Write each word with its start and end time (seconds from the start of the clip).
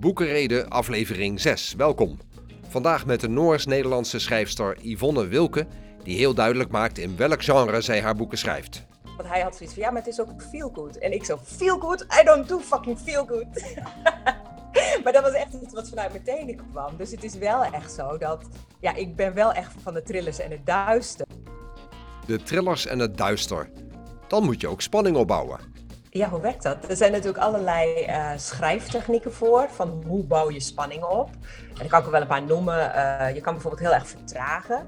Boekenreden, 0.00 0.68
aflevering 0.68 1.40
6. 1.40 1.74
Welkom. 1.74 2.18
Vandaag 2.68 3.06
met 3.06 3.20
de 3.20 3.28
Noors-Nederlandse 3.28 4.18
schrijfster 4.18 4.76
Yvonne 4.82 5.26
Wilke, 5.26 5.66
die 6.02 6.16
heel 6.16 6.34
duidelijk 6.34 6.70
maakt 6.70 6.98
in 6.98 7.16
welk 7.16 7.42
genre 7.42 7.80
zij 7.80 8.00
haar 8.00 8.14
boeken 8.14 8.38
schrijft. 8.38 8.86
Want 9.16 9.28
hij 9.28 9.40
had 9.40 9.56
zoiets 9.56 9.74
van, 9.74 9.82
ja, 9.82 9.90
maar 9.90 10.02
het 10.02 10.10
is 10.10 10.20
ook 10.20 10.42
feel 10.50 10.70
good. 10.74 10.98
En 10.98 11.12
ik 11.12 11.24
zo, 11.24 11.38
feel 11.44 11.78
good? 11.78 12.00
I 12.20 12.24
don't 12.24 12.48
do 12.48 12.58
fucking 12.58 12.98
feel 12.98 13.26
good. 13.26 13.74
maar 15.04 15.12
dat 15.12 15.22
was 15.22 15.32
echt 15.32 15.54
iets 15.62 15.74
wat 15.74 15.88
vanuit 15.88 16.12
mijn 16.12 16.24
tenen 16.24 16.56
kwam. 16.70 16.96
Dus 16.96 17.10
het 17.10 17.24
is 17.24 17.34
wel 17.34 17.64
echt 17.64 17.92
zo 17.92 18.18
dat, 18.18 18.44
ja, 18.80 18.94
ik 18.94 19.16
ben 19.16 19.34
wel 19.34 19.52
echt 19.52 19.72
van 19.82 19.94
de 19.94 20.02
thrillers 20.02 20.38
en 20.38 20.50
het 20.50 20.66
duister. 20.66 21.26
De 22.26 22.42
thrillers 22.42 22.86
en 22.86 22.98
het 22.98 23.16
duister. 23.16 23.70
Dan 24.28 24.44
moet 24.44 24.60
je 24.60 24.68
ook 24.68 24.80
spanning 24.80 25.16
opbouwen. 25.16 25.69
Ja, 26.12 26.28
hoe 26.28 26.40
werkt 26.40 26.62
dat? 26.62 26.88
Er 26.88 26.96
zijn 26.96 27.12
natuurlijk 27.12 27.38
allerlei 27.44 28.06
uh, 28.06 28.30
schrijftechnieken 28.36 29.32
voor, 29.32 29.68
van 29.70 30.02
hoe 30.06 30.24
bouw 30.24 30.50
je 30.50 30.60
spanning 30.60 31.04
op. 31.04 31.30
En 31.68 31.74
daar 31.74 31.86
kan 31.86 31.98
ik 31.98 32.04
er 32.04 32.10
wel 32.10 32.20
een 32.20 32.26
paar 32.26 32.42
noemen. 32.42 32.92
Uh, 32.96 33.34
je 33.34 33.40
kan 33.40 33.52
bijvoorbeeld 33.52 33.82
heel 33.82 33.94
erg 33.94 34.08
vertragen. 34.08 34.86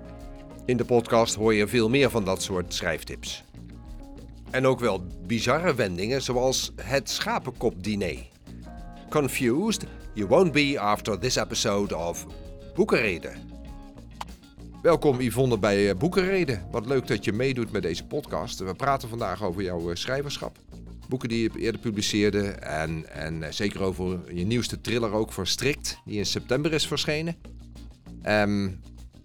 In 0.65 0.77
de 0.77 0.85
podcast 0.85 1.35
hoor 1.35 1.55
je 1.55 1.69
veel 1.69 1.89
meer 1.89 2.11
van 2.11 2.25
dat 2.25 2.43
soort 2.43 2.75
schrijftips. 2.75 3.45
En 4.51 4.67
ook 4.67 4.81
wel 4.81 5.07
bizarre 5.27 5.75
wendingen, 5.75 6.23
zoals 6.23 6.73
het 6.83 7.11
schapenkopdiner. 7.11 8.17
Confused? 9.09 9.85
You 10.15 10.29
won't 10.29 10.53
be 10.53 10.81
after 10.81 11.19
this 11.19 11.37
episode 11.37 11.97
of 11.97 12.27
Boekenreden. 12.75 13.33
Welkom 14.83 15.21
Yvonne 15.21 15.59
bij 15.59 15.91
eh, 15.91 15.97
Boekenreden. 15.97 16.67
Wat 16.71 16.87
leuk 16.87 17.07
dat 17.07 17.25
je 17.25 17.33
meedoet 17.33 17.73
met 17.73 17.83
deze 17.83 18.07
podcast. 18.07 18.59
We 18.59 18.75
praten 18.75 19.09
vandaag 19.09 19.43
over 19.43 19.63
jouw 19.63 19.95
schrijverschap. 19.95 20.57
Boeken 21.13 21.31
die 21.31 21.43
je 21.43 21.59
eerder 21.59 21.81
publiceerde 21.81 22.49
en, 22.51 23.07
en 23.15 23.43
eh, 23.43 23.53
zeker 23.53 23.83
over 23.83 24.35
je 24.35 24.45
nieuwste 24.45 24.81
thriller 24.81 25.13
ook 25.13 25.33
Verstrikt, 25.33 25.99
die 26.05 26.19
in 26.19 26.27
september 26.27 26.73
is 26.73 26.87
verschenen. 26.87 27.37
Um, 28.27 28.81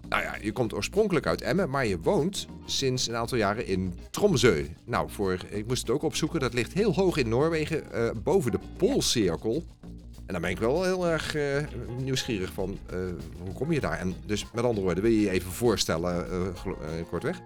nou 0.10 0.24
ja, 0.24 0.36
je 0.42 0.52
komt 0.52 0.74
oorspronkelijk 0.74 1.26
uit 1.26 1.42
Emmen, 1.42 1.70
maar 1.70 1.86
je 1.86 2.00
woont 2.00 2.48
sinds 2.66 3.08
een 3.08 3.16
aantal 3.16 3.38
jaren 3.38 3.68
in 3.68 3.94
Tromsø. 4.12 4.66
Nou, 4.86 5.10
voor, 5.10 5.38
ik 5.50 5.68
moest 5.68 5.82
het 5.82 5.90
ook 5.90 6.04
opzoeken, 6.04 6.40
dat 6.40 6.54
ligt 6.54 6.74
heel 6.74 6.94
hoog 6.94 7.18
in 7.18 7.30
Noorwegen, 7.30 7.84
uh, 7.94 8.10
boven 8.24 8.52
de 8.52 8.60
Poolcirkel. 8.78 9.64
En 10.26 10.34
daar 10.34 10.42
ben 10.42 10.50
ik 10.50 10.60
wel 10.60 10.84
heel 10.84 11.08
erg 11.08 11.36
uh, 11.36 11.58
nieuwsgierig 12.04 12.54
van, 12.54 12.78
hoe 13.44 13.54
kom 13.54 13.72
je 13.72 13.80
daar? 13.80 14.00
En 14.00 14.16
dus 14.26 14.46
met 14.54 14.64
andere 14.64 14.86
woorden, 14.86 15.04
wil 15.04 15.12
je 15.12 15.22
je 15.22 15.30
even 15.30 15.52
voorstellen, 15.52 16.28
kortweg? 17.10 17.42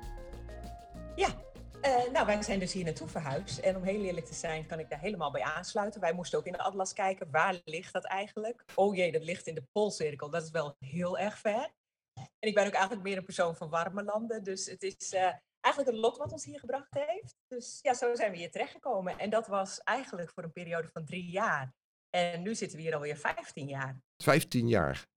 Nou, 2.22 2.33
wij 2.33 2.44
zijn 2.44 2.59
dus 2.59 2.73
hier 2.73 2.83
naartoe 2.83 3.08
verhuisd. 3.08 3.59
En 3.59 3.75
om 3.75 3.83
heel 3.83 4.02
eerlijk 4.02 4.25
te 4.25 4.33
zijn, 4.33 4.66
kan 4.66 4.80
ik 4.80 4.89
daar 4.89 5.00
helemaal 5.00 5.31
bij 5.31 5.41
aansluiten. 5.41 6.02
Wij 6.02 6.14
moesten 6.14 6.39
ook 6.39 6.45
in 6.45 6.52
de 6.52 6.58
atlas 6.58 6.94
kijken, 6.94 7.31
waar 7.31 7.61
ligt 7.66 7.94
dat 7.94 8.05
eigenlijk? 8.05 8.64
Oh 8.75 8.95
jee, 8.95 9.11
dat 9.11 9.23
ligt 9.23 9.47
in 9.47 9.55
de 9.55 9.64
Poolcirkel. 9.72 10.30
Dat 10.30 10.44
is 10.44 10.49
wel 10.49 10.75
heel 10.80 11.17
erg 11.17 11.38
ver. 11.38 11.69
En 12.14 12.47
ik 12.47 12.53
ben 12.53 12.66
ook 12.66 12.73
eigenlijk 12.73 13.03
meer 13.03 13.17
een 13.17 13.25
persoon 13.25 13.55
van 13.55 13.69
warme 13.69 14.03
landen. 14.03 14.44
Dus 14.44 14.66
het 14.66 14.83
is 14.83 15.14
uh, 15.14 15.33
eigenlijk 15.59 15.95
een 15.95 16.02
lot 16.02 16.17
wat 16.17 16.31
ons 16.31 16.45
hier 16.45 16.59
gebracht 16.59 16.94
heeft. 16.94 17.36
Dus 17.47 17.80
ja, 17.81 17.94
zo 17.94 18.16
zijn 18.16 18.31
we 18.31 18.38
hier 18.38 18.52
terechtgekomen. 18.52 19.19
En 19.19 19.30
dat 19.30 19.47
was 19.47 19.80
eigenlijk 19.80 20.30
voor 20.30 20.44
een 20.44 20.52
periode 20.52 20.88
van 20.88 21.05
drie 21.05 21.30
jaar. 21.30 21.73
En 22.09 22.42
nu 22.42 22.55
zitten 22.55 22.77
we 22.77 22.83
hier 22.83 22.95
alweer 22.95 23.17
15 23.17 23.67
jaar. 23.67 23.97
15 24.23 24.67
jaar? 24.67 25.08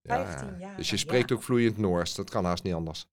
Ja, 0.00 0.26
15 0.26 0.58
jaar. 0.58 0.76
Dus 0.76 0.90
je 0.90 0.96
spreekt 0.96 1.32
ook 1.32 1.42
vloeiend 1.42 1.76
Noors. 1.76 2.14
Dat 2.14 2.30
kan 2.30 2.44
haast 2.44 2.62
niet 2.62 2.74
anders. 2.74 3.06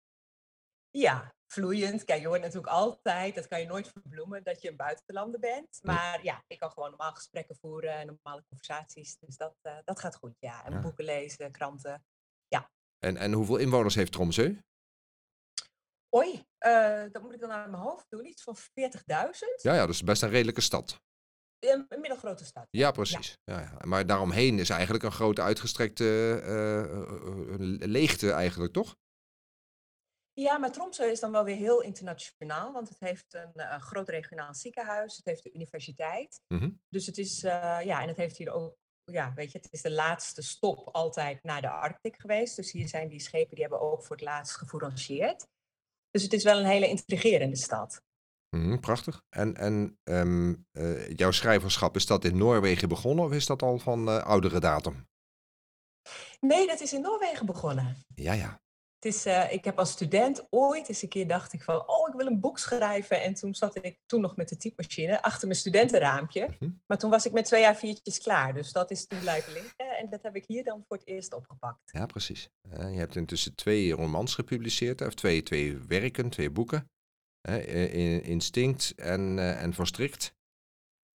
Ja, 0.90 1.34
vloeiend. 1.52 2.04
Kijk, 2.04 2.20
je 2.20 2.26
hoort 2.26 2.40
natuurlijk 2.40 2.72
altijd, 2.72 3.34
dat 3.34 3.48
kan 3.48 3.60
je 3.60 3.66
nooit 3.66 3.88
verbloemen, 3.88 4.42
dat 4.42 4.62
je 4.62 4.68
een 4.68 4.76
buitenlander 4.76 5.40
bent. 5.40 5.78
Maar 5.82 6.24
ja, 6.24 6.44
ik 6.46 6.58
kan 6.58 6.70
gewoon 6.70 6.88
normaal 6.88 7.12
gesprekken 7.12 7.56
voeren 7.56 7.94
en 7.94 8.06
normale 8.06 8.44
conversaties. 8.48 9.18
Dus 9.18 9.36
dat, 9.36 9.54
uh, 9.62 9.76
dat 9.84 10.00
gaat 10.00 10.16
goed, 10.16 10.34
ja. 10.38 10.64
En 10.64 10.72
ja. 10.72 10.80
boeken 10.80 11.04
lezen, 11.04 11.52
kranten. 11.52 12.04
Ja. 12.48 12.70
En, 12.98 13.16
en 13.16 13.32
hoeveel 13.32 13.56
inwoners 13.56 13.94
heeft 13.94 14.12
Tromsø? 14.12 14.56
Oei, 16.16 16.44
uh, 16.66 17.04
dat 17.12 17.22
moet 17.22 17.34
ik 17.34 17.40
dan 17.40 17.48
naar 17.48 17.70
mijn 17.70 17.82
hoofd 17.82 18.06
doen. 18.08 18.26
Iets 18.26 18.42
van 18.42 18.56
40.000. 18.56 18.62
Ja, 19.62 19.74
ja, 19.74 19.80
dat 19.80 19.94
is 19.94 20.02
best 20.02 20.22
een 20.22 20.30
redelijke 20.30 20.60
stad. 20.60 21.00
Een, 21.58 21.86
een 21.88 22.00
middelgrote 22.00 22.44
stad. 22.44 22.66
Ja, 22.70 22.90
precies. 22.90 23.38
Ja. 23.44 23.54
Ja, 23.54 23.60
ja. 23.60 23.86
Maar 23.86 24.06
daaromheen 24.06 24.58
is 24.58 24.70
eigenlijk 24.70 25.04
een 25.04 25.12
grote 25.12 25.42
uitgestrekte 25.42 26.04
uh, 26.44 27.56
leegte 27.78 28.30
eigenlijk, 28.30 28.72
toch? 28.72 28.96
Ja, 30.34 30.58
maar 30.58 30.72
Tromsø 30.72 31.04
is 31.04 31.20
dan 31.20 31.32
wel 31.32 31.44
weer 31.44 31.56
heel 31.56 31.80
internationaal, 31.80 32.72
want 32.72 32.88
het 32.88 33.00
heeft 33.00 33.34
een 33.34 33.52
uh, 33.56 33.80
groot 33.80 34.08
regionaal 34.08 34.54
ziekenhuis, 34.54 35.16
het 35.16 35.24
heeft 35.24 35.42
de 35.42 35.52
universiteit. 35.52 36.40
Mm 36.48 36.58
-hmm. 36.58 36.80
Dus 36.88 37.06
het 37.06 37.18
is, 37.18 37.44
uh, 37.44 37.50
ja, 37.84 38.02
en 38.02 38.08
het 38.08 38.16
heeft 38.16 38.36
hier 38.36 38.52
ook, 38.52 38.76
ja, 39.04 39.32
weet 39.34 39.52
je, 39.52 39.58
het 39.58 39.72
is 39.72 39.82
de 39.82 39.90
laatste 39.90 40.42
stop 40.42 40.88
altijd 40.92 41.42
naar 41.42 41.60
de 41.60 41.70
Arctic 41.70 42.20
geweest. 42.20 42.56
Dus 42.56 42.72
hier 42.72 42.88
zijn 42.88 43.08
die 43.08 43.20
schepen, 43.20 43.54
die 43.54 43.64
hebben 43.64 43.80
ook 43.80 44.02
voor 44.02 44.16
het 44.16 44.24
laatst 44.24 44.56
gefourageerd. 44.56 45.46
Dus 46.10 46.22
het 46.22 46.32
is 46.32 46.44
wel 46.44 46.58
een 46.58 46.66
hele 46.66 46.88
intrigerende 46.88 47.56
stad. 47.56 48.02
Mm, 48.56 48.80
prachtig. 48.80 49.22
En, 49.28 49.56
en 49.56 49.98
um, 50.04 50.66
uh, 50.72 51.10
jouw 51.10 51.30
schrijverschap, 51.30 51.96
is 51.96 52.06
dat 52.06 52.24
in 52.24 52.36
Noorwegen 52.36 52.88
begonnen 52.88 53.24
of 53.24 53.32
is 53.32 53.46
dat 53.46 53.62
al 53.62 53.78
van 53.78 54.24
oudere 54.24 54.60
datum? 54.60 55.08
Nee, 56.40 56.66
dat 56.66 56.80
is 56.80 56.92
in 56.92 57.00
Noorwegen 57.00 57.46
begonnen. 57.46 57.96
Ja, 58.14 58.32
ja. 58.32 58.61
Het 59.02 59.14
is, 59.14 59.26
uh, 59.26 59.52
ik 59.52 59.64
heb 59.64 59.78
als 59.78 59.90
student 59.90 60.46
ooit 60.50 60.88
eens 60.88 61.02
een 61.02 61.08
keer 61.08 61.28
dacht 61.28 61.52
ik 61.52 61.62
van, 61.62 61.88
oh, 61.88 62.08
ik 62.08 62.14
wil 62.14 62.26
een 62.26 62.40
boek 62.40 62.58
schrijven. 62.58 63.22
En 63.22 63.34
toen 63.34 63.54
zat 63.54 63.84
ik 63.84 63.98
toen 64.06 64.20
nog 64.20 64.36
met 64.36 64.48
de 64.48 64.56
typemachine 64.56 65.22
achter 65.22 65.46
mijn 65.46 65.58
studentenraampje. 65.58 66.48
Mhm. 66.58 66.70
Maar 66.86 66.98
toen 66.98 67.10
was 67.10 67.26
ik 67.26 67.32
met 67.32 67.44
twee 67.44 67.60
jaar 67.60 67.76
viertjes 67.76 68.18
klaar. 68.18 68.54
Dus 68.54 68.72
dat 68.72 68.90
is 68.90 69.06
toen 69.06 69.18
blijven 69.18 69.52
liggen. 69.52 69.96
En 69.98 70.08
dat 70.10 70.22
heb 70.22 70.36
ik 70.36 70.44
hier 70.46 70.64
dan 70.64 70.84
voor 70.88 70.96
het 70.96 71.06
eerst 71.06 71.34
opgepakt. 71.34 71.80
Ja, 71.84 72.06
precies. 72.06 72.48
Uh, 72.72 72.92
je 72.92 72.98
hebt 72.98 73.16
intussen 73.16 73.54
twee 73.54 73.92
romans 73.92 74.34
gepubliceerd, 74.34 75.00
of 75.00 75.14
twee, 75.14 75.42
twee 75.42 75.78
werken, 75.78 76.30
twee 76.30 76.50
boeken. 76.50 76.90
Uh, 77.48 78.26
Instinct 78.28 78.92
en, 78.96 79.38
en 79.38 79.74
Verstrikt. 79.74 80.34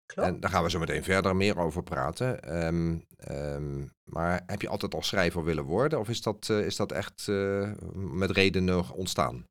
Klopt. 0.06 0.28
En 0.28 0.41
daar 0.41 0.50
gaan 0.50 0.62
we 0.62 0.71
zo 0.71 0.78
meteen 0.78 1.05
verder 1.05 1.37
meer 1.37 1.59
over 1.59 1.83
praten. 1.83 2.56
Um, 2.67 3.06
um, 3.31 3.93
maar 4.05 4.43
heb 4.47 4.61
je 4.61 4.69
altijd 4.69 4.94
al 4.94 5.03
schrijver 5.03 5.44
willen 5.44 5.65
worden? 5.65 5.99
Of 5.99 6.09
is 6.09 6.22
dat, 6.22 6.49
uh, 6.49 6.67
is 6.67 6.77
dat 6.77 6.93
echt 6.93 7.27
uh, 7.27 7.72
met 7.94 8.31
redenen 8.31 8.91
ontstaan? 8.91 9.47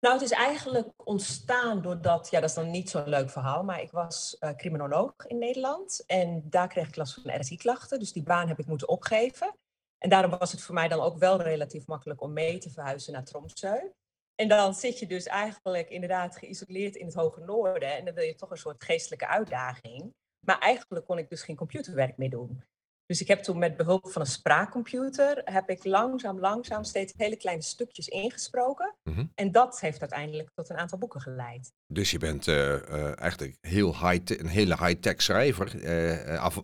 Nou, 0.00 0.14
het 0.14 0.22
is 0.22 0.30
eigenlijk 0.30 0.88
ontstaan 0.96 1.82
doordat, 1.82 2.30
ja, 2.30 2.40
dat 2.40 2.48
is 2.48 2.54
dan 2.54 2.70
niet 2.70 2.90
zo'n 2.90 3.08
leuk 3.08 3.30
verhaal, 3.30 3.62
maar 3.62 3.82
ik 3.82 3.90
was 3.90 4.36
uh, 4.40 4.50
criminoloog 4.50 5.12
in 5.26 5.38
Nederland 5.38 6.04
en 6.06 6.42
daar 6.44 6.68
kreeg 6.68 6.88
ik 6.88 6.96
last 6.96 7.14
van 7.14 7.40
RSI-klachten, 7.40 7.98
dus 7.98 8.12
die 8.12 8.22
baan 8.22 8.48
heb 8.48 8.58
ik 8.58 8.66
moeten 8.66 8.88
opgeven. 8.88 9.56
En 9.98 10.10
daarom 10.10 10.38
was 10.38 10.52
het 10.52 10.62
voor 10.62 10.74
mij 10.74 10.88
dan 10.88 11.00
ook 11.00 11.18
wel 11.18 11.42
relatief 11.42 11.86
makkelijk 11.86 12.20
om 12.20 12.32
mee 12.32 12.58
te 12.58 12.70
verhuizen 12.70 13.12
naar 13.12 13.24
Tromsø. 13.24 13.92
En 14.40 14.48
dan 14.48 14.74
zit 14.74 14.98
je 14.98 15.06
dus 15.06 15.26
eigenlijk 15.26 15.90
inderdaad 15.90 16.36
geïsoleerd 16.36 16.96
in 16.96 17.06
het 17.06 17.14
hoge 17.14 17.40
noorden. 17.40 17.96
En 17.96 18.04
dan 18.04 18.14
wil 18.14 18.24
je 18.24 18.34
toch 18.34 18.50
een 18.50 18.56
soort 18.56 18.84
geestelijke 18.84 19.26
uitdaging. 19.26 20.14
Maar 20.46 20.58
eigenlijk 20.58 21.06
kon 21.06 21.18
ik 21.18 21.28
dus 21.28 21.42
geen 21.42 21.56
computerwerk 21.56 22.16
meer 22.16 22.30
doen. 22.30 22.62
Dus 23.06 23.20
ik 23.20 23.28
heb 23.28 23.42
toen 23.42 23.58
met 23.58 23.76
behulp 23.76 24.10
van 24.10 24.22
een 24.22 24.28
spraakcomputer... 24.28 25.40
heb 25.44 25.70
ik 25.70 25.84
langzaam, 25.84 26.40
langzaam 26.40 26.84
steeds 26.84 27.12
hele 27.16 27.36
kleine 27.36 27.62
stukjes 27.62 28.08
ingesproken. 28.08 28.94
Mm-hmm. 29.02 29.32
En 29.34 29.52
dat 29.52 29.80
heeft 29.80 30.00
uiteindelijk 30.00 30.50
tot 30.54 30.70
een 30.70 30.76
aantal 30.76 30.98
boeken 30.98 31.20
geleid. 31.20 31.72
Dus 31.86 32.10
je 32.10 32.18
bent 32.18 32.46
uh, 32.46 32.54
uh, 32.54 33.20
eigenlijk 33.20 33.56
heel 33.60 34.08
high 34.08 34.40
een 34.40 34.46
hele 34.46 34.76
high-tech 34.76 35.22
schrijver. 35.22 35.74
Uh, 35.74 36.40
af, 36.40 36.62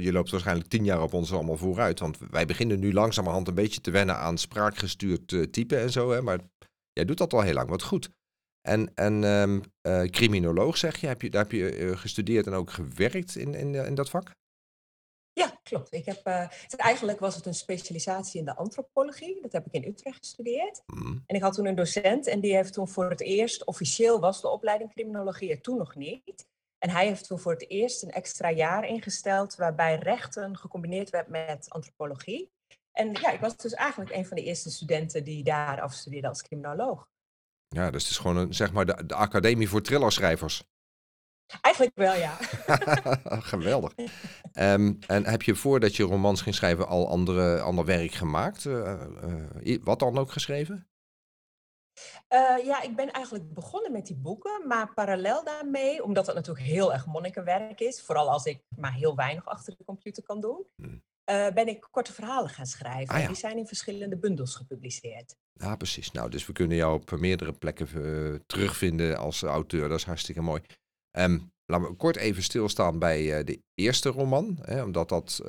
je 0.00 0.12
loopt 0.12 0.30
waarschijnlijk 0.30 0.68
tien 0.68 0.84
jaar 0.84 1.02
op 1.02 1.12
ons 1.12 1.32
allemaal 1.32 1.56
vooruit. 1.56 2.00
Want 2.00 2.18
wij 2.30 2.46
beginnen 2.46 2.78
nu 2.78 2.92
langzamerhand 2.92 3.48
een 3.48 3.54
beetje 3.54 3.80
te 3.80 3.90
wennen 3.90 4.16
aan 4.16 4.38
spraakgestuurd 4.38 5.52
typen 5.52 5.78
en 5.78 5.90
zo. 5.90 6.10
Hè? 6.10 6.22
Maar 6.22 6.38
jij 6.94 7.04
doet 7.04 7.18
dat 7.18 7.32
al 7.32 7.40
heel 7.40 7.54
lang, 7.54 7.68
wat 7.68 7.82
goed. 7.82 8.10
En, 8.60 8.94
en 8.94 9.22
um, 9.24 9.62
criminoloog 10.10 10.76
zeg 10.76 10.96
je, 10.96 11.06
heb 11.06 11.22
je 11.22 11.30
daar 11.30 11.42
heb 11.42 11.52
je 11.52 11.96
gestudeerd 11.96 12.46
en 12.46 12.52
ook 12.52 12.70
gewerkt 12.70 13.36
in, 13.36 13.54
in, 13.54 13.74
in 13.74 13.94
dat 13.94 14.10
vak? 14.10 14.30
Ja, 15.32 15.58
klopt. 15.62 15.92
Ik 15.92 16.04
heb, 16.04 16.26
uh, 16.26 16.48
het, 16.48 16.76
eigenlijk 16.76 17.20
was 17.20 17.34
het 17.34 17.46
een 17.46 17.54
specialisatie 17.54 18.38
in 18.38 18.44
de 18.44 18.56
antropologie. 18.56 19.40
Dat 19.42 19.52
heb 19.52 19.66
ik 19.66 19.72
in 19.72 19.90
Utrecht 19.90 20.18
gestudeerd. 20.18 20.82
Mm. 20.86 21.22
En 21.26 21.36
ik 21.36 21.42
had 21.42 21.54
toen 21.54 21.66
een 21.66 21.74
docent 21.74 22.26
en 22.26 22.40
die 22.40 22.54
heeft 22.54 22.72
toen 22.72 22.88
voor 22.88 23.10
het 23.10 23.20
eerst, 23.20 23.64
officieel 23.64 24.20
was 24.20 24.40
de 24.40 24.48
opleiding 24.48 24.92
criminologie 24.92 25.50
er 25.50 25.60
toen 25.60 25.78
nog 25.78 25.94
niet. 25.94 26.46
En 26.78 26.90
hij 26.90 27.06
heeft 27.06 27.26
toen 27.26 27.38
voor 27.38 27.52
het 27.52 27.70
eerst 27.70 28.02
een 28.02 28.10
extra 28.10 28.50
jaar 28.50 28.86
ingesteld 28.86 29.54
waarbij 29.54 29.96
rechten 29.96 30.56
gecombineerd 30.56 31.10
werd 31.10 31.28
met 31.28 31.70
antropologie. 31.70 32.50
En 32.94 33.12
ja, 33.12 33.30
ik 33.30 33.40
was 33.40 33.56
dus 33.56 33.72
eigenlijk 33.72 34.14
een 34.14 34.26
van 34.26 34.36
de 34.36 34.42
eerste 34.42 34.70
studenten 34.70 35.24
die 35.24 35.44
daar 35.44 35.80
afstudeerde 35.80 36.28
als 36.28 36.42
criminoloog. 36.42 37.08
Ja, 37.68 37.90
dus 37.90 38.02
het 38.02 38.10
is 38.10 38.18
gewoon 38.18 38.36
een, 38.36 38.54
zeg 38.54 38.72
maar 38.72 38.86
de, 38.86 39.06
de 39.06 39.14
academie 39.14 39.68
voor 39.68 39.82
thrillerschrijvers. 39.82 40.64
Eigenlijk 41.60 41.96
wel, 41.96 42.14
ja. 42.14 42.36
Geweldig. 43.52 43.94
Um, 44.52 44.98
en 45.06 45.26
heb 45.26 45.42
je 45.42 45.54
voordat 45.54 45.96
je 45.96 46.02
romans 46.02 46.42
ging 46.42 46.54
schrijven 46.54 46.88
al 46.88 47.08
andere, 47.08 47.60
ander 47.60 47.84
werk 47.84 48.12
gemaakt? 48.12 48.64
Uh, 48.64 49.02
uh, 49.62 49.78
wat 49.82 49.98
dan 49.98 50.18
ook 50.18 50.32
geschreven? 50.32 50.88
Uh, 52.32 52.64
ja, 52.64 52.82
ik 52.82 52.96
ben 52.96 53.12
eigenlijk 53.12 53.54
begonnen 53.54 53.92
met 53.92 54.06
die 54.06 54.16
boeken, 54.16 54.66
maar 54.66 54.94
parallel 54.94 55.44
daarmee, 55.44 56.04
omdat 56.04 56.26
het 56.26 56.34
natuurlijk 56.34 56.66
heel 56.66 56.92
erg 56.92 57.06
monnikenwerk 57.06 57.80
is, 57.80 58.02
vooral 58.02 58.30
als 58.30 58.44
ik 58.44 58.62
maar 58.76 58.92
heel 58.92 59.16
weinig 59.16 59.46
achter 59.46 59.76
de 59.76 59.84
computer 59.84 60.22
kan 60.22 60.40
doen, 60.40 60.66
hmm. 60.76 61.02
Uh, 61.30 61.48
ben 61.48 61.68
ik 61.68 61.86
korte 61.90 62.12
verhalen 62.12 62.50
gaan 62.50 62.66
schrijven. 62.66 63.14
Ah, 63.14 63.26
Die 63.26 63.36
zijn 63.36 63.58
in 63.58 63.66
verschillende 63.66 64.16
bundels 64.16 64.54
gepubliceerd. 64.54 65.36
Ja, 65.52 65.76
precies. 65.76 66.12
Nou, 66.12 66.30
dus 66.30 66.46
we 66.46 66.52
kunnen 66.52 66.76
jou 66.76 66.94
op 66.94 67.10
meerdere 67.10 67.52
plekken 67.52 67.88
uh, 67.94 68.38
terugvinden 68.46 69.16
als 69.16 69.42
auteur. 69.42 69.88
Dat 69.88 69.98
is 69.98 70.04
hartstikke 70.04 70.40
mooi. 70.40 70.62
Um, 71.18 71.52
laten 71.66 71.88
we 71.88 71.94
kort 71.94 72.16
even 72.16 72.42
stilstaan 72.42 72.98
bij 72.98 73.38
uh, 73.38 73.44
de 73.44 73.62
eerste 73.74 74.08
roman. 74.08 74.58
Hè, 74.62 74.82
omdat 74.82 75.08
dat 75.08 75.40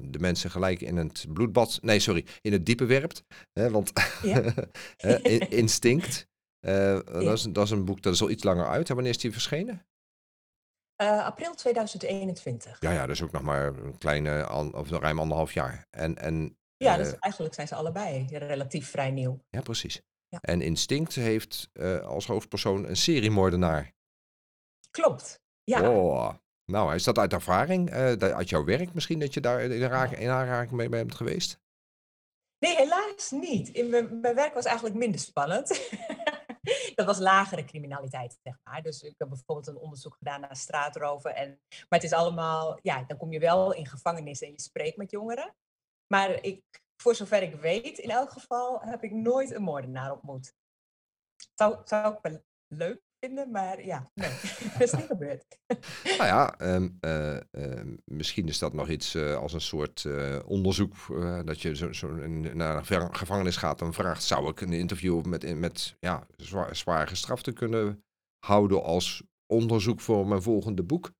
de 0.00 0.18
mensen 0.18 0.50
gelijk 0.50 0.80
in 0.80 0.96
het 0.96 1.26
bloedbad... 1.28 1.78
Nee, 1.82 1.98
sorry, 1.98 2.24
in 2.40 2.52
het 2.52 2.66
diepe 2.66 2.84
werpt. 2.84 3.24
Hè, 3.52 3.70
want 3.70 3.92
ja. 4.22 4.54
Instinct. 5.48 6.26
Dat, 6.64 7.32
is, 7.32 7.42
dat, 7.42 7.64
is, 7.64 7.70
een 7.70 7.84
boek 7.84 8.02
dat 8.02 8.14
is 8.14 8.22
al 8.22 8.30
iets 8.30 8.42
langer 8.44 8.66
uit. 8.66 8.88
Wanneer 8.88 9.08
is 9.08 9.18
die 9.18 9.32
verschenen? 9.32 9.86
April 10.96 11.54
2021. 11.54 12.76
Ja, 12.80 12.90
ja, 12.90 13.06
dus 13.06 13.22
ook 13.22 13.32
nog 13.32 13.42
maar 13.42 13.66
een 13.66 13.98
kleine, 13.98 14.48
of 14.72 14.90
ruim 14.90 15.18
anderhalf 15.18 15.52
jaar. 15.52 15.86
En, 15.90 16.18
en, 16.18 16.58
ja, 16.76 16.96
dus 16.96 17.18
eigenlijk 17.18 17.54
zijn 17.54 17.68
ze 17.68 17.74
allebei 17.74 18.26
relatief 18.30 18.90
vrij 18.90 19.10
nieuw. 19.10 19.38
Ja, 19.50 19.60
precies. 19.60 20.00
Ja. 20.28 20.38
En 20.40 20.62
Instinct 20.62 21.14
heeft 21.14 21.70
als 22.04 22.26
hoofdpersoon 22.26 22.88
een 22.88 22.96
seriemoordenaar. 22.96 23.92
Klopt. 24.90 25.40
Ja. 25.64 25.90
Oh. 25.90 26.34
Nou, 26.64 26.94
is 26.94 27.04
dat 27.04 27.18
uit 27.18 27.32
ervaring, 27.32 27.90
uit 28.20 28.48
jouw 28.48 28.64
werk 28.64 28.94
misschien, 28.94 29.18
dat 29.18 29.34
je 29.34 29.40
daar 29.40 29.60
in, 29.60 29.72
in 30.18 30.30
aanraking 30.30 30.72
mee 30.72 30.88
bent 30.88 31.14
geweest? 31.14 31.58
Nee, 32.58 32.76
helaas 32.76 33.30
niet. 33.30 33.68
In 33.68 33.88
mijn, 33.88 34.20
mijn 34.20 34.34
werk 34.34 34.54
was 34.54 34.64
eigenlijk 34.64 34.96
minder 34.96 35.20
spannend. 35.20 35.68
dat 36.94 37.06
was 37.06 37.18
lagere 37.18 37.64
criminaliteit, 37.64 38.38
zeg 38.42 38.58
maar. 38.62 38.82
Dus 38.82 39.02
ik 39.02 39.14
heb 39.18 39.28
bijvoorbeeld 39.28 39.66
een 39.66 39.82
onderzoek 39.82 40.14
gedaan 40.14 40.40
naar 40.40 40.56
straatroven. 40.56 41.34
En, 41.36 41.60
maar 41.68 41.98
het 41.98 42.02
is 42.02 42.12
allemaal, 42.12 42.78
ja, 42.82 43.04
dan 43.06 43.16
kom 43.16 43.32
je 43.32 43.38
wel 43.38 43.72
in 43.72 43.86
gevangenis 43.86 44.40
en 44.40 44.50
je 44.50 44.60
spreekt 44.60 44.96
met 44.96 45.10
jongeren. 45.10 45.54
Maar 46.06 46.42
ik, 46.42 46.62
voor 46.96 47.14
zover 47.14 47.42
ik 47.42 47.54
weet, 47.54 47.98
in 47.98 48.10
elk 48.10 48.30
geval 48.30 48.80
heb 48.80 49.02
ik 49.02 49.12
nooit 49.12 49.50
een 49.50 49.62
moordenaar 49.62 50.12
ontmoet. 50.12 50.54
Zou, 51.54 51.80
zou 51.84 52.14
ik 52.14 52.18
wel 52.22 52.42
leuk 52.66 53.02
maar 53.50 53.84
ja, 53.84 54.10
nee, 54.14 54.30
dat 54.72 54.80
is 54.88 54.92
niet 54.92 55.06
gebeurd. 55.06 55.58
nou 56.04 56.24
ja, 56.24 56.58
ehm, 56.58 56.88
eh, 57.00 57.36
ehm, 57.36 57.94
misschien 58.04 58.48
is 58.48 58.58
dat 58.58 58.72
nog 58.72 58.88
iets 58.88 59.14
uh, 59.14 59.36
als 59.36 59.52
een 59.52 59.60
soort 59.60 60.04
uh, 60.04 60.38
onderzoek, 60.46 60.94
dat 61.44 61.60
je 61.60 61.76
zo, 61.76 61.92
zo 61.92 62.08
naar 62.08 62.90
een 62.90 63.14
gevangenis 63.14 63.56
gaat 63.56 63.80
en 63.80 63.92
vraagt, 63.92 64.22
zou 64.22 64.48
ik 64.48 64.60
een 64.60 64.72
interview 64.72 65.24
met, 65.24 65.58
met 65.58 65.96
ja, 66.00 66.26
zwaar, 66.36 66.76
zwaar 66.76 67.08
gestraften 67.08 67.54
kunnen 67.54 68.04
houden 68.38 68.82
als 68.82 69.22
onderzoek 69.46 70.00
voor 70.00 70.26
mijn 70.26 70.42
volgende 70.42 70.82
boek? 70.82 71.12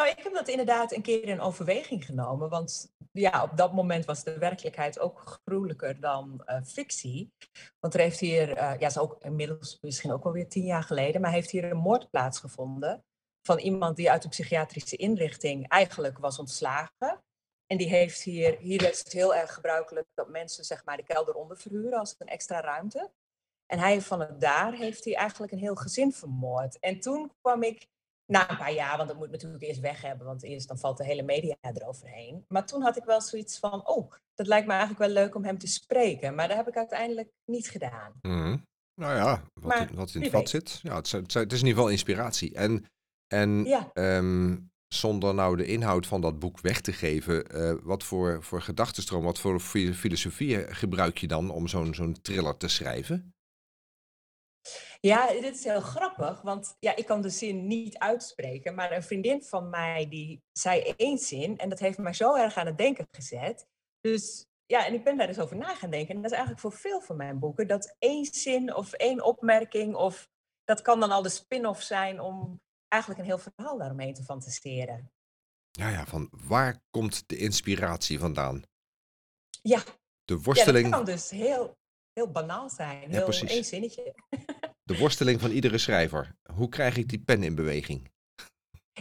Nou, 0.00 0.12
ik 0.12 0.22
heb 0.22 0.32
dat 0.32 0.48
inderdaad 0.48 0.92
een 0.92 1.02
keer 1.02 1.24
in 1.24 1.40
overweging 1.40 2.04
genomen. 2.04 2.48
Want 2.48 2.94
ja, 3.12 3.42
op 3.42 3.56
dat 3.56 3.72
moment 3.72 4.04
was 4.04 4.24
de 4.24 4.38
werkelijkheid 4.38 4.98
ook 4.98 5.40
gruwelijker 5.44 6.00
dan 6.00 6.42
uh, 6.46 6.62
fictie. 6.62 7.32
Want 7.80 7.94
er 7.94 8.00
heeft 8.00 8.20
hier, 8.20 8.48
uh, 8.48 8.78
ja, 8.78 8.86
is 8.86 8.98
ook 8.98 9.16
inmiddels 9.24 9.78
misschien 9.80 10.12
ook 10.12 10.24
alweer 10.24 10.48
tien 10.48 10.64
jaar 10.64 10.82
geleden, 10.82 11.20
maar 11.20 11.30
heeft 11.30 11.50
hier 11.50 11.64
een 11.64 11.76
moord 11.76 12.10
plaatsgevonden 12.10 13.04
van 13.42 13.58
iemand 13.58 13.96
die 13.96 14.10
uit 14.10 14.22
de 14.22 14.28
psychiatrische 14.28 14.96
inrichting 14.96 15.68
eigenlijk 15.68 16.18
was 16.18 16.38
ontslagen. 16.38 17.24
En 17.66 17.76
die 17.76 17.88
heeft 17.88 18.22
hier, 18.22 18.58
hier 18.58 18.90
is 18.90 18.98
het 18.98 19.12
heel 19.12 19.34
erg 19.34 19.54
gebruikelijk 19.54 20.06
dat 20.14 20.28
mensen 20.28 20.64
zeg 20.64 20.84
maar 20.84 20.96
de 20.96 21.02
kelder 21.02 21.34
onder 21.34 21.56
verhuren 21.56 21.98
als 21.98 22.14
een 22.18 22.26
extra 22.26 22.60
ruimte. 22.60 23.12
En 23.66 23.78
hij 23.78 24.00
van 24.00 24.20
het 24.20 24.40
daar 24.40 24.72
heeft 24.72 25.04
hij 25.04 25.14
eigenlijk 25.14 25.52
een 25.52 25.58
heel 25.58 25.74
gezin 25.74 26.12
vermoord. 26.12 26.78
En 26.78 27.00
toen 27.00 27.32
kwam 27.40 27.62
ik 27.62 27.88
na 28.30 28.50
een 28.50 28.56
paar 28.56 28.72
jaar, 28.72 28.96
want 28.96 29.08
dat 29.08 29.18
moet 29.18 29.30
natuurlijk 29.30 29.62
eerst 29.62 29.80
weg 29.80 30.02
hebben, 30.02 30.26
want 30.26 30.42
eerst 30.42 30.68
dan 30.68 30.78
valt 30.78 30.96
de 30.96 31.04
hele 31.04 31.22
media 31.22 31.56
eroverheen. 31.60 32.44
Maar 32.48 32.66
toen 32.66 32.82
had 32.82 32.96
ik 32.96 33.04
wel 33.04 33.20
zoiets 33.20 33.58
van, 33.58 33.88
oh, 33.88 34.12
dat 34.34 34.46
lijkt 34.46 34.66
me 34.66 34.72
eigenlijk 34.72 35.00
wel 35.00 35.22
leuk 35.22 35.34
om 35.34 35.44
hem 35.44 35.58
te 35.58 35.66
spreken. 35.66 36.34
Maar 36.34 36.48
dat 36.48 36.56
heb 36.56 36.68
ik 36.68 36.76
uiteindelijk 36.76 37.30
niet 37.44 37.68
gedaan. 37.68 38.12
Mm. 38.22 38.66
Nou 38.94 39.14
ja, 39.14 39.42
wat, 39.60 39.78
in, 39.78 39.94
wat 39.94 40.14
in 40.14 40.22
het 40.22 40.30
vat 40.30 40.48
zit. 40.48 40.80
Ja, 40.82 40.96
het, 40.96 41.10
het, 41.10 41.34
het, 41.34 41.52
is 41.52 41.60
in 41.60 41.66
ieder 41.66 41.74
geval 41.74 41.88
inspiratie. 41.88 42.54
En, 42.54 42.84
en 43.26 43.64
ja. 43.64 43.90
Ehm, 43.92 44.56
zonder 44.88 45.34
nou 45.34 45.56
de 45.56 45.66
inhoud 45.66 46.06
van 46.06 46.20
dat 46.20 46.38
boek 46.38 46.60
weg 46.60 46.80
te 46.80 46.92
geven, 46.92 47.56
uh, 47.56 47.74
wat 47.82 48.04
voor, 48.04 48.42
voor 48.42 48.62
gedachtenstroom, 48.62 49.24
wat 49.24 49.38
voor 49.38 49.60
filosofie 49.60 50.74
gebruik 50.74 51.18
je 51.18 51.26
dan 51.26 51.50
om 51.50 51.68
zo'n 51.68 51.94
zo'n 51.94 52.20
thriller 52.22 52.56
te 52.56 52.68
schrijven? 52.68 53.34
Ja, 55.00 55.26
dit 55.26 55.54
is 55.54 55.64
heel 55.64 55.80
grappig, 55.80 56.40
want 56.42 56.76
ja, 56.78 56.96
ik 56.96 57.06
kan 57.06 57.22
de 57.22 57.30
zin 57.30 57.66
niet 57.66 57.98
uitspreken, 57.98 58.74
maar 58.74 58.92
een 58.92 59.02
vriendin 59.02 59.42
van 59.42 59.70
mij 59.70 60.08
die 60.08 60.42
zei 60.52 60.80
één 60.96 61.18
zin 61.18 61.58
en 61.58 61.68
dat 61.68 61.78
heeft 61.78 61.98
mij 61.98 62.12
zo 62.12 62.34
erg 62.34 62.56
aan 62.56 62.66
het 62.66 62.78
denken 62.78 63.08
gezet. 63.10 63.66
Dus 64.00 64.46
ja, 64.66 64.86
en 64.86 64.94
ik 64.94 65.04
ben 65.04 65.16
daar 65.16 65.26
dus 65.26 65.38
over 65.38 65.56
na 65.56 65.74
gaan 65.74 65.90
denken. 65.90 66.14
En 66.14 66.22
dat 66.22 66.30
is 66.30 66.36
eigenlijk 66.36 66.60
voor 66.60 66.72
veel 66.72 67.00
van 67.00 67.16
mijn 67.16 67.38
boeken, 67.38 67.66
dat 67.66 67.96
één 67.98 68.24
zin 68.24 68.74
of 68.74 68.92
één 68.92 69.24
opmerking 69.24 69.94
of 69.94 70.28
dat 70.64 70.82
kan 70.82 71.00
dan 71.00 71.10
al 71.10 71.22
de 71.22 71.28
spin-off 71.28 71.82
zijn 71.82 72.20
om 72.20 72.60
eigenlijk 72.88 73.22
een 73.22 73.26
heel 73.26 73.38
verhaal 73.38 73.78
daaromheen 73.78 74.14
te 74.14 74.22
fantaseren. 74.22 75.12
Ja, 75.70 75.88
ja, 75.88 76.06
van 76.06 76.28
waar 76.30 76.82
komt 76.90 77.28
de 77.28 77.36
inspiratie 77.36 78.18
vandaan? 78.18 78.62
Ja. 79.62 79.82
De 80.24 80.40
worsteling. 80.40 80.84
Ja, 80.84 80.90
dat 80.90 81.04
kan 81.04 81.14
dus 81.14 81.30
heel, 81.30 81.78
heel 82.20 82.30
banaal 82.30 82.70
zijn. 82.70 83.10
Heel 83.10 83.32
ja, 83.32 83.48
één 83.48 83.64
zinnetje. 83.64 84.14
De 84.82 84.98
worsteling 84.98 85.40
van 85.40 85.50
iedere 85.50 85.78
schrijver. 85.78 86.36
Hoe 86.54 86.68
krijg 86.68 86.96
ik 86.96 87.08
die 87.08 87.22
pen 87.22 87.42
in 87.42 87.54
beweging? 87.54 88.10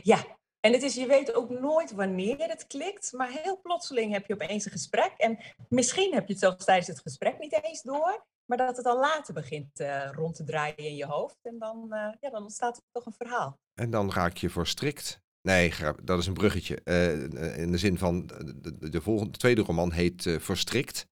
Ja, 0.04 0.26
en 0.60 0.74
het 0.74 0.84
is, 0.84 0.96
je 0.96 1.08
weet 1.08 1.34
ook 1.34 1.50
nooit 1.50 1.92
wanneer 1.92 2.38
het 2.38 2.68
klikt, 2.68 3.12
maar 3.14 3.30
heel 3.32 3.62
plotseling 3.62 4.14
heb 4.14 4.26
je 4.26 4.34
opeens 4.34 4.66
een 4.66 4.72
gesprek. 4.72 5.14
En 5.18 5.40
misschien 5.70 6.14
heb 6.14 6.28
je 6.28 6.34
het 6.34 6.42
zelfs 6.42 6.66
tijdens 6.66 6.88
het 6.88 7.00
gesprek 7.00 7.40
niet 7.40 7.60
eens 7.64 7.82
door, 7.82 8.26
maar 8.46 8.58
dat 8.58 8.78
het 8.78 8.86
al 8.86 9.00
later 9.00 9.34
begint 9.34 9.80
uh, 9.80 10.10
rond 10.12 10.36
te 10.36 10.44
draaien 10.44 10.78
in 10.78 10.96
je 10.96 11.06
hoofd. 11.06 11.38
En 11.42 11.60
dan, 11.60 11.86
uh, 11.90 12.14
ja, 12.20 12.30
dan 12.30 12.44
ontstaat 12.44 12.78
er 12.78 12.84
toch 12.92 13.06
een 13.06 13.14
verhaal. 13.18 13.60
En 13.74 13.90
dan 13.90 14.12
raak 14.12 14.38
je 14.38 14.50
verstrikt. 14.50 15.22
Nee, 15.42 15.74
dat 16.04 16.20
is 16.20 16.28
een 16.28 16.34
bruggetje. 16.34 16.82
Uh, 16.84 17.58
in 17.58 17.72
de 17.72 17.78
zin 17.78 17.98
van, 17.98 18.28
de, 18.28 18.90
de, 18.90 19.02
volgende, 19.02 19.32
de 19.32 19.38
tweede 19.38 19.62
roman 19.62 19.92
heet 19.92 20.36
Verstrikt. 20.40 21.08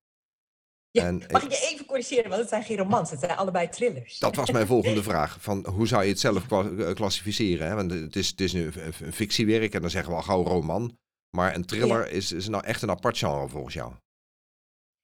Mag 1.32 1.44
ik 1.44 1.52
je 1.52 1.68
even 1.72 1.86
corrigeren, 1.86 2.30
want 2.30 2.42
het 2.42 2.50
zijn 2.50 2.64
geen 2.64 2.78
romans, 2.78 3.10
het 3.12 3.20
zijn 3.20 3.38
allebei 3.38 3.70
thrillers. 3.70 4.20
Dat 4.20 4.36
was 4.36 4.52
mijn 4.52 4.68
volgende 4.76 5.04
vraag. 5.04 5.38
Van, 5.40 5.68
hoe 5.68 5.88
zou 5.88 6.04
je 6.04 6.10
het 6.10 6.20
zelf 6.20 6.52
eh, 6.52 6.94
klassificeren? 6.94 7.68
Hè? 7.68 7.76
Want 7.76 7.92
het 7.92 8.16
is, 8.16 8.28
het 8.28 8.42
is 8.42 8.54
een, 8.54 8.74
een, 9.02 9.14
fictiewerk 9.14 9.74
en 9.74 9.82
dan 9.82 9.90
zeggen 9.90 10.12
we 10.12 10.18
al 10.18 10.24
gauw 10.24 10.44
roman. 10.44 10.98
Maar 11.30 11.56
een 11.56 11.66
thriller 11.66 12.10
is, 12.10 12.32
is 12.32 12.48
nou 12.48 12.64
echt 12.64 12.82
een 12.82 12.90
apart 12.90 13.18
genre 13.18 13.50
volgens 13.50 13.74
jou? 13.74 13.94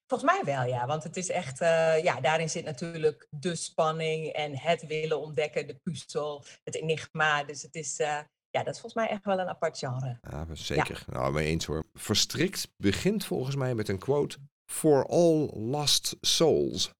Volgens 0.08 0.32
mij 0.32 0.56
wel, 0.56 0.66
ja. 0.68 0.86
Want 0.86 1.04
het 1.04 1.18
is 1.18 1.30
echt, 1.30 1.62
uh, 1.62 2.04
ja, 2.04 2.22
daarin 2.22 2.50
zit 2.50 2.66
natuurlijk 2.66 3.28
de 3.30 3.56
spanning 3.56 4.28
en 4.28 4.58
het 4.58 4.88
willen 4.88 5.22
ontdekken, 5.22 5.68
de 5.68 5.80
puzzel, 5.84 6.46
het 6.64 6.76
enigma. 6.76 7.44
Dus 7.44 7.62
het 7.62 7.76
is, 7.76 8.00
uh, 8.00 8.20
ja, 8.50 8.64
dat 8.64 8.74
is 8.74 8.80
volgens 8.80 8.94
mij 8.94 9.08
echt 9.08 9.26
wel 9.26 9.40
een 9.40 9.48
apart 9.48 9.78
genre. 9.78 10.20
Ja, 10.22 10.46
zeker. 10.54 11.04
Ja. 11.08 11.14
Nou, 11.14 11.34
mee 11.34 11.48
eens 11.48 11.66
hoor. 11.66 11.86
Verstrikt 11.94 12.74
begint 12.78 13.26
volgens 13.26 13.56
mij 13.56 13.76
met 13.76 13.90
een 13.90 14.00
quote 14.00 14.38
For 14.74 15.06
All 15.06 15.50
Lost 15.54 16.16
Souls. 16.22 16.92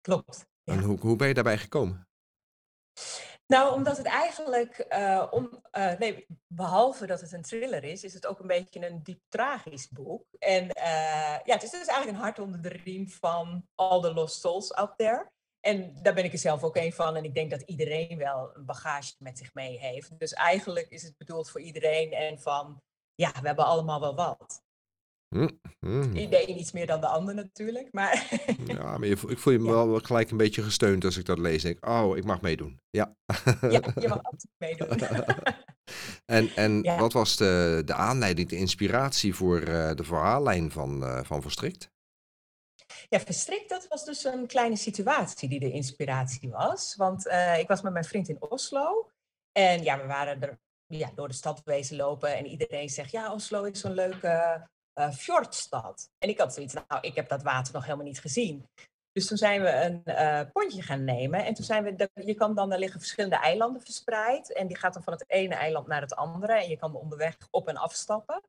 Klopt. 0.00 0.46
En 0.64 0.80
hoe, 0.80 0.98
hoe 0.98 1.16
ben 1.16 1.28
je 1.28 1.34
daarbij 1.34 1.58
gekomen? 1.58 2.08
Nou, 3.46 3.74
omdat 3.74 3.96
het 3.96 4.06
eigenlijk, 4.06 4.86
uh, 4.88 5.26
om, 5.30 5.62
uh, 5.72 5.98
nee, 5.98 6.26
behalve 6.46 7.06
dat 7.06 7.20
het 7.20 7.32
een 7.32 7.42
thriller 7.42 7.84
is, 7.84 8.04
is 8.04 8.14
het 8.14 8.26
ook 8.26 8.40
een 8.40 8.46
beetje 8.46 8.86
een 8.86 9.02
diep 9.02 9.20
tragisch 9.28 9.88
boek. 9.88 10.24
En 10.38 10.64
uh, 10.64 11.38
ja, 11.44 11.54
het 11.54 11.62
is 11.62 11.70
dus 11.70 11.86
eigenlijk 11.86 12.08
een 12.08 12.24
hart 12.24 12.38
onder 12.38 12.62
de 12.62 12.68
riem 12.68 13.08
van 13.08 13.68
all 13.74 14.00
the 14.00 14.14
lost 14.14 14.40
souls 14.40 14.72
out 14.72 14.98
there. 14.98 15.30
En 15.60 16.02
daar 16.02 16.14
ben 16.14 16.24
ik 16.24 16.32
er 16.32 16.38
zelf 16.38 16.62
ook 16.62 16.76
een 16.76 16.92
van. 16.92 17.16
En 17.16 17.24
ik 17.24 17.34
denk 17.34 17.50
dat 17.50 17.62
iedereen 17.62 18.18
wel 18.18 18.50
een 18.54 18.64
bagage 18.64 19.14
met 19.18 19.38
zich 19.38 19.54
mee 19.54 19.78
heeft. 19.78 20.18
Dus 20.18 20.32
eigenlijk 20.32 20.88
is 20.88 21.02
het 21.02 21.16
bedoeld 21.16 21.50
voor 21.50 21.60
iedereen 21.60 22.12
en 22.12 22.40
van, 22.40 22.82
ja, 23.14 23.32
we 23.40 23.46
hebben 23.46 23.64
allemaal 23.64 24.00
wel 24.00 24.14
wat. 24.14 24.64
Een 25.80 26.58
iets 26.58 26.72
meer 26.72 26.86
dan 26.86 27.00
de 27.00 27.06
ander 27.06 27.34
natuurlijk, 27.34 27.92
maar... 27.92 28.28
ja, 28.66 28.98
maar 28.98 29.08
je, 29.08 29.16
ik 29.28 29.38
voel 29.38 29.52
je 29.52 29.58
me 29.58 29.70
wel 29.70 30.00
gelijk 30.00 30.30
een 30.30 30.36
beetje 30.36 30.62
gesteund 30.62 31.04
als 31.04 31.16
ik 31.16 31.24
dat 31.24 31.38
lees. 31.38 31.62
Denk, 31.62 31.86
oh, 31.86 32.16
ik 32.16 32.24
mag 32.24 32.40
meedoen. 32.40 32.80
Ja, 32.90 33.16
ja 33.60 33.80
je 33.94 34.08
mag 34.08 34.22
absoluut 34.22 34.58
meedoen. 34.58 34.88
en 36.36 36.48
en 36.54 36.98
wat 36.98 37.12
was 37.12 37.36
de, 37.36 37.82
de 37.84 37.94
aanleiding, 37.94 38.48
de 38.48 38.56
inspiratie 38.56 39.34
voor 39.34 39.60
uh, 39.60 39.90
de 39.94 40.04
verhaallijn 40.04 40.70
van, 40.70 41.02
uh, 41.02 41.20
van 41.22 41.42
Verstrikt? 41.42 41.90
Ja, 43.08 43.20
Verstrikt, 43.20 43.68
dat 43.68 43.86
was 43.88 44.04
dus 44.04 44.24
een 44.24 44.46
kleine 44.46 44.76
situatie 44.76 45.48
die 45.48 45.60
de 45.60 45.70
inspiratie 45.70 46.50
was. 46.50 46.94
Want 46.96 47.26
uh, 47.26 47.58
ik 47.58 47.68
was 47.68 47.82
met 47.82 47.92
mijn 47.92 48.04
vriend 48.04 48.28
in 48.28 48.42
Oslo. 48.42 49.10
En 49.52 49.82
ja, 49.82 50.00
we 50.00 50.06
waren 50.06 50.42
er 50.42 50.58
ja, 50.86 51.10
door 51.14 51.28
de 51.28 51.34
stad 51.34 51.62
wezen 51.64 51.96
lopen. 51.96 52.36
En 52.36 52.46
iedereen 52.46 52.88
zegt, 52.88 53.10
ja, 53.10 53.32
Oslo 53.32 53.62
is 53.62 53.80
zo'n 53.80 53.94
leuke 53.94 54.66
uh, 54.98 55.10
fjordstad. 55.10 56.10
En 56.18 56.28
ik 56.28 56.38
had 56.38 56.54
zoiets, 56.54 56.74
nou, 56.74 57.00
ik 57.00 57.14
heb 57.14 57.28
dat 57.28 57.42
water 57.42 57.74
nog 57.74 57.84
helemaal 57.84 58.06
niet 58.06 58.20
gezien. 58.20 58.68
Dus 59.12 59.26
toen 59.26 59.36
zijn 59.36 59.62
we 59.62 59.70
een 59.70 60.02
uh, 60.04 60.40
pontje 60.52 60.82
gaan 60.82 61.04
nemen. 61.04 61.44
En 61.44 61.54
toen 61.54 61.64
zijn 61.64 61.84
we, 61.84 62.10
je 62.14 62.34
kan 62.34 62.54
dan, 62.54 62.72
er 62.72 62.78
liggen 62.78 63.00
verschillende 63.00 63.36
eilanden 63.36 63.82
verspreid. 63.82 64.52
En 64.52 64.66
die 64.66 64.76
gaat 64.76 64.94
dan 64.94 65.02
van 65.02 65.12
het 65.12 65.24
ene 65.26 65.54
eiland 65.54 65.86
naar 65.86 66.00
het 66.00 66.14
andere. 66.14 66.52
En 66.52 66.68
je 66.68 66.76
kan 66.76 66.94
er 66.94 67.00
onderweg 67.00 67.36
op 67.50 67.68
en 67.68 67.76
afstappen. 67.76 68.42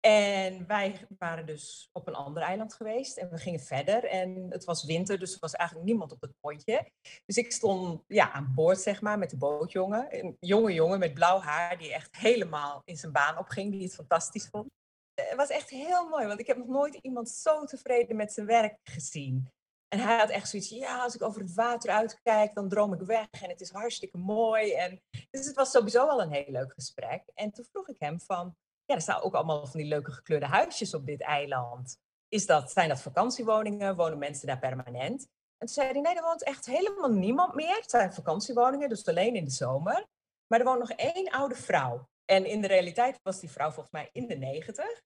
En 0.00 0.66
wij 0.66 1.06
waren 1.18 1.46
dus 1.46 1.88
op 1.92 2.06
een 2.06 2.14
ander 2.14 2.42
eiland 2.42 2.74
geweest 2.74 3.16
en 3.16 3.30
we 3.30 3.38
gingen 3.38 3.60
verder. 3.60 4.04
En 4.04 4.46
het 4.50 4.64
was 4.64 4.84
winter, 4.84 5.18
dus 5.18 5.32
er 5.32 5.40
was 5.40 5.52
eigenlijk 5.52 5.88
niemand 5.88 6.12
op 6.12 6.20
het 6.20 6.32
pontje. 6.40 6.90
Dus 7.26 7.36
ik 7.36 7.52
stond 7.52 8.02
ja, 8.06 8.32
aan 8.32 8.52
boord, 8.54 8.78
zeg 8.78 9.00
maar, 9.00 9.18
met 9.18 9.30
de 9.30 9.36
bootjongen. 9.36 10.06
Een 10.10 10.36
jonge 10.40 10.72
jongen 10.72 10.98
met 10.98 11.14
blauw 11.14 11.40
haar, 11.40 11.78
die 11.78 11.92
echt 11.92 12.16
helemaal 12.16 12.82
in 12.84 12.96
zijn 12.96 13.12
baan 13.12 13.38
opging, 13.38 13.72
die 13.72 13.82
het 13.82 13.94
fantastisch 13.94 14.48
vond. 14.48 14.70
Het 15.14 15.36
was 15.36 15.48
echt 15.48 15.70
heel 15.70 16.08
mooi, 16.08 16.26
want 16.26 16.40
ik 16.40 16.46
heb 16.46 16.56
nog 16.56 16.66
nooit 16.66 16.94
iemand 16.94 17.28
zo 17.28 17.64
tevreden 17.64 18.16
met 18.16 18.32
zijn 18.32 18.46
werk 18.46 18.78
gezien. 18.82 19.52
En 19.88 20.00
hij 20.00 20.18
had 20.18 20.30
echt 20.30 20.48
zoiets, 20.48 20.68
ja, 20.68 21.02
als 21.02 21.14
ik 21.14 21.22
over 21.22 21.40
het 21.40 21.54
water 21.54 21.90
uitkijk, 21.90 22.54
dan 22.54 22.68
droom 22.68 22.92
ik 22.92 23.00
weg 23.00 23.28
en 23.30 23.48
het 23.48 23.60
is 23.60 23.70
hartstikke 23.70 24.18
mooi. 24.18 24.72
En, 24.72 25.02
dus 25.30 25.46
het 25.46 25.54
was 25.54 25.70
sowieso 25.70 26.06
al 26.06 26.22
een 26.22 26.32
heel 26.32 26.50
leuk 26.52 26.72
gesprek. 26.72 27.22
En 27.34 27.52
toen 27.52 27.64
vroeg 27.64 27.88
ik 27.88 27.96
hem 27.98 28.20
van, 28.20 28.56
ja, 28.84 28.94
er 28.94 29.00
staan 29.00 29.22
ook 29.22 29.34
allemaal 29.34 29.66
van 29.66 29.80
die 29.80 29.88
leuke 29.88 30.12
gekleurde 30.12 30.46
huisjes 30.46 30.94
op 30.94 31.06
dit 31.06 31.20
eiland. 31.20 31.98
Is 32.28 32.46
dat, 32.46 32.70
zijn 32.70 32.88
dat 32.88 33.00
vakantiewoningen? 33.00 33.96
Wonen 33.96 34.18
mensen 34.18 34.46
daar 34.46 34.58
permanent? 34.58 35.20
En 35.58 35.66
toen 35.66 35.68
zei 35.68 35.88
hij, 35.88 36.00
nee, 36.00 36.14
er 36.14 36.22
woont 36.22 36.44
echt 36.44 36.66
helemaal 36.66 37.10
niemand 37.10 37.54
meer. 37.54 37.76
Het 37.76 37.90
zijn 37.90 38.12
vakantiewoningen, 38.12 38.88
dus 38.88 39.06
alleen 39.06 39.36
in 39.36 39.44
de 39.44 39.50
zomer. 39.50 40.06
Maar 40.46 40.58
er 40.58 40.64
woont 40.64 40.78
nog 40.78 40.90
één 40.90 41.30
oude 41.30 41.54
vrouw. 41.54 42.08
En 42.24 42.46
in 42.46 42.60
de 42.60 42.66
realiteit 42.66 43.18
was 43.22 43.40
die 43.40 43.50
vrouw 43.50 43.70
volgens 43.70 43.92
mij 43.92 44.08
in 44.12 44.26
de 44.26 44.36
negentig. 44.36 45.02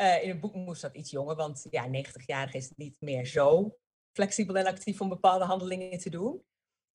Uh, 0.00 0.22
in 0.22 0.28
het 0.28 0.40
boek 0.40 0.54
moest 0.54 0.82
dat 0.82 0.94
iets 0.94 1.10
jonger, 1.10 1.36
want 1.36 1.66
ja, 1.70 1.86
90-jarige 1.86 2.56
is 2.56 2.70
niet 2.76 2.96
meer 3.00 3.26
zo 3.26 3.76
flexibel 4.16 4.56
en 4.56 4.66
actief 4.66 5.00
om 5.00 5.08
bepaalde 5.08 5.44
handelingen 5.44 5.98
te 5.98 6.10
doen. 6.10 6.44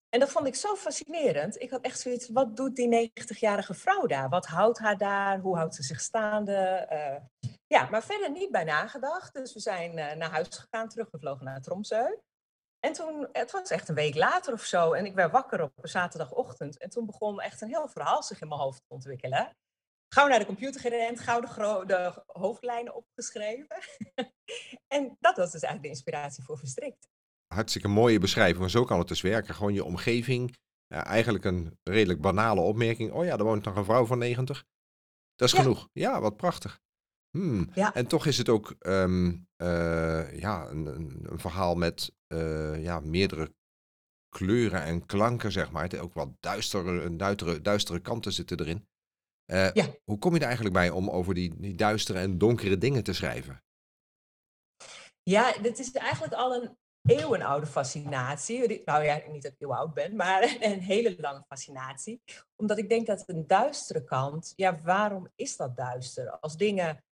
En 0.10 0.20
dat 0.20 0.32
vond 0.32 0.48
ik 0.48 0.56
zo 0.56 0.76
fascinerend. 0.76 1.62
Ik 1.62 1.70
had 1.70 1.82
echt 1.82 2.00
zoiets, 2.00 2.30
wat 2.30 2.56
doet 2.56 2.76
die 2.76 3.12
90-jarige 3.12 3.74
vrouw 3.74 4.06
daar? 4.06 4.30
Wat 4.30 4.46
houdt 4.46 4.80
haar 4.80 4.98
daar? 4.98 5.40
Hoe 5.40 5.56
houdt 5.56 5.76
ze 5.76 5.84
zich 5.84 6.02
staande? 6.02 6.88
Uh, 6.92 7.50
ja, 7.68 7.90
maar 7.90 8.04
verder 8.04 8.32
niet 8.32 8.52
bij 8.52 8.64
nagedacht. 8.64 9.34
Dus 9.34 9.54
we 9.54 9.60
zijn 9.60 9.98
uh, 9.98 10.14
naar 10.14 10.30
huis 10.30 10.48
gegaan, 10.50 10.90
teruggevlogen 10.90 11.46
naar 11.46 11.62
Tromsø. 11.62 12.04
En 12.80 12.94
toen, 12.94 13.28
het 13.32 13.52
was 13.52 13.70
echt 13.70 13.90
een 13.90 13.96
week 13.96 14.16
later 14.16 14.54
of 14.54 14.64
zo, 14.64 14.94
en 14.94 15.06
ik 15.06 15.16
werd 15.16 15.32
wakker 15.32 15.62
op 15.62 15.72
een 15.76 15.90
zaterdagochtend. 15.90 16.78
En 16.78 16.90
toen 16.90 17.06
begon 17.06 17.42
echt 17.42 17.62
een 17.62 17.68
heel 17.70 17.88
verhaal 17.88 18.24
zich 18.24 18.42
in 18.42 18.48
mijn 18.48 18.60
hoofd 18.60 18.82
te 18.88 18.94
ontwikkelen. 18.94 19.58
Gauw 20.14 20.28
naar 20.28 20.40
de 20.40 20.46
computer 20.46 20.82
gerend, 20.82 21.20
gauw 21.20 21.40
de, 21.40 21.84
de 21.86 22.24
hoofdlijnen 22.26 22.96
opgeschreven. 22.96 23.78
en 24.96 25.18
dat 25.20 25.38
was 25.38 25.52
dus 25.52 25.62
eigenlijk 25.62 25.84
de 25.84 25.90
inspiratie 25.90 26.44
voor 26.44 26.58
Verstrikt 26.58 27.08
hartstikke 27.48 27.88
mooie 27.88 28.20
beschrijving, 28.20 28.60
maar 28.60 28.70
zo 28.70 28.84
kan 28.84 29.00
het 29.00 29.08
dus 29.08 29.22
werken. 29.22 29.56
Gewoon 29.56 29.74
je 29.74 29.84
omgeving. 29.84 30.56
Ja, 30.88 31.06
eigenlijk 31.06 31.46
een 31.46 31.80
redelijk 31.84 32.22
banale 32.22 32.62
opmerking. 32.62 33.12
Oh 33.12 33.26
ja, 33.26 33.38
er 33.38 33.44
woont 33.44 33.66
nog 33.66 33.76
een 33.76 33.86
vrouw 33.86 34.06
van 34.06 34.18
90. 34.18 34.66
Dat 35.36 35.48
is 35.48 35.54
genoeg. 35.54 35.90
Ja, 35.94 36.22
wat 36.22 36.38
prachtig. 36.38 36.80
Hmm. 37.30 37.70
Ja. 37.74 37.94
En 37.94 38.08
toch 38.08 38.26
is 38.26 38.38
het 38.38 38.50
ook 38.50 38.76
um, 38.80 39.48
uh, 39.58 40.40
ja, 40.40 40.68
een, 40.68 40.86
een, 40.86 41.40
verhaal 41.40 41.76
met 41.76 42.16
uh, 42.28 42.84
ja, 42.84 43.00
meerdere 43.00 43.56
kleuren 44.30 44.82
en 44.82 45.06
klanken, 45.06 45.52
zeg 45.52 45.72
maar. 45.72 45.84
Het 45.84 46.00
ook 46.00 46.14
wat 46.14 46.30
duistere, 46.40 47.16
duistere, 47.16 47.62
duistere 47.62 48.00
kanten 48.00 48.34
zitten 48.34 48.60
erin. 48.60 48.88
Uh, 49.52 49.72
ja. 49.74 49.86
Hoe 50.04 50.18
kom 50.20 50.34
je 50.34 50.40
er 50.40 50.46
eigenlijk 50.46 50.76
bij 50.76 50.90
om 50.90 51.10
over 51.10 51.34
die, 51.34 51.60
die 51.60 51.76
duistere 51.76 52.20
en 52.20 52.38
donkere 52.38 52.78
dingen 52.78 53.04
te 53.04 53.14
schrijven? 53.14 53.64
Ja, 55.24 55.58
dit 55.62 55.80
is 55.80 55.92
eigenlijk 55.92 56.34
al 56.34 56.56
een 56.56 56.78
eeuwenoude 57.08 57.66
fascinatie. 57.66 58.82
Nou 58.86 59.04
ja, 59.04 59.22
niet 59.28 59.44
dat 59.44 59.52
ik 59.52 59.60
heel 59.60 59.76
oud 59.76 59.94
ben, 59.94 60.16
maar 60.16 60.56
een 60.60 60.80
hele 60.80 61.16
lange 61.20 61.44
fascinatie. 61.48 62.22
Omdat 62.56 62.78
ik 62.78 62.90
denk 62.90 63.08
dat 63.08 63.24
een 63.26 63.48
duistere 63.48 64.04
kant, 64.04 64.54
ja, 64.56 64.82
waarom 64.82 65.28
is 65.36 65.58
dat 65.58 65.76
duister? 65.76 66.40
Als 66.40 66.58
dingen 66.58 67.04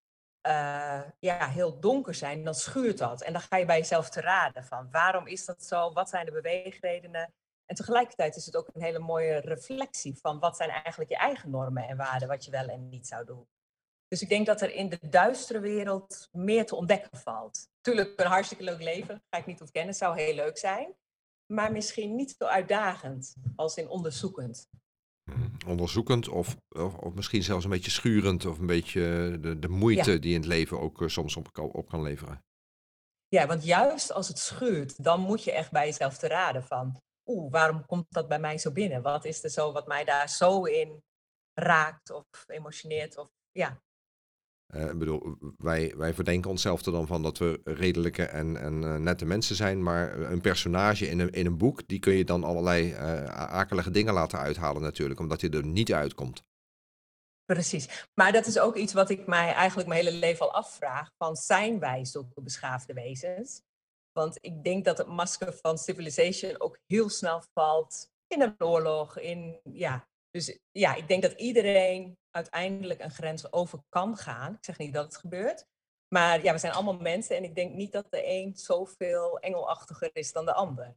uh, 0.47 1.01
ja, 1.19 1.47
heel 1.47 1.79
donker 1.79 2.15
zijn, 2.15 2.43
dan 2.43 2.55
schuurt 2.55 2.97
dat. 2.97 3.21
En 3.21 3.33
dan 3.33 3.41
ga 3.41 3.57
je 3.57 3.65
bij 3.65 3.77
jezelf 3.77 4.09
te 4.09 4.21
raden 4.21 4.65
van 4.65 4.87
waarom 4.91 5.27
is 5.27 5.45
dat 5.45 5.63
zo? 5.63 5.93
Wat 5.93 6.09
zijn 6.09 6.25
de 6.25 6.31
beweegredenen? 6.31 7.33
En 7.65 7.75
tegelijkertijd 7.75 8.35
is 8.35 8.45
het 8.45 8.55
ook 8.55 8.69
een 8.73 8.81
hele 8.81 8.99
mooie 8.99 9.39
reflectie 9.39 10.17
van 10.21 10.39
wat 10.39 10.57
zijn 10.57 10.69
eigenlijk 10.69 11.09
je 11.09 11.17
eigen 11.17 11.49
normen 11.49 11.87
en 11.87 11.97
waarden, 11.97 12.27
wat 12.27 12.45
je 12.45 12.51
wel 12.51 12.67
en 12.67 12.89
niet 12.89 13.07
zou 13.07 13.25
doen. 13.25 13.47
Dus 14.07 14.21
ik 14.21 14.29
denk 14.29 14.45
dat 14.45 14.61
er 14.61 14.71
in 14.71 14.89
de 14.89 14.99
duistere 15.09 15.59
wereld 15.59 16.29
meer 16.31 16.65
te 16.65 16.75
ontdekken 16.75 17.17
valt. 17.17 17.67
Tuurlijk, 17.81 18.19
een 18.19 18.25
hartstikke 18.25 18.63
leuk 18.63 18.81
leven, 18.81 19.23
ga 19.29 19.37
ik 19.37 19.45
niet 19.45 19.61
ontkennen, 19.61 19.93
zou 19.93 20.19
heel 20.19 20.35
leuk 20.35 20.57
zijn. 20.57 20.95
Maar 21.45 21.71
misschien 21.71 22.15
niet 22.15 22.35
zo 22.37 22.45
uitdagend 22.45 23.35
als 23.55 23.75
in 23.77 23.89
onderzoekend. 23.89 24.69
Onderzoekend 25.65 26.27
of, 26.27 26.57
of, 26.69 26.95
of, 26.95 27.13
misschien 27.13 27.43
zelfs 27.43 27.63
een 27.63 27.69
beetje 27.69 27.91
schurend 27.91 28.45
of 28.45 28.59
een 28.59 28.65
beetje 28.65 29.37
de, 29.41 29.59
de 29.59 29.67
moeite 29.67 30.19
die 30.19 30.33
in 30.33 30.39
het 30.39 30.49
leven 30.49 30.79
ook 30.79 31.01
uh, 31.01 31.07
soms 31.07 31.35
op, 31.35 31.57
op, 31.57 31.89
kan 31.89 32.01
leveren. 32.01 32.43
Ja, 33.27 33.47
want 33.47 33.63
juist 33.63 34.11
als 34.11 34.27
het 34.27 34.39
schuurt, 34.39 35.03
dan 35.03 35.19
moet 35.19 35.43
je 35.43 35.51
echt 35.51 35.71
bij 35.71 35.85
jezelf 35.85 36.17
te 36.17 36.27
raden 36.27 36.63
van, 36.63 37.01
oeh, 37.25 37.51
waarom 37.51 37.85
komt 37.85 38.05
dat 38.09 38.27
bij 38.27 38.39
mij 38.39 38.57
zo 38.57 38.71
binnen? 38.71 39.01
Wat 39.01 39.25
is 39.25 39.43
er 39.43 39.49
zo 39.49 39.71
wat 39.71 39.87
mij 39.87 40.03
daar 40.03 40.29
zo 40.29 40.63
in 40.63 41.03
raakt 41.53 42.09
of 42.09 42.25
emotioneert? 42.47 43.17
Of, 43.17 43.29
ja, 43.51 43.81
uh, 44.73 44.85
ik 44.85 44.99
bedoel, 44.99 45.37
wij, 45.57 45.93
wij 45.97 46.13
verdenken 46.13 46.49
onszelf 46.49 46.85
er 46.85 46.91
dan 46.91 47.07
van 47.07 47.21
dat 47.21 47.37
we 47.37 47.61
redelijke 47.63 48.25
en, 48.25 48.57
en 48.57 48.81
uh, 48.81 48.95
nette 48.95 49.25
mensen 49.25 49.55
zijn. 49.55 49.83
Maar 49.83 50.19
een 50.19 50.41
personage 50.41 51.07
in 51.07 51.19
een, 51.19 51.31
in 51.31 51.45
een 51.45 51.57
boek, 51.57 51.87
die 51.87 51.99
kun 51.99 52.13
je 52.13 52.25
dan 52.25 52.43
allerlei 52.43 52.91
uh, 52.91 53.23
akelige 53.33 53.91
dingen 53.91 54.13
laten 54.13 54.39
uithalen 54.39 54.81
natuurlijk, 54.81 55.19
omdat 55.19 55.41
hij 55.41 55.49
er 55.49 55.65
niet 55.65 55.93
uitkomt. 55.93 56.43
Precies. 57.45 58.07
Maar 58.13 58.31
dat 58.31 58.45
is 58.45 58.59
ook 58.59 58.75
iets 58.75 58.93
wat 58.93 59.09
ik 59.09 59.27
mij 59.27 59.53
eigenlijk 59.53 59.89
mijn 59.89 60.05
hele 60.05 60.17
leven 60.17 60.45
al 60.45 60.53
afvraag. 60.53 61.11
Van 61.17 61.35
zijn 61.35 61.79
wij 61.79 62.05
zulke 62.05 62.41
beschaafde 62.41 62.93
wezens? 62.93 63.61
Want 64.11 64.37
ik 64.41 64.63
denk 64.63 64.85
dat 64.85 64.97
het 64.97 65.07
masker 65.07 65.53
van 65.53 65.77
civilization 65.77 66.59
ook 66.59 66.79
heel 66.85 67.09
snel 67.09 67.43
valt 67.53 68.09
in 68.27 68.41
een 68.41 68.55
oorlog, 68.57 69.19
in 69.19 69.59
ja, 69.63 70.07
dus 70.29 70.59
ja, 70.71 70.95
ik 70.95 71.07
denk 71.07 71.21
dat 71.21 71.31
iedereen 71.31 72.17
uiteindelijk 72.35 73.03
een 73.03 73.11
grens 73.11 73.53
over 73.53 73.79
kan 73.89 74.17
gaan. 74.17 74.53
Ik 74.53 74.63
zeg 74.63 74.77
niet 74.77 74.93
dat 74.93 75.05
het 75.05 75.17
gebeurt. 75.17 75.65
Maar 76.07 76.43
ja, 76.43 76.51
we 76.51 76.57
zijn 76.57 76.73
allemaal 76.73 76.97
mensen 76.99 77.35
en 77.35 77.43
ik 77.43 77.55
denk 77.55 77.73
niet 77.73 77.91
dat 77.91 78.05
de 78.09 78.27
een 78.27 78.55
zoveel 78.55 79.39
engelachtiger 79.39 80.09
is 80.13 80.31
dan 80.31 80.45
de 80.45 80.53
ander. 80.53 80.95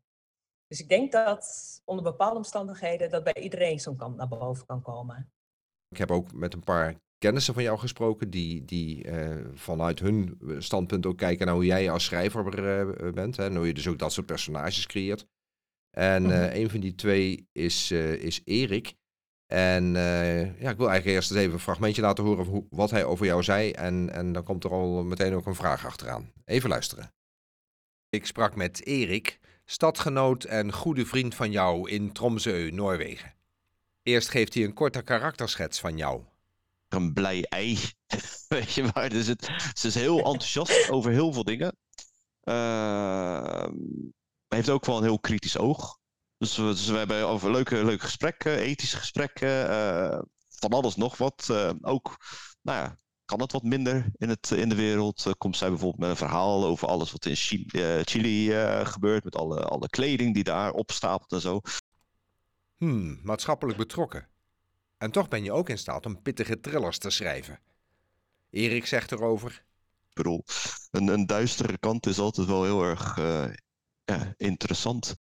Dus 0.66 0.80
ik 0.80 0.88
denk 0.88 1.12
dat 1.12 1.80
onder 1.84 2.04
bepaalde 2.04 2.36
omstandigheden 2.36 3.10
dat 3.10 3.24
bij 3.24 3.42
iedereen 3.42 3.80
zo'n 3.80 3.96
kant 3.96 4.16
naar 4.16 4.28
boven 4.28 4.66
kan 4.66 4.82
komen. 4.82 5.32
Ik 5.88 5.98
heb 5.98 6.10
ook 6.10 6.32
met 6.32 6.54
een 6.54 6.64
paar 6.64 6.94
kennissen 7.18 7.54
van 7.54 7.62
jou 7.62 7.78
gesproken 7.78 8.30
die, 8.30 8.64
die 8.64 9.06
uh, 9.06 9.46
vanuit 9.54 9.98
hun 9.98 10.38
standpunt 10.58 11.06
ook 11.06 11.16
kijken 11.16 11.46
naar 11.46 11.54
hoe 11.54 11.64
jij 11.64 11.90
als 11.90 12.04
schrijver 12.04 12.58
uh, 13.04 13.12
bent. 13.12 13.36
Hè, 13.36 13.44
en 13.44 13.56
hoe 13.56 13.66
je 13.66 13.74
dus 13.74 13.88
ook 13.88 13.98
dat 13.98 14.12
soort 14.12 14.26
personages 14.26 14.86
creëert. 14.86 15.26
En 15.90 16.24
uh, 16.24 16.54
een 16.54 16.70
van 16.70 16.80
die 16.80 16.94
twee 16.94 17.48
is, 17.52 17.90
is 17.90 18.40
Erik. 18.44 18.96
En 19.48 19.94
uh, 19.94 20.60
ja, 20.60 20.70
ik 20.70 20.76
wil 20.76 20.88
eigenlijk 20.88 21.06
eerst 21.06 21.30
even 21.30 21.52
een 21.52 21.58
fragmentje 21.58 22.02
laten 22.02 22.24
horen 22.24 22.46
hoe, 22.46 22.66
wat 22.70 22.90
hij 22.90 23.04
over 23.04 23.26
jou 23.26 23.42
zei. 23.42 23.70
En, 23.70 24.10
en 24.10 24.32
dan 24.32 24.44
komt 24.44 24.64
er 24.64 24.70
al 24.70 25.04
meteen 25.04 25.34
ook 25.34 25.46
een 25.46 25.54
vraag 25.54 25.86
achteraan. 25.86 26.32
Even 26.44 26.68
luisteren. 26.68 27.12
Ik 28.08 28.26
sprak 28.26 28.56
met 28.56 28.86
Erik, 28.86 29.38
stadgenoot 29.64 30.44
en 30.44 30.72
goede 30.72 31.06
vriend 31.06 31.34
van 31.34 31.50
jou 31.50 31.90
in 31.90 32.12
Tromsø, 32.12 32.70
Noorwegen. 32.72 33.34
Eerst 34.02 34.28
geeft 34.28 34.54
hij 34.54 34.64
een 34.64 34.74
korte 34.74 35.02
karakterschets 35.02 35.80
van 35.80 35.96
jou. 35.96 36.22
Een 36.88 37.12
blij 37.12 37.42
ei, 37.42 37.78
weet 38.48 38.72
je 38.72 38.90
waar. 38.92 39.08
Dus 39.08 39.26
het, 39.26 39.50
ze 39.74 39.86
is 39.86 39.94
heel 39.94 40.16
enthousiast 40.16 40.90
over 40.90 41.10
heel 41.10 41.32
veel 41.32 41.44
dingen. 41.44 41.76
Uh, 42.44 43.68
heeft 44.48 44.70
ook 44.70 44.84
wel 44.84 44.96
een 44.96 45.02
heel 45.02 45.20
kritisch 45.20 45.58
oog. 45.58 45.97
Dus 46.38 46.56
we, 46.56 46.62
dus 46.62 46.86
we 46.86 46.96
hebben 46.96 47.26
over 47.26 47.50
leuke, 47.50 47.84
leuke 47.84 48.04
gesprekken, 48.04 48.58
ethische 48.58 48.96
gesprekken, 48.96 49.70
uh, 49.70 50.20
van 50.48 50.70
alles 50.70 50.96
nog 50.96 51.16
wat. 51.16 51.48
Uh, 51.50 51.70
ook, 51.80 52.16
nou 52.62 52.78
ja, 52.78 52.98
kan 53.24 53.40
het 53.40 53.52
wat 53.52 53.62
minder 53.62 54.10
in, 54.16 54.28
het, 54.28 54.50
in 54.50 54.68
de 54.68 54.74
wereld? 54.74 55.24
Uh, 55.26 55.32
komt 55.38 55.56
zij 55.56 55.68
bijvoorbeeld 55.68 56.00
met 56.00 56.10
een 56.10 56.16
verhaal 56.16 56.64
over 56.64 56.88
alles 56.88 57.12
wat 57.12 57.26
in 57.26 57.36
Chili, 57.36 58.04
Chili 58.04 58.50
gebeurt, 58.84 59.24
met 59.24 59.36
alle, 59.36 59.64
alle 59.64 59.88
kleding 59.88 60.34
die 60.34 60.44
daar 60.44 60.72
opstapelt 60.72 61.32
en 61.32 61.40
zo. 61.40 61.60
Hmm, 62.76 63.20
maatschappelijk 63.22 63.78
betrokken. 63.78 64.28
En 64.98 65.10
toch 65.10 65.28
ben 65.28 65.44
je 65.44 65.52
ook 65.52 65.68
in 65.68 65.78
staat 65.78 66.06
om 66.06 66.22
pittige 66.22 66.60
thrillers 66.60 66.98
te 66.98 67.10
schrijven. 67.10 67.60
Erik 68.50 68.86
zegt 68.86 69.12
erover. 69.12 69.64
Ik 70.08 70.14
bedoel, 70.14 70.44
een, 70.90 71.08
een 71.08 71.26
duistere 71.26 71.78
kant 71.78 72.06
is 72.06 72.18
altijd 72.18 72.46
wel 72.46 72.64
heel 72.64 72.82
erg 72.82 73.16
ja, 74.04 74.34
interessant 74.36 75.16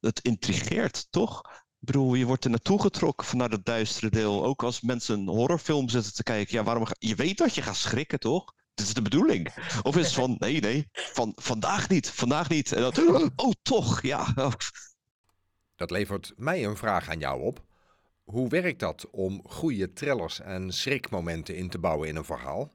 het 0.00 0.20
intrigeert, 0.20 1.06
toch? 1.10 1.40
Ik 1.80 1.86
bedoel, 1.86 2.14
je 2.14 2.26
wordt 2.26 2.44
er 2.44 2.50
naartoe 2.50 2.80
getrokken 2.80 3.26
vanuit 3.26 3.50
naar 3.50 3.58
het 3.58 3.66
duistere 3.66 4.10
deel. 4.10 4.44
Ook 4.44 4.62
als 4.62 4.80
mensen 4.80 5.18
een 5.18 5.28
horrorfilm 5.28 5.88
zitten 5.88 6.14
te 6.14 6.22
kijken. 6.22 6.56
Ja, 6.56 6.64
waarom 6.64 6.84
ga... 6.84 6.94
Je 6.98 7.14
weet 7.14 7.38
dat 7.38 7.54
je 7.54 7.62
gaat 7.62 7.76
schrikken, 7.76 8.18
toch? 8.18 8.54
dit 8.80 8.88
is 8.88 8.94
de 8.94 9.02
bedoeling. 9.02 9.52
Of 9.82 9.96
is 9.96 10.04
het 10.04 10.14
van, 10.14 10.36
nee, 10.38 10.60
nee, 10.60 10.88
van, 10.92 11.32
vandaag 11.36 11.88
niet, 11.88 12.10
vandaag 12.10 12.48
niet. 12.48 12.72
En 12.72 12.80
dan, 12.80 13.30
oh, 13.36 13.52
toch, 13.62 14.02
ja. 14.02 14.34
Dat 15.76 15.90
levert 15.90 16.32
mij 16.36 16.64
een 16.64 16.76
vraag 16.76 17.08
aan 17.08 17.18
jou 17.18 17.42
op. 17.42 17.64
Hoe 18.24 18.48
werkt 18.48 18.80
dat 18.80 19.10
om 19.10 19.42
goede 19.44 19.92
trillers 19.92 20.40
en 20.40 20.72
schrikmomenten 20.72 21.56
in 21.56 21.70
te 21.70 21.78
bouwen 21.78 22.08
in 22.08 22.16
een 22.16 22.24
verhaal? 22.24 22.72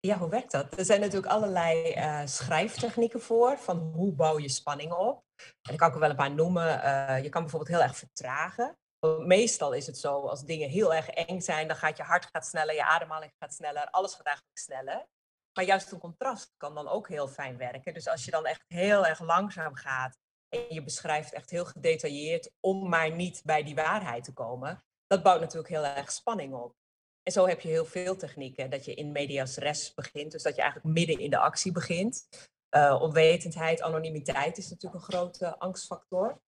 Ja, 0.00 0.18
hoe 0.18 0.28
werkt 0.28 0.50
dat? 0.50 0.78
Er 0.78 0.84
zijn 0.84 1.00
natuurlijk 1.00 1.32
allerlei 1.32 1.94
uh, 1.96 2.20
schrijftechnieken 2.24 3.20
voor, 3.20 3.58
van 3.58 3.78
hoe 3.78 4.12
bouw 4.12 4.38
je 4.38 4.48
spanning 4.48 4.92
op. 4.92 5.25
En 5.62 5.72
ik 5.72 5.78
kan 5.78 5.92
ook 5.92 5.98
wel 5.98 6.10
een 6.10 6.16
paar 6.16 6.34
noemen. 6.34 6.84
Uh, 6.84 7.22
je 7.22 7.28
kan 7.28 7.42
bijvoorbeeld 7.42 7.70
heel 7.70 7.82
erg 7.82 7.96
vertragen. 7.96 8.78
Meestal 9.18 9.72
is 9.72 9.86
het 9.86 9.98
zo, 9.98 10.26
als 10.26 10.44
dingen 10.44 10.68
heel 10.68 10.94
erg 10.94 11.08
eng 11.08 11.40
zijn, 11.40 11.68
dan 11.68 11.76
gaat 11.76 11.96
je 11.96 12.02
hart 12.02 12.28
gaat 12.32 12.46
sneller, 12.46 12.74
je 12.74 12.84
ademhaling 12.84 13.32
gaat 13.38 13.54
sneller, 13.54 13.90
alles 13.90 14.14
gaat 14.14 14.26
eigenlijk 14.26 14.58
sneller. 14.58 15.06
Maar 15.52 15.64
juist 15.64 15.92
een 15.92 15.98
contrast 15.98 16.54
kan 16.56 16.74
dan 16.74 16.88
ook 16.88 17.08
heel 17.08 17.28
fijn 17.28 17.56
werken. 17.56 17.94
Dus 17.94 18.08
als 18.08 18.24
je 18.24 18.30
dan 18.30 18.46
echt 18.46 18.64
heel 18.66 19.06
erg 19.06 19.20
langzaam 19.20 19.74
gaat 19.74 20.18
en 20.48 20.64
je 20.68 20.82
beschrijft 20.82 21.32
echt 21.32 21.50
heel 21.50 21.64
gedetailleerd 21.64 22.50
om 22.60 22.88
maar 22.88 23.10
niet 23.10 23.42
bij 23.44 23.62
die 23.62 23.74
waarheid 23.74 24.24
te 24.24 24.32
komen, 24.32 24.84
dat 25.06 25.22
bouwt 25.22 25.40
natuurlijk 25.40 25.68
heel 25.68 25.84
erg 25.84 26.12
spanning 26.12 26.54
op. 26.54 26.74
En 27.22 27.32
zo 27.32 27.46
heb 27.46 27.60
je 27.60 27.68
heel 27.68 27.84
veel 27.84 28.16
technieken. 28.16 28.70
Dat 28.70 28.84
je 28.84 28.94
in 28.94 29.12
medias 29.12 29.56
res 29.56 29.94
begint, 29.94 30.32
dus 30.32 30.42
dat 30.42 30.56
je 30.56 30.62
eigenlijk 30.62 30.94
midden 30.94 31.18
in 31.18 31.30
de 31.30 31.38
actie 31.38 31.72
begint. 31.72 32.28
Uh, 32.76 32.98
onwetendheid, 33.00 33.82
anonimiteit 33.82 34.58
is 34.58 34.70
natuurlijk 34.70 35.02
een 35.02 35.12
grote 35.12 35.58
angstfactor. 35.58 36.40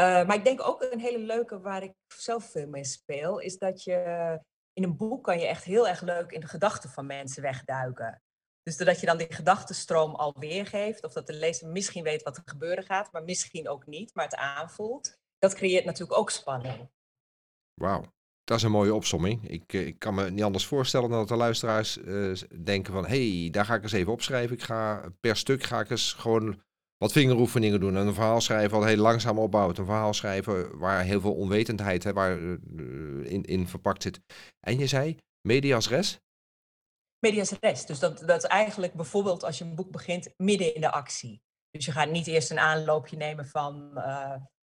Uh, 0.00 0.26
maar 0.26 0.34
ik 0.34 0.44
denk 0.44 0.68
ook 0.68 0.82
een 0.82 1.00
hele 1.00 1.18
leuke 1.18 1.60
waar 1.60 1.82
ik 1.82 1.94
zelf 2.06 2.50
veel 2.50 2.68
mee 2.68 2.84
speel, 2.84 3.38
is 3.38 3.58
dat 3.58 3.82
je 3.82 4.40
in 4.72 4.82
een 4.82 4.96
boek 4.96 5.24
kan 5.24 5.38
je 5.38 5.46
echt 5.46 5.64
heel 5.64 5.88
erg 5.88 6.00
leuk 6.00 6.30
in 6.30 6.40
de 6.40 6.46
gedachten 6.46 6.90
van 6.90 7.06
mensen 7.06 7.42
wegduiken. 7.42 8.22
Dus 8.62 8.76
doordat 8.76 9.00
je 9.00 9.06
dan 9.06 9.16
die 9.16 9.32
gedachtenstroom 9.32 10.14
al 10.14 10.34
weergeeft, 10.38 11.04
of 11.04 11.12
dat 11.12 11.26
de 11.26 11.32
lezer 11.32 11.68
misschien 11.68 12.02
weet 12.02 12.22
wat 12.22 12.36
er 12.36 12.42
gebeuren 12.44 12.84
gaat, 12.84 13.12
maar 13.12 13.24
misschien 13.24 13.68
ook 13.68 13.86
niet, 13.86 14.14
maar 14.14 14.24
het 14.24 14.36
aanvoelt, 14.36 15.18
dat 15.38 15.54
creëert 15.54 15.84
natuurlijk 15.84 16.18
ook 16.18 16.30
spanning. 16.30 16.90
Wauw. 17.74 18.12
Dat 18.44 18.56
is 18.56 18.62
een 18.62 18.70
mooie 18.70 18.94
opsomming. 18.94 19.48
Ik, 19.48 19.72
eh, 19.72 19.86
ik 19.86 19.98
kan 19.98 20.14
me 20.14 20.30
niet 20.30 20.42
anders 20.42 20.66
voorstellen 20.66 21.10
dan 21.10 21.18
dat 21.18 21.28
de 21.28 21.36
luisteraars 21.36 21.98
uh, 21.98 22.36
denken 22.64 22.92
van... 22.92 23.06
hé, 23.06 23.40
hey, 23.40 23.50
daar 23.50 23.64
ga 23.64 23.74
ik 23.74 23.82
eens 23.82 23.92
even 23.92 24.12
opschrijven. 24.12 24.56
Ik 24.56 24.62
ga 24.62 25.12
per 25.20 25.36
stuk 25.36 25.62
ga 25.62 25.80
ik 25.80 25.90
eens 25.90 26.12
gewoon 26.12 26.62
wat 26.96 27.12
vingeroefeningen 27.12 27.80
doen. 27.80 27.96
En 27.96 28.06
een 28.06 28.14
verhaal 28.14 28.40
schrijven 28.40 28.78
wat 28.78 28.88
heel 28.88 28.96
langzaam 28.96 29.38
opbouwt. 29.38 29.78
Een 29.78 29.84
verhaal 29.84 30.14
schrijven 30.14 30.78
waar 30.78 31.02
heel 31.02 31.20
veel 31.20 31.34
onwetendheid 31.34 32.04
hè, 32.04 32.12
waar, 32.12 32.38
uh, 32.38 32.58
in, 33.24 33.42
in 33.42 33.68
verpakt 33.68 34.02
zit. 34.02 34.20
En 34.60 34.78
je 34.78 34.86
zei, 34.86 35.18
medias 35.40 35.88
res? 35.88 36.18
Medias 37.18 37.52
res. 37.60 37.86
Dus 37.86 37.98
dat, 37.98 38.18
dat 38.18 38.42
is 38.42 38.48
eigenlijk 38.48 38.94
bijvoorbeeld 38.94 39.44
als 39.44 39.58
je 39.58 39.64
een 39.64 39.74
boek 39.74 39.90
begint 39.90 40.34
midden 40.36 40.74
in 40.74 40.80
de 40.80 40.92
actie. 40.92 41.42
Dus 41.70 41.84
je 41.84 41.92
gaat 41.92 42.10
niet 42.10 42.26
eerst 42.26 42.50
een 42.50 42.58
aanloopje 42.58 43.16
nemen 43.16 43.46
van 43.46 43.98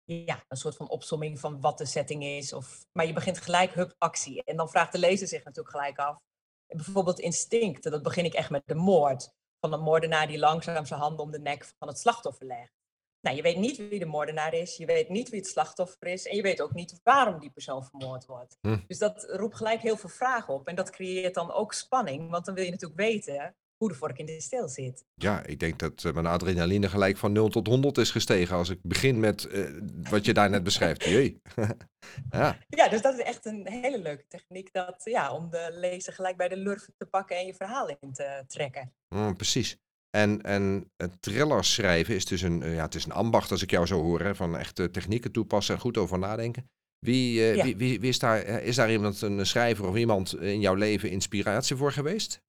ja, 0.06 0.44
een 0.48 0.56
soort 0.56 0.76
van 0.76 0.88
opsomming 0.88 1.40
van 1.40 1.60
wat 1.60 1.78
de 1.78 1.86
setting 1.86 2.24
is. 2.24 2.52
Of, 2.52 2.86
maar 2.92 3.06
je 3.06 3.12
begint 3.12 3.40
gelijk, 3.40 3.74
hup, 3.74 3.94
actie. 3.98 4.44
En 4.44 4.56
dan 4.56 4.68
vraagt 4.68 4.92
de 4.92 4.98
lezer 4.98 5.28
zich 5.28 5.44
natuurlijk 5.44 5.76
gelijk 5.76 5.98
af. 5.98 6.18
Bijvoorbeeld 6.66 7.18
instincten, 7.18 7.90
dat 7.90 8.02
begin 8.02 8.24
ik 8.24 8.34
echt 8.34 8.50
met 8.50 8.62
de 8.66 8.74
moord. 8.74 9.30
Van 9.60 9.72
een 9.72 9.80
moordenaar 9.80 10.26
die 10.26 10.38
langzaam 10.38 10.86
zijn 10.86 11.00
handen 11.00 11.24
om 11.24 11.30
de 11.30 11.40
nek 11.40 11.72
van 11.78 11.88
het 11.88 11.98
slachtoffer 11.98 12.46
legt. 12.46 12.72
Nou, 13.20 13.36
je 13.36 13.42
weet 13.42 13.56
niet 13.56 13.76
wie 13.76 13.98
de 13.98 14.06
moordenaar 14.06 14.54
is, 14.54 14.76
je 14.76 14.86
weet 14.86 15.08
niet 15.08 15.28
wie 15.28 15.40
het 15.40 15.48
slachtoffer 15.48 16.08
is 16.08 16.26
en 16.26 16.36
je 16.36 16.42
weet 16.42 16.60
ook 16.60 16.72
niet 16.72 17.00
waarom 17.02 17.38
die 17.38 17.50
persoon 17.50 17.84
vermoord 17.84 18.26
wordt. 18.26 18.56
Hm. 18.60 18.78
Dus 18.86 18.98
dat 18.98 19.26
roept 19.30 19.56
gelijk 19.56 19.80
heel 19.80 19.96
veel 19.96 20.08
vragen 20.08 20.54
op 20.54 20.66
en 20.66 20.74
dat 20.74 20.90
creëert 20.90 21.34
dan 21.34 21.52
ook 21.52 21.72
spanning, 21.72 22.30
want 22.30 22.44
dan 22.44 22.54
wil 22.54 22.64
je 22.64 22.70
natuurlijk 22.70 23.00
weten 23.00 23.56
hoe 23.76 23.88
de 23.88 23.94
vork 23.94 24.18
in 24.18 24.26
de 24.26 24.40
steel 24.40 24.68
zit. 24.68 25.04
Ja, 25.14 25.44
ik 25.44 25.58
denk 25.58 25.78
dat 25.78 26.04
uh, 26.04 26.12
mijn 26.12 26.26
adrenaline 26.26 26.88
gelijk 26.88 27.16
van 27.16 27.32
0 27.32 27.48
tot 27.48 27.66
100 27.66 27.98
is 27.98 28.10
gestegen 28.10 28.56
als 28.56 28.68
ik 28.68 28.78
begin 28.82 29.20
met 29.20 29.48
uh, 29.50 29.80
wat 30.10 30.24
je 30.24 30.34
daar 30.34 30.50
net 30.50 30.62
beschrijft. 30.62 31.04
Jee. 31.04 31.40
ja. 32.30 32.58
ja, 32.68 32.88
dus 32.88 33.02
dat 33.02 33.14
is 33.18 33.24
echt 33.24 33.46
een 33.46 33.68
hele 33.68 33.98
leuke 33.98 34.24
techniek 34.28 34.72
dat, 34.72 35.00
ja, 35.04 35.32
om 35.32 35.50
de 35.50 35.68
lezer 35.72 36.12
gelijk 36.12 36.36
bij 36.36 36.48
de 36.48 36.56
lurven 36.56 36.94
te 36.96 37.06
pakken 37.06 37.36
en 37.36 37.46
je 37.46 37.54
verhaal 37.54 37.88
in 37.88 38.12
te 38.12 38.44
trekken. 38.46 38.92
Mm, 39.08 39.36
precies. 39.36 39.76
En, 40.10 40.42
en 40.42 40.90
thriller 41.20 41.64
schrijven 41.64 42.14
is 42.14 42.24
dus 42.24 42.42
een, 42.42 42.70
ja, 42.70 42.82
het 42.82 42.94
is 42.94 43.04
een 43.04 43.12
ambacht 43.12 43.50
als 43.50 43.62
ik 43.62 43.70
jou 43.70 43.86
zo 43.86 44.02
hoor, 44.02 44.20
hè, 44.20 44.34
van 44.34 44.56
echte 44.56 44.90
technieken 44.90 45.32
toepassen 45.32 45.74
en 45.74 45.80
goed 45.80 45.96
over 45.96 46.18
nadenken. 46.18 46.70
Wie, 46.98 47.38
uh, 47.38 47.54
ja. 47.54 47.64
wie, 47.64 47.76
wie, 47.76 48.00
wie, 48.00 48.08
is, 48.08 48.18
daar, 48.18 48.42
is 48.42 48.76
daar 48.76 48.92
iemand, 48.92 49.20
een 49.20 49.46
schrijver 49.46 49.88
of 49.88 49.96
iemand 49.96 50.40
in 50.40 50.60
jouw 50.60 50.74
leven 50.74 51.10
inspiratie 51.10 51.76
voor 51.76 51.92
geweest? 51.92 52.44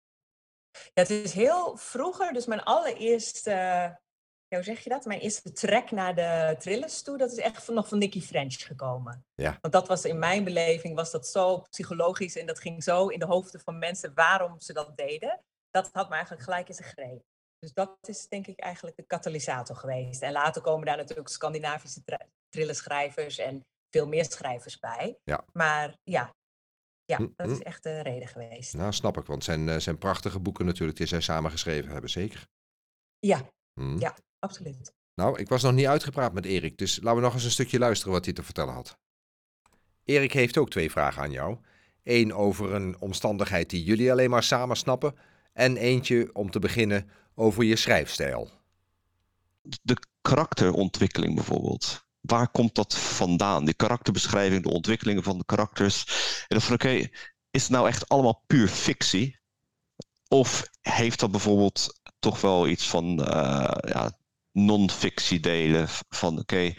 Ja, 0.94 1.02
het 1.02 1.10
is 1.10 1.34
heel 1.34 1.78
vroeger, 1.78 2.34
dus 2.34 2.46
mijn 2.46 2.64
allereerste, 2.64 3.52
ja, 4.48 4.58
hoe 4.58 4.64
zeg 4.64 4.80
je 4.80 4.90
dat? 4.90 5.06
Mijn 5.06 5.20
eerste 5.20 5.52
trek 5.52 5.92
naar 5.92 6.16
de 6.16 6.56
trillers 6.60 7.02
toe, 7.02 7.18
dat 7.18 7.32
is 7.32 7.38
echt 7.38 7.68
nog 7.68 7.88
van 7.88 7.98
Nicky 7.98 8.22
French 8.22 8.66
gekomen. 8.66 9.26
Ja. 9.36 9.58
Want 9.62 9.74
dat 9.74 9.88
was 9.88 10.06
in 10.06 10.20
mijn 10.20 10.44
beleving, 10.44 10.96
was 10.96 11.12
dat 11.12 11.28
zo 11.28 11.58
psychologisch 11.58 12.36
en 12.36 12.46
dat 12.46 12.60
ging 12.60 12.84
zo 12.84 13.08
in 13.08 13.20
de 13.20 13.26
hoofden 13.26 13.62
van 13.62 13.80
mensen 13.80 14.14
waarom 14.14 14.60
ze 14.60 14.74
dat 14.74 14.98
deden. 14.98 15.44
Dat 15.70 15.90
had 15.92 16.10
me 16.10 16.16
eigenlijk 16.16 16.44
gelijk 16.44 16.68
in 16.68 16.76
zijn 16.76 16.90
greep. 16.90 17.24
Dus 17.60 17.74
dat 17.74 17.98
is 18.02 18.28
denk 18.28 18.48
ik 18.48 18.60
eigenlijk 18.60 18.96
de 18.96 19.04
katalysator 19.04 19.76
geweest. 19.76 20.22
En 20.22 20.32
later 20.32 20.62
komen 20.62 20.86
daar 20.86 20.98
natuurlijk 20.98 21.30
Scandinavische 21.30 22.02
trillerschrijvers 22.50 23.38
en 23.38 23.66
veel 23.90 24.08
meer 24.08 24.26
schrijvers 24.26 24.80
bij. 24.80 25.18
Ja. 25.24 25.46
Maar 25.54 25.96
ja, 26.04 26.34
ja, 27.06 27.18
hm, 27.18 27.28
dat 27.36 27.50
is 27.50 27.58
hm. 27.58 27.63
echt 27.63 27.84
de 27.84 28.02
reden 28.02 28.28
geweest. 28.28 28.74
Nou, 28.74 28.94
snap 28.94 29.18
ik, 29.18 29.26
want 29.26 29.46
het 29.46 29.56
zijn, 29.56 29.68
uh, 29.68 29.78
zijn 29.78 29.98
prachtige 29.98 30.39
boeken 30.39 30.65
natuurlijk 30.65 30.98
die 30.98 31.08
zij 31.08 31.22
samen 31.22 31.52
geschreven 31.52 31.91
hebben, 31.91 32.10
zeker. 32.10 32.48
Ja, 33.20 33.50
hm. 33.74 34.00
ja, 34.00 34.15
absoluut. 34.39 34.94
Nou, 35.13 35.39
ik 35.39 35.50
was 35.50 35.63
nog 35.63 35.74
niet 35.74 35.88
uitgepraat 35.88 36.34
met 36.34 36.46
Erik, 36.46 36.78
dus 36.78 37.00
laten 37.02 37.15
we 37.15 37.26
nog 37.26 37.34
eens 37.34 37.44
een 37.44 37.52
stukje 37.52 37.80
luisteren 37.80 38.13
wat 38.13 38.26
hij 38.26 38.34
te 38.34 38.44
vertellen 38.44 38.74
had. 38.74 38.98
Erik 40.04 40.34
heeft 40.34 40.58
ook 40.58 40.70
twee 40.70 40.91
vragen 40.91 41.22
aan 41.22 41.32
jou. 41.32 41.58
Eén 42.04 42.34
over 42.34 42.74
een 42.74 43.02
omstandigheid 43.02 43.70
die 43.70 43.84
jullie 43.84 44.12
alleen 44.12 44.30
maar 44.30 44.44
samen 44.44 44.76
snappen. 44.76 45.15
En 45.54 45.78
eentje 45.78 46.30
om 46.34 46.52
te 46.52 46.60
beginnen 46.60 47.10
over 47.36 47.63
je 47.63 47.76
schrijfstijl. 47.76 48.52
De 49.82 49.98
karakterontwikkeling 50.22 51.36
bijvoorbeeld 51.36 52.05
waar 52.26 52.50
komt 52.50 52.76
dat 52.76 52.98
vandaan? 52.98 53.66
Die 53.66 53.74
karakterbeschrijving, 53.74 54.64
de 54.64 54.70
ontwikkelingen 54.70 55.24
van 55.24 55.38
de 55.38 55.46
karakters. 55.46 56.06
En 56.48 56.58
dan 56.58 56.62
van 56.62 56.74
oké, 56.74 57.08
is 57.52 57.62
het 57.62 57.70
nou 57.70 57.88
echt 57.88 58.10
allemaal 58.10 58.44
puur 58.48 58.68
fictie? 58.68 59.40
Of 60.28 60.68
heeft 60.82 61.20
dat 61.20 61.32
bijvoorbeeld 61.32 62.00
toch 62.20 62.42
wel 62.42 62.68
iets 62.68 62.90
van 62.90 63.20
uh, 63.20 63.72
ja, 63.82 64.18
non-fictie 64.52 65.40
delen? 65.40 65.88
Van 66.10 66.40
oké, 66.40 66.74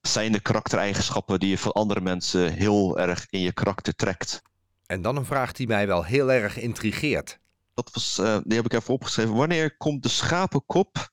zijn 0.00 0.32
de 0.32 0.40
karaktereigenschappen 0.40 1.40
die 1.40 1.48
je 1.48 1.58
van 1.58 1.72
andere 1.72 2.00
mensen 2.00 2.52
heel 2.52 2.98
erg 2.98 3.26
in 3.30 3.40
je 3.40 3.52
karakter 3.52 3.94
trekt? 3.94 4.42
En 4.86 5.02
dan 5.02 5.16
een 5.16 5.24
vraag 5.24 5.52
die 5.52 5.66
mij 5.66 5.86
wel 5.86 6.04
heel 6.04 6.32
erg 6.32 6.58
intrigeert. 6.58 7.38
Dat 7.74 7.90
was, 7.92 8.18
uh, 8.18 8.38
die 8.44 8.56
heb 8.56 8.64
ik 8.64 8.72
even 8.72 8.94
opgeschreven. 8.94 9.34
Wanneer 9.34 9.76
komt 9.76 10.02
de 10.02 10.08
schapenkop, 10.08 11.10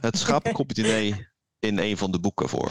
het 0.00 0.18
schapenkop-diner 0.24 1.32
in 1.58 1.78
een 1.78 1.96
van 1.96 2.10
de 2.10 2.20
boeken 2.20 2.48
voor. 2.48 2.70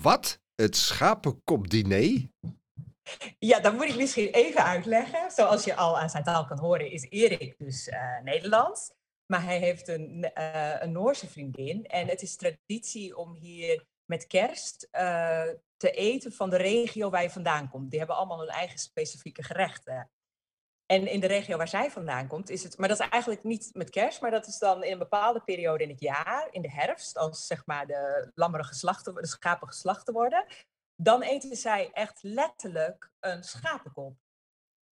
Wat? 0.00 0.40
Het 0.54 0.76
schapenkopdiner? 0.76 2.30
Ja, 3.38 3.60
dat 3.60 3.74
moet 3.74 3.88
ik 3.88 3.96
misschien 3.96 4.28
even 4.28 4.64
uitleggen. 4.64 5.30
Zoals 5.30 5.64
je 5.64 5.74
al 5.74 5.98
aan 5.98 6.10
zijn 6.10 6.24
taal 6.24 6.46
kan 6.46 6.58
horen, 6.58 6.90
is 6.90 7.06
Erik 7.10 7.58
dus 7.58 7.88
uh, 7.88 8.20
Nederlands. 8.22 8.92
Maar 9.26 9.44
hij 9.44 9.58
heeft 9.58 9.88
een, 9.88 10.30
uh, 10.38 10.82
een 10.82 10.92
Noorse 10.92 11.26
vriendin. 11.28 11.86
En 11.86 12.08
het 12.08 12.22
is 12.22 12.36
traditie 12.36 13.16
om 13.16 13.34
hier 13.34 13.86
met 14.04 14.26
kerst 14.26 14.88
uh, 14.92 15.42
te 15.76 15.90
eten 15.90 16.32
van 16.32 16.50
de 16.50 16.56
regio 16.56 17.10
waar 17.10 17.22
je 17.22 17.30
vandaan 17.30 17.68
komt. 17.68 17.90
Die 17.90 17.98
hebben 17.98 18.16
allemaal 18.16 18.38
hun 18.38 18.48
eigen 18.48 18.78
specifieke 18.78 19.42
gerechten. 19.42 20.10
En 20.92 21.06
in 21.06 21.20
de 21.20 21.26
regio 21.26 21.56
waar 21.56 21.68
zij 21.68 21.90
vandaan 21.90 22.26
komt, 22.26 22.50
is 22.50 22.62
het, 22.62 22.78
maar 22.78 22.88
dat 22.88 23.00
is 23.00 23.08
eigenlijk 23.08 23.44
niet 23.44 23.70
met 23.72 23.90
kerst, 23.90 24.20
maar 24.20 24.30
dat 24.30 24.46
is 24.46 24.58
dan 24.58 24.84
in 24.84 24.92
een 24.92 24.98
bepaalde 24.98 25.40
periode 25.40 25.82
in 25.84 25.90
het 25.90 26.00
jaar, 26.00 26.48
in 26.50 26.62
de 26.62 26.70
herfst, 26.70 27.16
als 27.16 27.46
zeg 27.46 27.66
maar 27.66 27.86
de 27.86 28.30
lammeren 28.34 28.66
geslachten, 28.66 29.14
de 29.14 29.26
schapen 29.26 29.68
geslachten 29.68 30.12
worden, 30.12 30.44
dan 30.96 31.22
eten 31.22 31.56
zij 31.56 31.90
echt 31.92 32.22
letterlijk 32.22 33.10
een 33.20 33.44
schapenkop. 33.44 34.16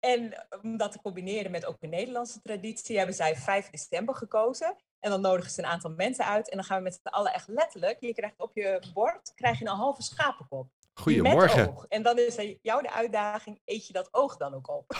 En 0.00 0.46
om 0.62 0.76
dat 0.76 0.92
te 0.92 1.00
combineren 1.02 1.50
met 1.50 1.64
ook 1.64 1.82
een 1.82 1.90
Nederlandse 1.90 2.42
traditie, 2.42 2.96
hebben 2.96 3.14
zij 3.14 3.36
5 3.36 3.70
december 3.70 4.14
gekozen. 4.14 4.76
En 5.00 5.10
dan 5.10 5.20
nodigen 5.20 5.50
ze 5.50 5.62
een 5.62 5.68
aantal 5.68 5.90
mensen 5.90 6.24
uit 6.24 6.50
en 6.50 6.56
dan 6.56 6.66
gaan 6.66 6.78
we 6.78 6.82
met 6.82 6.94
z'n 7.02 7.08
allen 7.08 7.32
echt 7.32 7.48
letterlijk, 7.48 8.00
je 8.00 8.14
krijgt 8.14 8.40
op 8.40 8.54
je 8.54 8.90
bord, 8.94 9.32
krijg 9.34 9.58
je 9.58 9.66
een 9.66 9.76
halve 9.76 10.02
schapenkop. 10.02 10.68
Goedemorgen. 11.00 11.68
Oog. 11.68 11.84
En 11.88 12.02
dan 12.02 12.18
is 12.18 12.36
jou 12.62 12.82
de 12.82 12.92
uitdaging, 12.92 13.60
eet 13.64 13.86
je 13.86 13.92
dat 13.92 14.08
oog 14.10 14.36
dan 14.36 14.54
ook 14.54 14.68
op? 14.68 14.96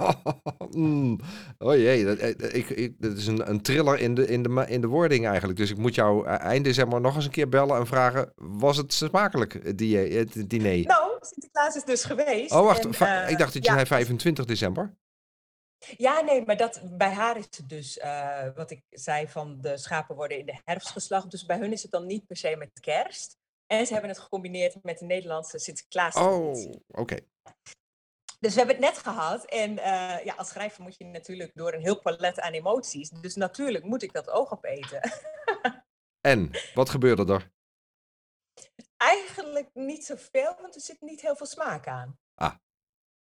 mm. 0.76 1.20
Oh 1.58 1.74
jee, 1.74 2.04
dat, 2.04 2.18
eh, 2.18 2.54
ik, 2.54 2.68
ik, 2.68 2.94
dat 2.98 3.16
is 3.16 3.26
een, 3.26 3.48
een 3.48 3.62
triller 3.62 3.98
in 3.98 4.14
de, 4.14 4.26
in, 4.26 4.42
de, 4.42 4.64
in 4.68 4.80
de 4.80 4.86
wording 4.86 5.26
eigenlijk. 5.26 5.58
Dus 5.58 5.70
ik 5.70 5.76
moet 5.76 5.94
jou 5.94 6.26
eh, 6.26 6.40
eind 6.40 6.64
december 6.64 7.00
nog 7.00 7.14
eens 7.14 7.24
een 7.24 7.30
keer 7.30 7.48
bellen 7.48 7.76
en 7.76 7.86
vragen, 7.86 8.32
was 8.36 8.76
het 8.76 8.92
smakelijk, 8.92 9.52
het 9.52 9.78
diner? 9.78 10.86
Nou, 10.86 11.18
Sinterklaas 11.20 11.76
is 11.76 11.84
dus 11.84 12.04
geweest. 12.04 12.52
Oh 12.52 12.64
wacht, 12.64 12.84
en, 12.84 13.06
uh, 13.06 13.30
ik 13.30 13.38
dacht 13.38 13.52
dat 13.52 13.64
je 13.64 13.70
ja. 13.70 13.74
zei 13.74 13.86
25 13.86 14.44
december. 14.44 14.94
Ja, 15.96 16.20
nee, 16.20 16.44
maar 16.44 16.56
dat, 16.56 16.80
bij 16.84 17.12
haar 17.12 17.36
is 17.36 17.44
het 17.50 17.68
dus, 17.68 17.98
uh, 17.98 18.46
wat 18.54 18.70
ik 18.70 18.82
zei, 18.90 19.28
van 19.28 19.60
de 19.60 19.78
schapen 19.78 20.16
worden 20.16 20.38
in 20.38 20.46
de 20.46 20.60
herfst 20.64 20.90
geslacht. 20.90 21.30
Dus 21.30 21.46
bij 21.46 21.58
hun 21.58 21.72
is 21.72 21.82
het 21.82 21.90
dan 21.90 22.06
niet 22.06 22.26
per 22.26 22.36
se 22.36 22.56
met 22.56 22.80
kerst. 22.80 23.40
En 23.72 23.86
ze 23.86 23.92
hebben 23.92 24.10
het 24.10 24.18
gecombineerd 24.18 24.82
met 24.82 24.98
de 24.98 25.04
Nederlandse 25.04 25.58
Sinterklaas. 25.58 26.16
Oh, 26.16 26.54
oké. 26.88 27.16
Dus 28.40 28.52
we 28.52 28.58
hebben 28.58 28.76
het 28.76 28.84
net 28.84 28.98
gehad. 28.98 29.44
En 29.44 29.70
uh, 29.70 30.24
ja, 30.24 30.34
als 30.36 30.48
schrijver 30.48 30.82
moet 30.82 30.96
je 30.98 31.04
natuurlijk 31.04 31.50
door 31.54 31.72
een 31.72 31.80
heel 31.80 32.00
palet 32.00 32.40
aan 32.40 32.52
emoties. 32.52 33.10
Dus 33.10 33.34
natuurlijk 33.34 33.84
moet 33.84 34.02
ik 34.02 34.12
dat 34.12 34.30
oog 34.30 34.52
opeten. 34.52 35.00
en, 36.30 36.50
wat 36.74 36.88
gebeurde 36.88 37.32
er? 37.32 37.50
Eigenlijk 38.96 39.70
niet 39.74 40.04
zoveel, 40.04 40.54
want 40.60 40.74
er 40.74 40.80
zit 40.80 41.00
niet 41.00 41.20
heel 41.20 41.36
veel 41.36 41.46
smaak 41.46 41.86
aan. 41.86 42.18
Ah. 42.34 42.54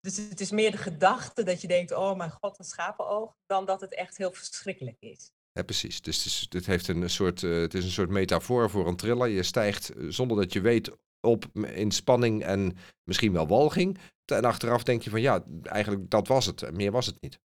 Dus 0.01 0.17
het 0.17 0.41
is 0.41 0.51
meer 0.51 0.71
de 0.71 0.77
gedachte 0.77 1.43
dat 1.43 1.61
je 1.61 1.69
denkt, 1.69 1.93
oh 1.93 2.17
mijn 2.17 2.31
god, 2.31 2.59
een 2.59 2.65
schapenoog, 2.65 3.37
dan 3.47 3.65
dat 3.65 3.81
het 3.81 3.95
echt 3.95 4.17
heel 4.17 4.33
verschrikkelijk 4.33 5.01
is. 5.01 5.31
Ja, 5.53 5.63
precies. 5.63 6.01
Dus 6.01 6.17
het 6.17 6.27
is, 6.27 6.47
dit 6.49 6.67
heeft 6.67 6.89
een 6.89 7.11
soort, 7.11 7.43
uh, 7.43 7.61
het 7.61 7.75
is 7.75 7.85
een 7.85 7.91
soort 7.91 8.11
metafoor 8.11 8.71
voor 8.71 8.89
een 8.89 8.97
thriller. 8.97 9.29
Je 9.29 9.43
stijgt 9.43 9.89
eh, 9.89 10.05
zonder 10.09 10.37
dat 10.37 10.53
je 10.53 10.61
weet 10.61 10.91
op 11.21 11.45
in 11.55 11.91
spanning 11.91 12.43
en 12.43 12.77
misschien 13.05 13.33
wel 13.33 13.47
walging. 13.47 13.99
En 14.25 14.45
achteraf 14.45 14.83
denk 14.83 15.03
je 15.03 15.11
van 15.11 15.21
ja, 15.21 15.45
eigenlijk 15.63 16.11
dat 16.11 16.29
was 16.29 16.47
het. 16.47 16.73
Meer 16.73 16.91
was 16.91 17.07
het 17.07 17.21
niet. 17.21 17.39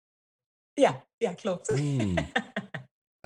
Ja, 0.73 1.07
ja 1.17 1.35
klopt. 1.35 1.69
Hmm. 1.69 2.15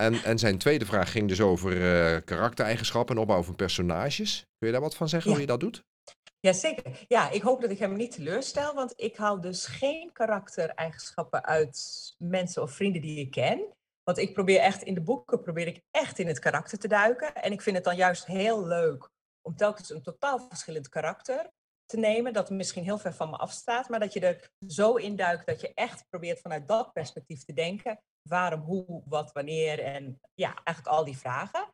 En, 0.01 0.15
en 0.15 0.39
zijn 0.39 0.59
tweede 0.59 0.87
vraag 0.87 1.11
ging 1.11 1.29
dus 1.29 1.41
over 1.41 1.77
uh, 1.77 2.21
karaktereigenschappen 2.25 3.15
en 3.15 3.21
opbouw 3.21 3.43
van 3.43 3.57
personages. 3.57 4.47
Kun 4.59 4.67
je 4.67 4.73
daar 4.73 4.83
wat 4.83 4.95
van 4.95 5.09
zeggen, 5.09 5.31
ja. 5.31 5.37
hoe 5.37 5.47
je 5.47 5.53
dat 5.53 5.61
doet? 5.61 5.85
Jazeker. 6.41 7.05
Ja, 7.09 7.31
ik 7.31 7.43
hoop 7.43 7.61
dat 7.61 7.71
ik 7.71 7.79
hem 7.79 7.97
niet 7.97 8.13
teleurstel, 8.13 8.75
want 8.75 8.93
ik 8.97 9.17
haal 9.17 9.41
dus 9.41 9.67
geen 9.67 10.13
karaktereigenschappen 10.13 11.45
uit 11.45 12.15
mensen 12.19 12.63
of 12.63 12.73
vrienden 12.73 13.03
die 13.03 13.19
ik 13.19 13.31
ken. 13.31 13.75
Want 14.11 14.23
ik 14.23 14.35
probeer 14.35 14.61
echt 14.61 14.83
in 14.83 14.95
de 14.95 15.01
boeken, 15.01 15.41
probeer 15.41 15.67
ik 15.67 15.83
echt 15.91 16.19
in 16.19 16.27
het 16.27 16.39
karakter 16.39 16.79
te 16.79 16.89
duiken. 16.89 17.35
En 17.35 17.53
ik 17.53 17.63
vind 17.63 17.77
het 17.77 17.85
dan 17.85 17.97
juist 17.97 18.27
heel 18.27 18.67
leuk 18.67 19.11
om 19.41 19.57
telkens 19.57 19.91
een 19.91 20.03
totaal 20.03 20.39
verschillend 20.39 20.89
karakter 20.89 21.51
te 21.85 21.97
nemen, 21.97 22.33
dat 22.33 22.51
misschien 22.51 22.85
heel 22.85 22.99
ver 22.99 23.15
van 23.15 23.31
me 23.31 23.37
afstaat, 23.37 23.89
maar 23.89 24.01
dat 24.01 24.13
je 24.13 24.21
er 24.21 24.51
zo 24.67 24.95
in 24.95 25.17
duikt 25.17 25.47
dat 25.47 25.61
je 25.61 25.75
echt 25.75 26.09
probeert 26.09 26.41
vanuit 26.41 26.69
dat 26.69 26.93
perspectief 26.93 27.45
te 27.45 27.53
denken. 27.53 28.01
Waarom, 28.29 28.61
hoe, 28.61 29.03
wat, 29.05 29.33
wanneer 29.33 29.81
en 29.81 30.21
ja, 30.35 30.55
eigenlijk 30.65 30.97
al 30.97 31.05
die 31.05 31.19
vragen. 31.19 31.73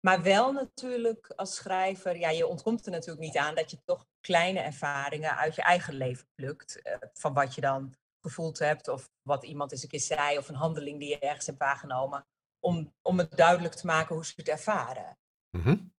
Maar 0.00 0.22
wel 0.22 0.52
natuurlijk 0.52 1.32
als 1.36 1.54
schrijver, 1.54 2.16
ja, 2.16 2.30
je 2.30 2.46
ontkomt 2.46 2.86
er 2.86 2.92
natuurlijk 2.92 3.26
niet 3.26 3.36
aan 3.36 3.54
dat 3.54 3.70
je 3.70 3.78
toch 3.84 4.06
kleine 4.20 4.60
ervaringen 4.60 5.36
uit 5.36 5.54
je 5.54 5.62
eigen 5.62 5.94
leven 5.94 6.26
plukt. 6.34 6.82
Eh, 6.82 6.96
van 7.12 7.34
wat 7.34 7.54
je 7.54 7.60
dan 7.60 7.96
gevoeld 8.26 8.58
hebt 8.58 8.88
of 8.88 9.10
wat 9.22 9.44
iemand 9.44 9.72
eens 9.72 9.82
een 9.82 9.88
keer 9.88 10.00
zei 10.00 10.38
of 10.38 10.48
een 10.48 10.54
handeling 10.54 10.98
die 10.98 11.08
je 11.08 11.18
ergens 11.18 11.46
hebt 11.46 11.58
waargenomen. 11.58 12.26
Om, 12.60 12.94
om 13.02 13.18
het 13.18 13.36
duidelijk 13.36 13.74
te 13.74 13.86
maken 13.86 14.14
hoe 14.14 14.24
ze 14.24 14.32
het 14.36 14.48
ervaren. 14.48 15.18
Mm 15.50 15.94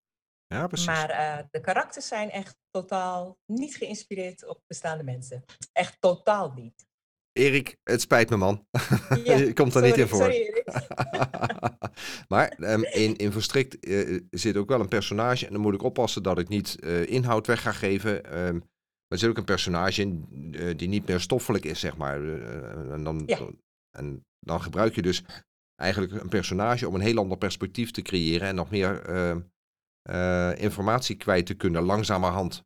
Ja, 0.48 0.68
precies. 0.68 0.88
Maar 0.88 1.10
uh, 1.10 1.46
de 1.52 1.62
karakters 1.62 2.08
zijn 2.08 2.32
echt 2.32 2.58
totaal 2.70 3.38
niet 3.46 3.76
geïnspireerd 3.76 4.46
op 4.46 4.64
bestaande 4.68 5.04
mensen. 5.04 5.44
Echt 5.72 5.98
totaal 6.00 6.52
niet. 6.52 6.88
Erik, 7.38 7.78
het 7.84 8.02
spijt 8.02 8.30
me 8.30 8.38
man. 8.38 8.68
Ja, 9.24 9.36
je 9.38 9.54
komt 9.54 9.72
sorry, 9.72 9.88
niet 9.88 9.98
in 9.98 10.08
voor. 10.08 10.20
Sorry, 10.20 10.36
Erik. 10.36 10.66
maar 12.34 12.58
um, 12.60 12.84
in, 12.84 13.16
in 13.16 13.32
Verstrikt 13.32 13.88
uh, 13.88 14.22
zit 14.30 14.58
ook 14.58 14.70
wel 14.70 14.80
een 14.80 14.88
personage. 14.88 15.46
En 15.46 15.52
dan 15.52 15.62
moet 15.62 15.74
ik 15.74 15.84
oppassen 15.84 16.24
dat 16.24 16.40
ik 16.40 16.48
niet 16.48 16.78
uh, 16.80 17.08
inhoud 17.08 17.48
weg 17.48 17.62
ga 17.62 17.72
geven. 17.72 18.40
Um, 18.40 18.64
maar 19.08 19.18
er 19.18 19.18
zit 19.20 19.30
ook 19.30 19.38
een 19.38 19.44
personage 19.56 20.02
in 20.02 20.26
uh, 20.52 20.78
die 20.78 20.88
niet 20.88 21.08
meer 21.08 21.20
stoffelijk 21.20 21.66
is, 21.66 21.80
zeg 21.80 21.98
maar. 21.98 22.22
en, 22.92 23.04
dan, 23.04 23.24
Ja. 23.26 23.40
en 23.98 24.26
dan 24.40 24.62
gebruik 24.62 24.96
je 24.96 25.02
dus 25.02 25.24
eigenlijk 25.76 26.22
een 26.22 26.30
personage 26.30 26.88
om 26.88 26.96
een 26.96 27.02
heel 27.02 27.18
ander 27.18 27.38
perspectief 27.38 27.92
te 27.92 28.02
creëren. 28.02 28.48
En 28.48 28.56
nog 28.56 28.70
meer 28.70 29.02
eh, 30.02 30.58
informatie 30.58 31.16
kwijt 31.16 31.46
te 31.46 31.54
kunnen, 31.54 31.84
langzamerhand. 31.84 32.64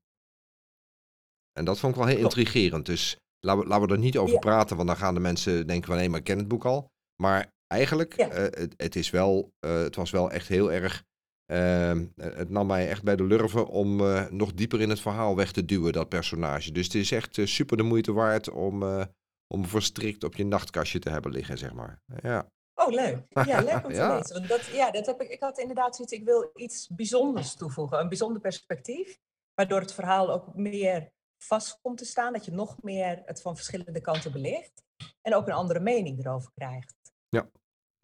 En 1.51 1.65
dat 1.65 1.79
vond 1.79 1.93
ik 1.93 1.99
wel 1.99 2.07
heel 2.09 2.19
Klopt. 2.19 2.35
intrigerend. 2.37 2.85
Dus 2.85 3.17
laten 3.39 3.61
we, 3.63 3.67
laten 3.67 3.87
we 3.87 3.93
er 3.93 3.99
niet 3.99 4.17
over 4.17 4.33
Ja. 4.33 4.39
praten, 4.39 4.75
want 4.75 4.87
dan 4.87 4.97
gaan 4.97 5.13
de 5.13 5.19
mensen 5.19 5.67
denken 5.67 5.87
van 5.87 5.97
hé, 5.97 6.07
maar 6.07 6.19
ik 6.19 6.25
ken 6.25 6.37
het 6.37 6.47
boek 6.47 6.65
al. 6.65 6.89
Maar 7.21 7.47
eigenlijk, 7.67 8.15
Ja. 8.17 8.29
eh, 8.29 8.41
het, 8.61 8.73
het, 8.77 8.95
is 8.95 9.09
wel, 9.09 9.49
eh, 9.59 9.77
het 9.81 9.95
was 9.95 10.11
wel 10.11 10.31
echt 10.31 10.47
heel 10.47 10.71
erg. 10.71 11.03
Ehm, 11.51 12.05
het 12.15 12.49
nam 12.49 12.67
mij 12.67 12.89
echt 12.89 13.03
bij 13.03 13.15
de 13.15 13.23
lurven 13.23 13.67
om 13.67 13.99
eh, 14.01 14.29
nog 14.29 14.53
dieper 14.53 14.81
in 14.81 14.89
het 14.89 14.99
verhaal 15.01 15.35
weg 15.35 15.51
te 15.51 15.65
duwen, 15.65 15.93
dat 15.93 16.09
personage. 16.09 16.71
Dus 16.71 16.85
het 16.85 16.95
is 16.95 17.11
echt 17.11 17.37
eh, 17.37 17.45
super 17.45 17.77
de 17.77 17.83
moeite 17.83 18.11
waard 18.13 18.49
om, 18.49 18.83
eh, 18.83 19.05
om 19.47 19.65
verstrikt 19.65 20.23
op 20.23 20.35
je 20.35 20.45
nachtkastje 20.45 20.99
te 20.99 21.09
hebben 21.09 21.31
liggen, 21.31 21.57
zeg 21.57 21.73
maar. 21.73 22.01
Ja. 22.21 22.51
Oh, 22.75 22.87
leuk. 22.89 23.25
Ja, 23.45 23.61
leuk 23.61 23.85
om 23.85 23.91
te 23.93 23.95
Ja. 23.95 24.15
lezen. 24.17 24.35
Want 24.35 24.47
dat, 24.47 24.65
ja, 24.65 24.91
dat 24.91 25.05
heb 25.05 25.21
ik, 25.21 25.29
ik 25.29 25.39
had 25.41 25.57
inderdaad 25.59 25.95
zoiets, 25.95 26.13
ik 26.13 26.23
wil 26.25 26.51
iets 26.55 26.87
bijzonders 26.87 27.55
toevoegen. 27.55 27.99
Een 27.99 28.07
bijzonder 28.09 28.41
perspectief, 28.41 29.19
waardoor 29.53 29.79
het 29.79 29.93
verhaal 29.93 30.31
ook 30.31 30.55
meer 30.55 31.11
vast 31.43 31.79
komt 31.81 31.97
te 31.97 32.05
staan. 32.05 32.33
Dat 32.33 32.45
je 32.45 32.51
nog 32.51 32.81
meer 32.81 33.21
het 33.25 33.41
van 33.41 33.55
verschillende 33.55 34.01
kanten 34.01 34.31
belicht. 34.31 34.83
En 35.21 35.35
ook 35.35 35.47
een 35.47 35.53
andere 35.53 35.79
mening 35.79 36.19
erover 36.25 36.51
krijgt. 36.53 36.95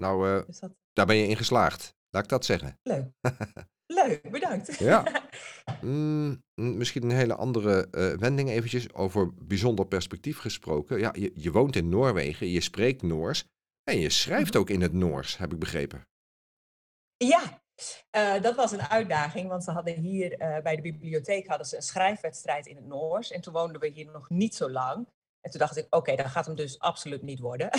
Nou, 0.01 0.27
eh, 0.39 0.45
Dus 0.45 0.60
dat, 0.60 0.71
daar 0.93 1.05
ben 1.05 1.15
je 1.15 1.27
in 1.27 1.38
geslaagd. 1.38 1.95
Laat 2.10 2.24
ik 2.24 2.30
dat 2.30 2.46
zeggen. 2.46 2.80
leuk. 2.84 3.12
Leuk, 3.88 4.32
bedankt. 4.32 4.80
Ja. 4.80 5.04
Mm, 5.82 6.43
mm, 6.56 6.78
misschien 6.78 7.04
een 7.04 7.15
hele 7.15 7.36
andere 7.36 7.88
eh, 7.91 8.13
wending 8.13 8.50
eventjes 8.50 8.93
over 8.93 9.34
bijzonder 9.34 9.88
perspectief 9.88 10.38
gesproken. 10.39 11.00
Ja, 11.00 11.12
je, 11.13 11.32
je 11.36 11.52
woont 11.52 11.76
in 11.76 11.89
Noorwegen, 11.89 12.48
je 12.48 12.62
spreekt 12.62 13.02
Noors 13.02 13.43
en 13.84 14.00
je 14.00 14.10
schrijft 14.10 14.54
Mhm. 14.54 14.60
ook 14.62 14.70
in 14.70 14.82
het 14.82 14.93
Noors, 14.93 15.38
heb 15.38 15.54
ik 15.54 15.60
begrepen. 15.60 16.08
Ja, 17.17 17.62
eh, 18.10 18.41
dat 18.41 18.56
was 18.56 18.72
een 18.72 18.82
uitdaging, 18.82 19.50
want 19.50 19.63
ze 19.63 19.72
hadden 19.72 19.96
hier 19.96 20.34
eh, 20.38 20.62
bij 20.63 20.76
de 20.76 20.82
bibliotheek 20.82 21.48
hadden 21.48 21.67
ze 21.67 21.76
een 21.76 21.82
schrijfwedstrijd 21.82 22.65
in 22.65 22.76
het 22.76 22.86
Noors. 22.86 23.32
En 23.32 23.41
toen 23.41 23.54
woonden 23.54 23.82
we 23.82 23.88
hier 23.88 24.12
nog 24.12 24.30
niet 24.30 24.56
zo 24.56 24.70
lang. 24.70 25.08
En 25.41 25.52
toen 25.52 25.60
dacht 25.60 25.78
ik, 25.78 25.96
oké, 25.96 26.15
dat 26.15 26.26
gaat 26.26 26.46
hem 26.46 26.56
dus 26.56 26.80
absoluut 26.80 27.22
niet 27.22 27.39
worden. 27.39 27.70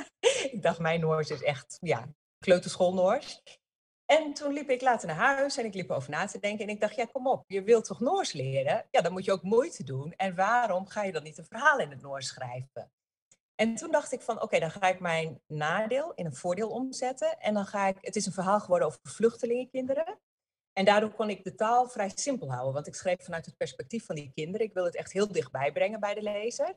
ik 0.52 0.58
dacht, 0.62 0.78
mijn 0.78 1.00
Noors 1.00 1.30
is 1.30 1.42
echt, 1.42 1.76
ja, 1.80 2.08
kleuterschool 2.38 2.94
Noors. 2.94 3.42
En 4.06 4.34
toen 4.34 4.52
liep 4.52 4.70
ik 4.70 4.80
later 4.80 5.06
naar 5.06 5.16
huis 5.16 5.56
en 5.56 5.64
ik 5.64 5.74
liep 5.74 5.90
over 5.90 6.10
na 6.10 6.26
te 6.26 6.38
denken. 6.38 6.64
En 6.66 6.74
ik 6.74 6.80
dacht, 6.80 6.94
ja, 6.94 7.04
kom 7.04 7.26
op, 7.26 7.44
je 7.46 7.62
wilt 7.62 7.84
toch 7.84 8.00
Noors 8.00 8.32
leren? 8.32 8.86
Ja, 8.90 9.00
dan 9.00 9.12
moet 9.12 9.24
je 9.24 9.32
ook 9.32 9.42
moeite 9.42 9.84
doen. 9.84 10.12
En 10.12 10.34
waarom 10.34 10.86
ga 10.86 11.02
je 11.02 11.12
dan 11.12 11.22
niet 11.22 11.38
een 11.38 11.44
verhaal 11.44 11.78
in 11.78 11.90
het 11.90 12.02
Noors 12.02 12.26
schrijven? 12.26 12.90
En 13.54 13.74
toen 13.74 13.90
dacht 13.90 14.12
ik 14.12 14.20
van, 14.20 14.42
oké, 14.42 14.58
dan 14.58 14.70
ga 14.70 14.88
ik 14.88 15.00
mijn 15.00 15.40
nadeel 15.46 16.14
in 16.14 16.26
een 16.26 16.34
voordeel 16.34 16.68
omzetten. 16.68 17.40
En 17.40 17.54
dan 17.54 17.66
ga 17.66 17.86
ik, 17.86 17.96
het 18.00 18.16
is 18.16 18.26
een 18.26 18.32
verhaal 18.32 18.60
geworden 18.60 18.88
over 18.88 19.00
vluchtelingenkinderen. 19.02 20.18
En 20.72 20.84
daardoor 20.84 21.10
kon 21.10 21.30
ik 21.30 21.44
de 21.44 21.54
taal 21.54 21.88
vrij 21.88 22.12
simpel 22.14 22.50
houden. 22.50 22.74
Want 22.74 22.86
ik 22.86 22.94
schreef 22.94 23.24
vanuit 23.24 23.46
het 23.46 23.56
perspectief 23.56 24.06
van 24.06 24.14
die 24.14 24.30
kinderen. 24.34 24.66
Ik 24.66 24.72
wil 24.72 24.84
het 24.84 24.96
echt 24.96 25.12
heel 25.12 25.32
dichtbij 25.32 25.72
brengen 25.72 26.00
bij 26.00 26.14
de 26.14 26.22
lezer. 26.22 26.76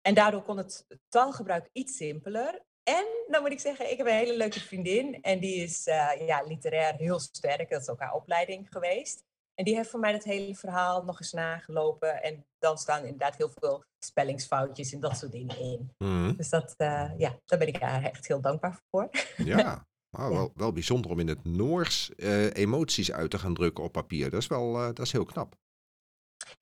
En 0.00 0.14
daardoor 0.14 0.42
kon 0.42 0.56
het 0.56 0.86
taalgebruik 1.08 1.68
iets 1.72 1.96
simpeler. 1.96 2.62
En 2.88 3.06
dan 3.28 3.42
moet 3.42 3.52
ik 3.52 3.60
zeggen, 3.60 3.90
ik 3.90 3.96
heb 3.96 4.06
een 4.06 4.12
hele 4.12 4.36
leuke 4.36 4.60
vriendin. 4.60 5.22
En 5.22 5.40
die 5.40 5.54
is 5.54 5.86
eh, 5.86 6.26
ja, 6.26 6.42
literair 6.42 6.94
heel 6.94 7.18
sterk. 7.18 7.70
Dat 7.70 7.80
is 7.80 7.88
ook 7.88 8.00
haar 8.00 8.14
opleiding 8.14 8.66
geweest. 8.70 9.24
En 9.54 9.64
die 9.64 9.76
heeft 9.76 9.90
voor 9.90 10.00
mij 10.00 10.12
het 10.12 10.24
hele 10.24 10.54
verhaal 10.54 11.04
nog 11.04 11.20
eens 11.20 11.32
nagelopen. 11.32 12.22
En 12.22 12.46
dan 12.58 12.78
staan 12.78 13.04
inderdaad 13.04 13.36
heel 13.36 13.50
veel 13.58 13.84
spellingsfoutjes 13.98 14.92
en 14.92 15.00
dat 15.00 15.16
soort 15.18 15.32
dingen 15.32 15.58
in. 15.58 15.90
Mhm. 15.98 16.36
Dus 16.36 16.48
dat, 16.48 16.74
eh, 16.76 17.10
ja, 17.16 17.38
daar 17.44 17.58
ben 17.58 17.68
ik 17.68 17.76
haar 17.76 18.02
echt 18.02 18.26
heel 18.26 18.40
dankbaar 18.40 18.80
voor. 18.90 19.10
Ja, 19.36 19.86
wel, 20.10 20.52
wel 20.54 20.72
bijzonder 20.72 21.10
om 21.10 21.18
in 21.18 21.28
het 21.28 21.44
Noors 21.44 22.14
eh, 22.14 22.54
emoties 22.54 23.12
uit 23.12 23.30
te 23.30 23.38
gaan 23.38 23.54
drukken 23.54 23.84
op 23.84 23.92
papier. 23.92 24.30
Dat 24.30 24.40
is 24.40 24.46
wel 24.46 24.72
dat 24.72 24.98
is 24.98 25.12
heel 25.12 25.24
knap. 25.24 25.54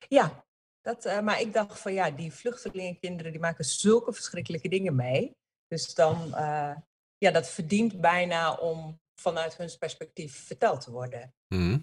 Ja, 0.08 0.44
dat, 0.80 1.22
maar 1.22 1.40
ik 1.40 1.52
dacht 1.52 1.80
van 1.80 1.92
ja, 1.92 2.10
die 2.10 2.32
vluchtelingenkinderen 2.32 3.32
die 3.32 3.40
maken 3.40 3.64
zulke 3.64 4.12
verschrikkelijke 4.12 4.68
dingen 4.68 4.94
mee. 4.94 5.37
Dus 5.74 5.94
dan, 5.94 6.34
eh, 6.34 6.76
ja, 7.18 7.30
dat 7.30 7.48
verdient 7.48 8.00
bijna 8.00 8.54
om 8.54 9.00
vanuit 9.20 9.56
hun 9.56 9.78
perspectief 9.78 10.46
verteld 10.46 10.80
te 10.80 10.90
worden. 10.90 11.34
Mhm. 11.48 11.78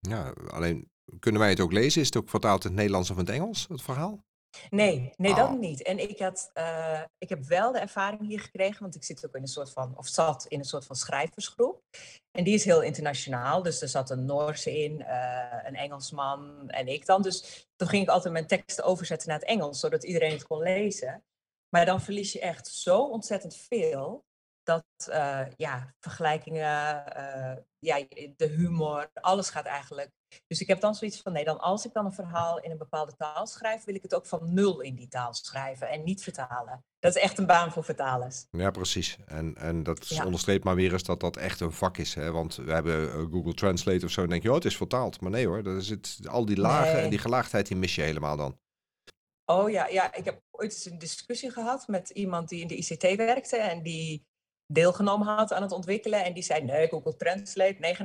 Ja, 0.00 0.34
alleen 0.50 0.90
kunnen 1.18 1.40
wij 1.40 1.50
het 1.50 1.60
ook 1.60 1.72
lezen? 1.72 2.00
Is 2.00 2.06
het 2.06 2.16
ook 2.16 2.28
vertaald 2.28 2.62
in 2.64 2.70
het 2.70 2.78
Nederlands 2.78 3.10
of 3.10 3.16
in 3.16 3.24
het 3.24 3.34
Engels, 3.34 3.66
het 3.68 3.82
verhaal? 3.82 4.24
Nee, 4.70 5.12
nee, 5.16 5.30
Oh. 5.30 5.36
dat 5.36 5.58
niet. 5.58 5.82
En 5.82 5.98
ik, 5.98 6.18
had, 6.18 6.50
eh, 6.52 7.02
ik 7.18 7.28
heb 7.28 7.44
wel 7.44 7.72
de 7.72 7.78
ervaring 7.78 8.20
hier 8.26 8.40
gekregen, 8.40 8.80
want 8.82 8.94
ik 8.94 9.04
zit 9.04 9.26
ook 9.26 9.34
in 9.34 9.42
een 9.42 9.48
soort 9.48 9.72
van, 9.72 9.96
of 9.96 10.06
zat 10.06 10.46
in 10.46 10.58
een 10.58 10.64
soort 10.64 10.84
van 10.84 10.96
schrijversgroep. 10.96 11.82
En 12.30 12.44
die 12.44 12.54
is 12.54 12.64
heel 12.64 12.82
internationaal. 12.82 13.62
Dus 13.62 13.82
er 13.82 13.88
zat 13.88 14.10
een 14.10 14.24
Noorse 14.24 14.82
in, 14.82 15.02
eh, 15.02 15.58
een 15.64 15.74
Engelsman 15.76 16.70
en 16.70 16.88
ik 16.88 17.06
dan. 17.06 17.22
Dus 17.22 17.66
toen 17.76 17.88
ging 17.88 18.02
ik 18.02 18.08
altijd 18.08 18.32
mijn 18.32 18.46
teksten 18.46 18.84
overzetten 18.84 19.28
naar 19.28 19.38
het 19.38 19.48
Engels, 19.48 19.80
zodat 19.80 20.04
iedereen 20.04 20.32
het 20.32 20.46
kon 20.46 20.62
lezen. 20.62 21.24
Maar 21.68 21.86
dan 21.86 22.00
verlies 22.00 22.32
je 22.32 22.40
echt 22.40 22.66
zo 22.66 22.98
ontzettend 22.98 23.56
veel. 23.56 24.24
dat 24.66 24.84
uh, 25.08 25.40
ja, 25.56 25.94
vergelijkingen, 26.00 27.04
uh, 27.16 27.56
ja, 27.78 28.04
de 28.36 28.46
humor, 28.56 29.10
alles 29.14 29.50
gaat 29.50 29.64
eigenlijk. 29.64 30.10
Dus 30.46 30.60
ik 30.60 30.66
heb 30.66 30.80
dan 30.80 30.94
zoiets 30.94 31.20
van, 31.20 31.32
nee, 31.32 31.44
dan 31.44 31.58
als 31.58 31.86
ik 31.86 31.92
dan 31.92 32.04
een 32.04 32.12
verhaal 32.12 32.60
in 32.60 32.70
een 32.70 32.78
bepaalde 32.78 33.16
taal 33.16 33.46
schrijf, 33.46 33.84
wil 33.84 33.94
ik 33.94 34.02
het 34.02 34.14
ook 34.14 34.26
van 34.26 34.54
nul 34.54 34.80
in 34.80 34.94
die 34.94 35.08
taal 35.08 35.34
schrijven 35.34 35.88
en 35.88 36.04
niet 36.04 36.22
vertalen. 36.22 36.84
Dat 36.98 37.16
is 37.16 37.22
echt 37.22 37.38
een 37.38 37.46
baan 37.46 37.72
voor 37.72 37.84
vertalers. 37.84 38.46
Ja, 38.50 38.70
precies. 38.70 39.18
En, 39.26 39.54
en 39.54 39.82
dat 39.82 40.08
ja. 40.08 40.24
onderstreept 40.24 40.64
maar 40.64 40.74
weer 40.74 40.92
eens 40.92 41.02
dat 41.02 41.20
dat 41.20 41.36
echt 41.36 41.60
een 41.60 41.72
vak 41.72 41.98
is. 41.98 42.14
Hè? 42.14 42.30
Want 42.30 42.56
we 42.56 42.72
hebben 42.72 43.30
Google 43.30 43.54
Translate 43.54 44.04
of 44.04 44.10
zo 44.10 44.22
en 44.22 44.28
denk 44.28 44.42
je, 44.42 44.48
oh, 44.48 44.54
het 44.54 44.64
is 44.64 44.76
vertaald. 44.76 45.20
Maar 45.20 45.30
nee 45.30 45.46
hoor, 45.46 45.62
dat 45.62 45.76
is 45.76 45.88
het, 45.88 46.18
al 46.28 46.44
die 46.44 46.60
lagen 46.60 46.94
nee. 46.94 47.02
en 47.02 47.10
die 47.10 47.18
gelaagdheid, 47.18 47.66
die 47.66 47.76
mis 47.76 47.94
je 47.94 48.02
helemaal 48.02 48.36
dan. 48.36 48.58
Oh 49.46 49.70
ja, 49.70 49.86
ja, 49.86 50.14
ik 50.14 50.24
heb 50.24 50.40
ooit 50.50 50.72
eens 50.72 50.84
een 50.84 50.98
discussie 50.98 51.50
gehad 51.50 51.88
met 51.88 52.10
iemand 52.10 52.48
die 52.48 52.60
in 52.60 52.66
de 52.66 52.76
ICT 52.76 53.16
werkte 53.16 53.56
en 53.56 53.82
die 53.82 54.26
deelgenomen 54.66 55.26
had 55.26 55.52
aan 55.52 55.62
het 55.62 55.72
ontwikkelen. 55.72 56.24
En 56.24 56.34
die 56.34 56.42
zei, 56.42 56.64
nee, 56.64 56.88
Google 56.88 57.16
Translate, 57.16 57.96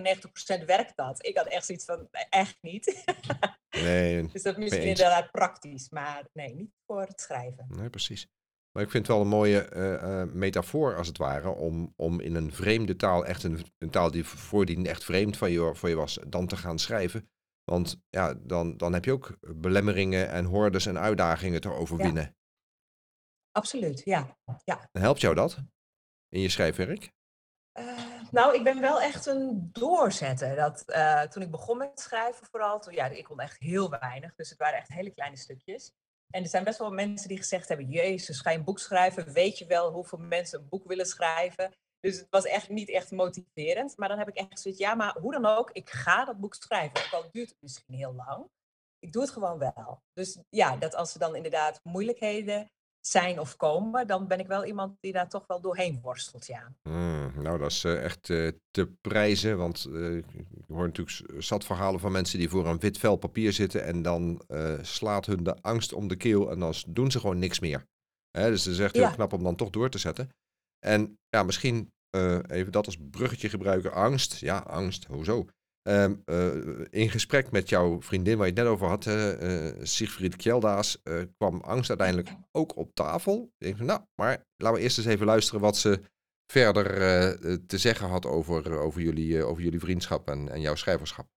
99% 0.61 0.65
werkt 0.65 0.95
dat. 0.95 1.25
Ik 1.25 1.37
had 1.37 1.47
echt 1.47 1.65
zoiets 1.65 1.85
van, 1.85 2.07
echt 2.29 2.57
niet. 2.61 2.85
Nee. 3.71 4.27
dus 4.27 4.43
dat 4.43 4.53
is 4.53 4.59
misschien 4.63 4.83
inderdaad 4.83 5.31
praktisch, 5.31 5.89
maar 5.89 6.27
nee, 6.33 6.53
niet 6.53 6.71
voor 6.85 7.01
het 7.01 7.21
schrijven. 7.21 7.65
Nee, 7.67 7.89
precies. 7.89 8.27
Maar 8.71 8.83
ik 8.83 8.91
vind 8.91 9.07
het 9.07 9.15
wel 9.15 9.25
een 9.25 9.31
mooie 9.31 9.69
uh, 9.73 9.91
uh, 9.91 10.33
metafoor, 10.33 10.95
als 10.95 11.07
het 11.07 11.17
ware, 11.17 11.49
om, 11.49 11.93
om 11.95 12.19
in 12.19 12.35
een 12.35 12.53
vreemde 12.53 12.95
taal, 12.95 13.25
echt 13.25 13.43
een, 13.43 13.65
een 13.77 13.89
taal 13.89 14.11
die 14.11 14.25
voordien 14.25 14.85
echt 14.85 15.03
vreemd 15.03 15.37
van 15.37 15.51
je, 15.51 15.75
voor 15.75 15.89
je 15.89 15.95
was, 15.95 16.19
dan 16.27 16.47
te 16.47 16.57
gaan 16.57 16.79
schrijven. 16.79 17.29
Want 17.71 18.01
ja, 18.09 18.33
dan, 18.33 18.77
dan 18.77 18.93
heb 18.93 19.05
je 19.05 19.11
ook 19.11 19.37
belemmeringen 19.39 20.29
en 20.29 20.45
hordes 20.45 20.85
en 20.85 20.99
uitdagingen 20.99 21.61
te 21.61 21.71
overwinnen. 21.73 22.23
Ja. 22.23 22.35
Absoluut, 23.51 24.01
ja. 24.03 24.37
ja. 24.63 24.89
Helpt 24.91 25.21
jou 25.21 25.35
dat? 25.35 25.57
in 26.29 26.41
je 26.41 26.49
schrijfwerk? 26.49 27.11
Uh, 27.79 28.21
nou, 28.31 28.55
ik 28.55 28.63
ben 28.63 28.81
wel 28.81 29.01
echt 29.01 29.25
een 29.25 29.69
doorzetter. 29.71 30.55
Dat, 30.55 30.83
uh, 30.87 31.21
toen 31.21 31.43
ik 31.43 31.51
begon 31.51 31.77
met 31.77 31.99
schrijven 31.99 32.47
vooral, 32.51 32.79
toen, 32.79 32.93
ja, 32.93 33.05
ik 33.05 33.23
kon 33.23 33.39
echt 33.39 33.57
heel 33.59 33.89
weinig. 33.89 34.35
Dus 34.35 34.49
het 34.49 34.57
waren 34.57 34.77
echt 34.77 34.87
hele 34.87 35.11
kleine 35.11 35.37
stukjes. 35.37 35.91
En 36.29 36.43
er 36.43 36.49
zijn 36.49 36.63
best 36.63 36.79
wel 36.79 36.91
mensen 36.91 37.27
die 37.27 37.37
gezegd 37.37 37.67
hebben, 37.67 37.89
jezus, 37.89 38.39
ga 38.39 38.49
je 38.49 38.57
een 38.57 38.63
boek 38.63 38.79
schrijven? 38.79 39.33
Weet 39.33 39.57
je 39.57 39.65
wel 39.65 39.91
hoeveel 39.91 40.17
mensen 40.17 40.59
een 40.59 40.69
boek 40.69 40.87
willen 40.87 41.05
schrijven? 41.05 41.75
Dus 42.01 42.19
het 42.19 42.27
was 42.29 42.45
echt 42.45 42.69
niet 42.69 42.89
echt 42.89 43.11
motiverend. 43.11 43.97
Maar 43.97 44.09
dan 44.09 44.17
heb 44.17 44.27
ik 44.27 44.35
echt 44.35 44.59
zoiets, 44.59 44.79
ja, 44.79 44.95
maar 44.95 45.17
hoe 45.19 45.31
dan 45.31 45.45
ook, 45.45 45.71
ik 45.71 45.89
ga 45.89 46.25
dat 46.25 46.39
boek 46.39 46.53
schrijven. 46.53 47.05
Ook 47.05 47.23
al 47.23 47.29
duurt 47.31 47.49
het 47.49 47.61
misschien 47.61 47.93
heel 47.93 48.13
lang. 48.13 48.49
Ik 48.99 49.11
doe 49.11 49.21
het 49.21 49.31
gewoon 49.31 49.57
wel. 49.57 50.01
Dus 50.13 50.39
ja, 50.49 50.77
dat 50.77 50.95
als 50.95 51.13
er 51.13 51.19
dan 51.19 51.35
inderdaad 51.35 51.79
moeilijkheden 51.83 52.71
zijn 52.99 53.39
of 53.39 53.55
komen, 53.55 54.07
dan 54.07 54.27
ben 54.27 54.39
ik 54.39 54.47
wel 54.47 54.65
iemand 54.65 54.97
die 54.99 55.11
daar 55.11 55.29
toch 55.29 55.47
wel 55.47 55.61
doorheen 55.61 55.99
worstelt, 56.01 56.47
ja. 56.47 56.75
Mm, 56.83 57.31
nou, 57.41 57.57
dat 57.57 57.71
is 57.71 57.83
uh, 57.83 58.03
echt 58.03 58.29
uh, 58.29 58.51
te 58.71 58.91
prijzen, 59.01 59.57
want 59.57 59.85
uh, 59.89 60.17
ik 60.17 60.25
hoor 60.67 60.85
natuurlijk 60.85 61.43
zat 61.43 61.65
verhalen 61.65 61.99
van 61.99 62.11
mensen 62.11 62.39
die 62.39 62.49
voor 62.49 62.67
een 62.67 62.79
wit 62.79 62.97
vel 62.97 63.15
papier 63.15 63.53
zitten 63.53 63.83
en 63.83 64.01
dan 64.01 64.41
slaat 64.81 65.25
hun 65.25 65.43
de 65.43 65.61
angst 65.61 65.93
om 65.93 66.07
de 66.07 66.15
keel 66.15 66.51
en 66.51 66.59
dan 66.59 66.73
doen 66.87 67.11
ze 67.11 67.19
gewoon 67.19 67.39
niks 67.39 67.59
meer. 67.59 67.85
Hè, 68.31 68.49
dus 68.49 68.65
het 68.65 68.73
is 68.73 68.79
echt 68.79 68.95
heel 68.95 69.11
knap 69.11 69.33
om 69.33 69.43
dan 69.43 69.55
toch 69.55 69.69
door 69.69 69.89
te 69.89 69.97
zetten. 69.97 70.29
En 70.85 71.19
ja, 71.29 71.43
misschien 71.43 71.91
even 72.47 72.71
dat 72.71 72.85
als 72.85 72.97
bruggetje 73.11 73.49
gebruiken, 73.49 73.93
angst. 73.93 74.39
Ja, 74.39 74.57
angst, 74.57 75.05
hoezo? 75.05 75.45
Uh, 75.83 76.09
uh, 76.25 76.85
in 76.89 77.09
gesprek 77.09 77.51
met 77.51 77.69
jouw 77.69 78.01
vriendin, 78.01 78.37
waar 78.37 78.47
je 78.47 78.53
het 78.53 78.63
net 78.63 78.71
over 78.71 78.87
had, 78.87 79.05
uh, 79.05 79.71
Sigfried 79.81 80.35
Kjeldaas, 80.35 81.01
kwam 81.37 81.61
angst 81.61 81.89
uiteindelijk 81.89 82.29
ook 82.51 82.75
op 82.75 82.93
tafel. 82.93 83.53
Ik 83.57 83.65
denk, 83.67 83.79
nou, 83.79 84.01
maar 84.15 84.45
laten 84.57 84.77
we 84.77 84.83
eerst 84.83 84.97
eens 84.97 85.07
even 85.07 85.25
luisteren 85.25 85.61
wat 85.61 85.77
ze 85.77 86.01
verder 86.47 86.87
te 87.67 87.77
zeggen 87.77 88.07
had 88.07 88.25
over, 88.25 88.79
over, 88.79 89.01
jullie, 89.01 89.43
over 89.43 89.63
jullie 89.63 89.79
vriendschap 89.79 90.29
en, 90.29 90.49
en 90.49 90.61
jouw 90.61 90.75
schrijverschap. 90.75 91.27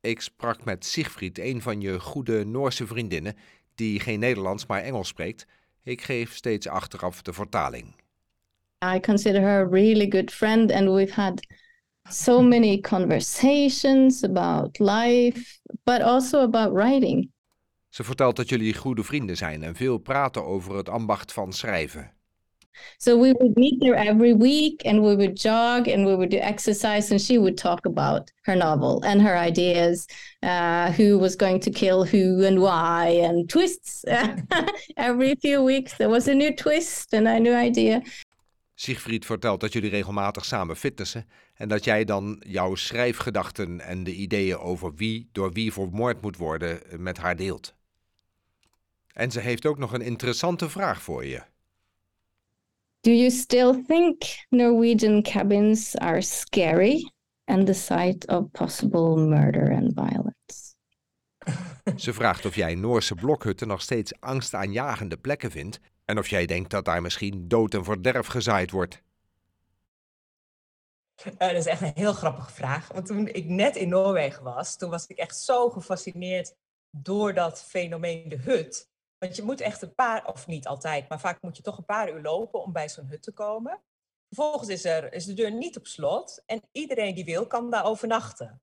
Ik 0.00 0.20
sprak 0.20 0.64
met 0.64 0.84
Sigfried, 0.84 1.38
een 1.38 1.62
van 1.62 1.80
je 1.80 2.00
goede 2.00 2.44
Noorse 2.44 2.86
vriendinnen, 2.86 3.36
die 3.74 4.00
geen 4.00 4.20
Nederlands, 4.20 4.66
maar 4.66 4.82
Engels 4.82 5.08
spreekt. 5.08 5.46
Ik 5.82 6.02
geef 6.02 6.34
steeds 6.34 6.68
achteraf 6.68 7.22
de 7.22 7.32
vertaling. 7.32 8.01
I 8.82 8.98
consider 8.98 9.40
her 9.40 9.60
a 9.60 9.66
really 9.66 10.06
good 10.06 10.30
friend 10.30 10.72
and 10.72 10.92
we've 10.92 11.14
had 11.14 11.40
so 12.10 12.42
many 12.42 12.80
conversations 12.80 14.24
about 14.24 14.80
life, 14.80 15.60
but 15.84 16.02
also 16.02 16.40
about 16.40 16.72
writing. 16.72 17.30
Ze 17.88 18.04
vertelt 18.04 18.36
dat 18.36 18.48
jullie 18.48 18.74
goede 18.74 19.04
vrienden 19.04 19.36
zijn 19.36 19.62
en 19.62 19.74
veel 19.74 19.98
praten 19.98 20.44
over 20.44 20.76
het 20.76 20.88
ambacht 20.88 21.32
van 21.32 21.52
schrijven. 21.52 22.12
So 22.96 23.20
we 23.20 23.34
would 23.38 23.56
meet 23.56 23.80
there 23.80 23.94
every 23.94 24.34
week 24.34 24.86
and 24.86 25.02
we 25.02 25.14
would 25.16 25.42
jog 25.42 25.86
and 25.86 26.06
we 26.06 26.16
would 26.16 26.30
do 26.30 26.38
exercise 26.38 27.10
and 27.10 27.20
she 27.20 27.38
would 27.38 27.56
talk 27.56 27.86
about 27.86 28.32
her 28.42 28.56
novel 28.56 29.02
and 29.02 29.20
her 29.20 29.36
ideas, 29.36 30.06
uh, 30.40 30.90
who 30.92 31.18
was 31.18 31.36
going 31.36 31.60
to 31.60 31.70
kill 31.70 32.04
who 32.04 32.44
and 32.44 32.58
why 32.58 33.20
and 33.22 33.48
twists. 33.48 34.04
every 34.96 35.34
few 35.34 35.62
weeks 35.62 35.92
there 35.98 36.08
was 36.08 36.28
a 36.28 36.34
new 36.34 36.50
twist 36.54 37.12
and 37.12 37.28
a 37.28 37.38
new 37.38 37.54
idea. 37.54 38.02
Siegfried 38.82 39.26
vertelt 39.26 39.60
dat 39.60 39.72
jullie 39.72 39.90
regelmatig 39.90 40.44
samen 40.44 40.76
fitnessen 40.76 41.28
en 41.54 41.68
dat 41.68 41.84
jij 41.84 42.04
dan 42.04 42.42
jouw 42.46 42.74
schrijfgedachten 42.74 43.80
en 43.80 44.04
de 44.04 44.14
ideeën 44.14 44.58
over 44.58 44.94
wie 44.94 45.28
door 45.32 45.52
wie 45.52 45.72
vermoord 45.72 46.22
moet 46.22 46.36
worden 46.36 46.90
eh, 46.90 46.98
met 46.98 47.18
haar 47.18 47.36
deelt. 47.36 47.74
En 49.12 49.30
ze 49.30 49.40
heeft 49.40 49.66
ook 49.66 49.78
nog 49.78 49.92
een 49.92 50.00
interessante 50.00 50.68
vraag 50.68 51.02
voor 51.02 51.24
je. 51.24 51.42
Do 53.00 53.10
you 53.10 53.30
still 53.30 53.84
think 53.86 54.22
Norwegian 54.48 55.22
cabins 55.22 55.96
are 55.96 56.20
scary 56.20 57.12
and 57.44 57.66
the 57.66 57.74
site 57.74 58.26
of 58.26 58.50
possible 58.50 59.16
murder 59.16 59.72
and 59.72 59.92
violence? 59.94 60.74
Ze 61.96 62.12
vraagt 62.12 62.46
of 62.46 62.54
jij 62.54 62.74
Noorse 62.74 63.14
blokhutten 63.14 63.68
nog 63.68 63.82
steeds 63.82 64.20
angstaanjagende 64.20 65.16
plekken 65.16 65.50
vindt 65.50 65.80
en 66.04 66.18
of 66.18 66.28
jij 66.28 66.46
denkt 66.46 66.70
dat 66.70 66.84
daar 66.84 67.02
misschien 67.02 67.48
dood 67.48 67.74
en 67.74 67.84
verderf 67.84 68.26
gezaaid 68.26 68.70
wordt. 68.70 69.02
Uh, 71.26 71.32
dat 71.38 71.52
is 71.52 71.66
echt 71.66 71.80
een 71.80 71.92
heel 71.94 72.12
grappige 72.12 72.52
vraag. 72.52 72.88
Want 72.88 73.06
toen 73.06 73.28
ik 73.28 73.44
net 73.44 73.76
in 73.76 73.88
Noorwegen 73.88 74.42
was, 74.42 74.76
toen 74.76 74.90
was 74.90 75.06
ik 75.06 75.16
echt 75.18 75.36
zo 75.36 75.70
gefascineerd 75.70 76.54
door 76.90 77.34
dat 77.34 77.62
fenomeen 77.62 78.28
de 78.28 78.36
hut. 78.36 78.90
Want 79.18 79.36
je 79.36 79.42
moet 79.42 79.60
echt 79.60 79.82
een 79.82 79.94
paar, 79.94 80.26
of 80.26 80.46
niet 80.46 80.66
altijd, 80.66 81.08
maar 81.08 81.20
vaak 81.20 81.42
moet 81.42 81.56
je 81.56 81.62
toch 81.62 81.78
een 81.78 81.84
paar 81.84 82.12
uur 82.12 82.20
lopen 82.20 82.62
om 82.62 82.72
bij 82.72 82.88
zo'n 82.88 83.06
hut 83.06 83.22
te 83.22 83.32
komen. 83.32 83.80
Vervolgens 84.28 84.68
is, 84.68 84.84
er, 84.84 85.12
is 85.12 85.24
de 85.24 85.34
deur 85.34 85.52
niet 85.52 85.76
op 85.76 85.86
slot 85.86 86.42
en 86.46 86.62
iedereen 86.72 87.14
die 87.14 87.24
wil 87.24 87.46
kan 87.46 87.70
daar 87.70 87.84
overnachten. 87.84 88.62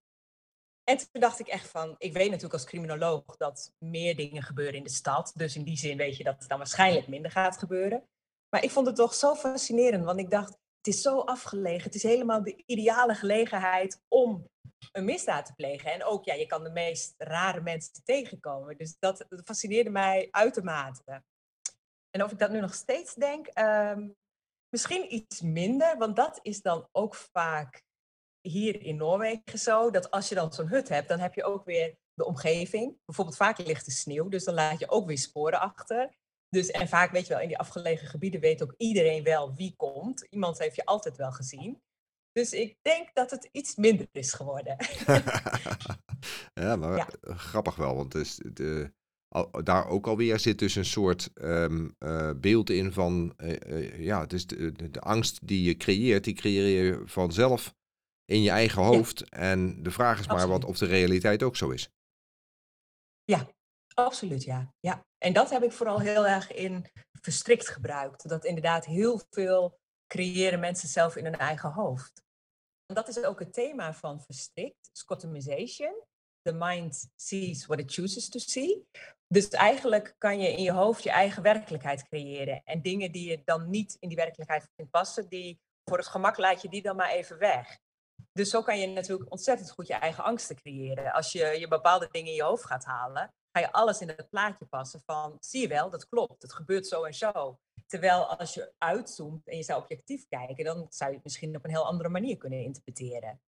En 0.90 0.98
toen 0.98 1.22
dacht 1.22 1.40
ik 1.40 1.48
echt 1.48 1.68
van, 1.68 1.96
ik 1.98 2.14
weet 2.14 2.26
natuurlijk 2.26 2.54
als 2.54 2.66
criminoloog 2.66 3.24
dat 3.38 3.74
meer 3.78 4.16
dingen 4.16 4.44
gebeuren 4.44 4.76
in 4.76 4.84
de 4.84 4.90
stad. 4.90 5.32
Dus 5.36 5.56
in 5.56 5.64
die 5.64 5.78
zin 5.78 5.98
weet 5.98 6.18
je 6.18 6.24
dat 6.24 6.40
het 6.40 6.50
dan 6.50 6.58
waarschijnlijk 6.58 7.08
minder 7.08 7.32
gaat 7.32 7.58
gebeuren. 7.58 8.04
Maar 8.50 8.64
ik 8.64 8.72
vond 8.72 8.88
het 8.88 8.96
toch 8.96 9.14
zo 9.14 9.36
fascinerend, 9.36 10.06
want 10.06 10.20
ik 10.20 10.30
dacht, 10.30 10.50
het 10.50 10.96
is 10.96 11.02
zo 11.02 11.20
afgelegen. 11.20 11.84
Het 11.84 11.96
is 11.96 12.04
helemaal 12.04 12.44
de 12.44 12.64
ideale 12.66 13.16
gelegenheid 13.16 14.02
om 14.08 14.48
een 14.92 15.06
misdaad 15.06 15.46
te 15.46 15.54
plegen. 15.54 15.92
En 15.92 16.04
ook, 16.04 16.26
ja, 16.26 16.34
je 16.34 16.46
kan 16.46 16.64
de 16.64 16.72
meest 16.72 17.14
rare 17.18 17.62
mensen 17.62 18.04
tegenkomen. 18.04 18.78
Dus 18.78 18.96
dat, 19.00 19.26
fascineerde 19.44 19.90
mij 19.90 20.28
uitermate. 20.32 21.24
En 22.10 22.24
of 22.24 22.32
ik 22.32 22.40
dat 22.40 22.52
nu 22.52 22.60
nog 22.60 22.74
steeds 22.74 23.14
denk, 23.14 23.60
um, 23.60 24.16
misschien 24.70 25.14
iets 25.14 25.42
minder, 25.42 25.98
want 25.98 26.16
dat 26.16 26.40
is 26.42 26.62
dan 26.62 26.88
ook 26.92 27.16
vaak 27.16 27.88
hier 28.42 28.82
in 28.82 28.96
Noorwegen 28.96 29.60
zo, 29.60 29.92
dat 29.92 30.12
als 30.12 30.30
je 30.30 30.36
dan 30.36 30.54
zo'n 30.54 30.68
hut 30.68 30.90
hebt, 30.90 31.08
dan 31.08 31.20
heb 31.20 31.34
je 31.34 31.44
ook 31.44 31.66
weer 31.66 31.98
de 32.14 32.26
omgeving. 32.26 32.98
Bijvoorbeeld 33.06 33.38
vaak 33.38 33.58
ligt 33.58 33.86
er 33.86 33.92
sneeuw, 33.92 34.30
dus 34.30 34.44
dan 34.44 34.54
laat 34.54 34.80
je 34.80 34.90
ook 34.90 35.08
weer 35.08 35.18
sporen 35.18 35.60
achter. 35.60 36.18
Dus, 36.50 36.72
en 36.72 36.88
vaak 36.88 37.12
weet 37.12 37.28
je 37.28 37.34
wel, 37.34 37.42
in 37.42 37.48
die 37.48 37.58
afgelegen 37.58 38.08
gebieden 38.08 38.40
weet 38.40 38.64
ook 38.64 38.74
iedereen 38.78 39.24
wel 39.24 39.56
wie 39.56 39.76
komt. 39.76 40.22
Iemand 40.30 40.60
heeft 40.60 40.76
je 40.76 40.86
altijd 40.86 41.18
wel 41.18 41.32
gezien. 41.32 41.82
Dus 42.32 42.52
ik 42.52 42.78
denk 42.82 43.14
dat 43.14 43.32
het 43.32 43.50
iets 43.52 43.76
minder 43.76 44.08
is 44.12 44.34
geworden. 44.34 44.76
ja, 46.54 46.76
maar 46.76 47.14
grappig 47.22 47.76
wel, 47.76 47.96
want 47.96 48.12
dus 48.12 48.42
de, 48.54 48.94
daar 49.64 49.88
ook 49.88 50.08
alweer 50.08 50.40
zit 50.40 50.60
dus 50.60 50.76
een 50.76 50.86
soort 50.86 51.30
um, 51.34 51.96
uh, 52.00 52.32
beeld 52.36 52.70
in 52.70 52.94
van, 52.94 53.34
uh, 53.38 53.56
uh, 53.68 54.00
ja, 54.00 54.26
dus 54.26 54.48
de, 54.48 54.72
de, 54.72 54.90
de, 54.90 55.00
angst 55.00 55.48
die 55.48 55.64
je 55.64 55.78
creëert, 55.78 56.24
die 56.24 56.34
creëer 56.34 56.86
je 56.86 57.02
vanzelf 57.06 57.76
in 58.30 58.42
je 58.42 58.50
eigen 58.50 58.82
hoofd. 58.84 59.20
Ja. 59.20 59.26
En 59.38 59.84
de 59.84 59.92
vraag 59.92 60.20
is 60.20 60.28
maar 60.28 60.48
wat 60.48 60.66
of 60.66 60.78
de 60.78 60.86
realiteit 60.86 61.44
ook 61.44 61.56
zo 61.56 61.70
is. 61.70 61.90
Ja, 63.24 63.48
absoluut 63.94 64.44
ja. 64.44 64.74
ja. 64.80 65.06
En 65.18 65.34
dat 65.34 65.50
heb 65.50 65.64
ik 65.64 65.72
vooral 65.72 66.00
heel 66.00 66.28
erg 66.28 66.52
in 66.52 66.86
verstrikt 67.22 67.68
gebruikt. 67.68 68.30
Dat 68.30 68.46
inderdaad 68.46 68.86
heel 68.86 69.22
veel 69.30 69.80
creëren 70.08 70.60
mensen 70.60 70.90
zelf 70.90 71.16
in 71.16 71.24
hun 71.24 71.38
eigen 71.38 71.72
hoofd. 71.72 72.24
En 72.86 72.96
dat 72.96 73.08
is 73.08 73.24
ook 73.24 73.40
het 73.40 73.54
thema 73.54 73.94
van 73.94 74.22
verstrikt, 74.22 74.90
Scottomization. 74.92 76.04
The 76.42 76.54
mind 76.54 77.10
sees 77.16 77.66
what 77.66 77.80
it 77.80 77.94
chooses 77.94 78.30
to 78.30 78.40
see. 78.40 78.88
Dus 79.28 79.50
eigenlijk 79.50 80.16
kan 80.18 80.40
je 80.40 80.52
in 80.52 80.64
je 80.64 80.72
hoofd 80.72 81.04
je 81.04 81.10
eigen 81.10 81.44
werkelijkheid 81.44 82.08
creëren. 82.08 82.62
En 82.64 82.82
dingen 82.82 83.12
die 83.12 83.30
je 83.30 83.42
dan 83.46 83.70
niet 83.70 83.98
in 84.00 84.08
die 84.08 84.18
werkelijkheid 84.18 84.68
vindt 84.76 84.92
passen, 84.92 85.30
die 85.30 85.60
voor 85.84 85.98
het 85.98 86.08
gemak 86.08 86.38
laat 86.38 86.62
je 86.62 86.70
die 86.70 86.82
dan 86.82 86.96
maar 86.96 87.10
even 87.10 87.38
weg. 87.38 87.80
Dus 88.32 88.50
zo 88.50 88.62
kan 88.62 88.80
je 88.80 88.88
natuurlijk 88.88 89.32
ontzettend 89.32 89.72
goed 89.72 89.88
je 89.88 89.94
eigen 89.94 90.24
angsten 90.24 90.56
creëren. 90.56 91.12
Als 91.12 91.32
je 91.32 91.60
je 91.60 91.68
bepaalde 91.68 92.08
dingen 92.12 92.30
in 92.30 92.36
je 92.36 92.44
hoofd 92.44 92.66
gaat 92.66 92.86
halen, 92.86 93.34
ga 93.52 93.60
je 93.60 93.72
alles 93.72 94.02
in 94.02 94.08
het 94.08 94.30
plaatje 94.30 94.66
passen 94.66 95.02
van, 95.06 95.38
zie 95.40 95.62
je 95.62 95.68
wel, 95.68 95.90
dat 95.90 96.08
klopt, 96.08 96.42
het 96.42 96.54
gebeurt 96.54 96.88
zo 96.88 97.04
en 97.04 97.14
zo. 97.14 97.60
Terwijl 97.86 98.38
als 98.38 98.54
je 98.54 98.74
uitzoomt 98.78 99.48
en 99.48 99.58
je 99.58 99.64
zou 99.64 99.82
objectief 99.82 100.28
kijken, 100.28 100.66
dan 100.66 100.86
zou 100.90 101.10
je 101.10 101.16
het 101.16 101.26
misschien 101.26 101.56
op 101.56 101.64
een 101.64 101.70
heel 101.70 101.86
andere 101.86 102.10
manier 102.10 102.38
kunnen 102.38 102.64
interpreteren. 102.64 103.42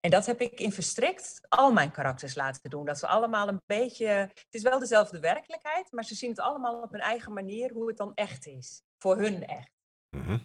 En 0.00 0.10
dat 0.10 0.26
heb 0.26 0.40
ik 0.40 0.60
in 0.60 0.72
verstrikt 0.72 1.40
al 1.48 1.72
mijn 1.72 1.90
karakters 1.90 2.34
laten 2.34 2.70
doen. 2.70 2.84
Dat 2.84 2.98
ze 2.98 3.06
allemaal 3.06 3.48
een 3.48 3.62
beetje. 3.66 4.06
Het 4.06 4.46
is 4.50 4.62
wel 4.62 4.78
dezelfde 4.78 5.20
werkelijkheid, 5.20 5.92
maar 5.92 6.04
ze 6.04 6.14
zien 6.14 6.30
het 6.30 6.40
allemaal 6.40 6.82
op 6.82 6.90
hun 6.90 7.00
eigen 7.00 7.32
manier 7.32 7.72
hoe 7.72 7.88
het 7.88 7.96
dan 7.96 8.14
echt 8.14 8.46
is. 8.46 8.82
Voor 8.98 9.16
hun 9.16 9.46
echt. 9.46 9.70
Mhm. 10.16 10.38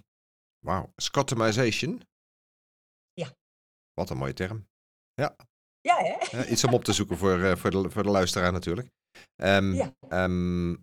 Wauw. 0.60 0.91
Scottomization? 0.95 2.02
Wat 3.99 4.09
een 4.09 4.17
mooie 4.17 4.33
term. 4.33 4.67
Ja. 5.13 5.35
Ja, 5.81 5.97
hè? 5.97 6.45
Iets 6.45 6.63
om 6.63 6.73
op 6.73 6.83
te 6.83 6.93
zoeken 6.93 7.17
voor, 7.17 7.43
eh, 7.43 7.55
voor, 7.55 7.71
de, 7.71 7.89
voor 7.89 8.03
de 8.03 8.09
luisteraar 8.09 8.51
natuurlijk. 8.51 8.89
Ehm, 9.35 9.73
Ja. 9.73 9.93
ehm, 10.09 10.75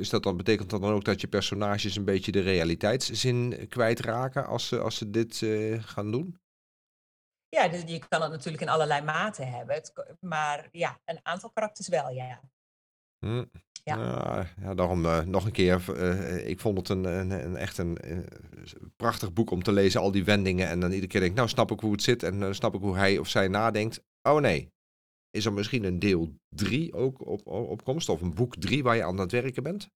is 0.00 0.08
dat 0.08 0.22
dan, 0.22 0.36
betekent 0.36 0.70
dat 0.70 0.80
dan 0.80 0.92
ook 0.92 1.04
dat 1.04 1.20
je 1.20 1.28
personages 1.28 1.96
een 1.96 2.04
beetje 2.04 2.32
de 2.32 2.40
realiteitszin 2.40 3.66
kwijtraken 3.68 4.46
als 4.46 4.68
ze, 4.68 4.78
als 4.78 4.96
ze 4.96 5.10
dit 5.10 5.42
eh, 5.42 5.82
gaan 5.82 6.10
doen? 6.10 6.40
Ja, 7.48 7.68
dus 7.68 7.82
je 7.86 7.98
kan 8.08 8.22
het 8.22 8.30
natuurlijk 8.30 8.62
in 8.62 8.68
allerlei 8.68 9.02
maten 9.02 9.50
hebben. 9.50 9.74
Het, 9.74 10.16
maar 10.20 10.68
ja, 10.72 11.00
een 11.04 11.20
aantal 11.22 11.50
karakters 11.50 11.88
wel, 11.88 12.10
ja. 12.10 12.40
Hm. 13.18 13.44
Ja. 13.84 13.96
Nou, 13.96 14.46
ja, 14.60 14.74
daarom 14.74 15.04
eh, 15.04 15.20
nog 15.20 15.44
een 15.44 15.52
keer. 15.52 15.96
eh, 15.96 16.48
ik 16.48 16.60
vond 16.60 16.78
het 16.78 16.88
een, 16.88 17.04
een, 17.04 17.30
een 17.30 17.56
echt 17.56 17.78
een 17.78 17.96
eh, 17.96 18.18
prachtig 18.96 19.32
boek 19.32 19.50
om 19.50 19.62
te 19.62 19.72
lezen, 19.72 20.00
al 20.00 20.10
die 20.10 20.24
wendingen. 20.24 20.68
En 20.68 20.80
dan 20.80 20.90
iedere 20.90 21.06
keer 21.06 21.20
denk 21.20 21.32
ik, 21.32 21.38
nou 21.38 21.48
snap 21.48 21.70
ik 21.70 21.80
hoe 21.80 21.92
het 21.92 22.02
zit 22.02 22.22
en 22.22 22.40
dan 22.40 22.54
snap 22.54 22.74
ik 22.74 22.80
hoe 22.80 22.96
hij 22.96 23.18
of 23.18 23.28
zij 23.28 23.48
nadenkt. 23.48 24.02
Oh 24.22 24.40
nee, 24.40 24.72
is 25.30 25.44
er 25.44 25.52
misschien 25.52 25.84
een 25.84 25.98
deel 25.98 26.34
3 26.48 26.94
ook 26.94 27.26
op, 27.26 27.46
op, 27.46 27.68
op 27.68 27.84
komst? 27.84 28.08
Of 28.08 28.20
een 28.20 28.34
boek 28.34 28.56
3 28.56 28.82
waar 28.82 28.96
je 28.96 29.04
aan 29.04 29.18
het 29.18 29.32
werken 29.32 29.62
bent? 29.62 29.88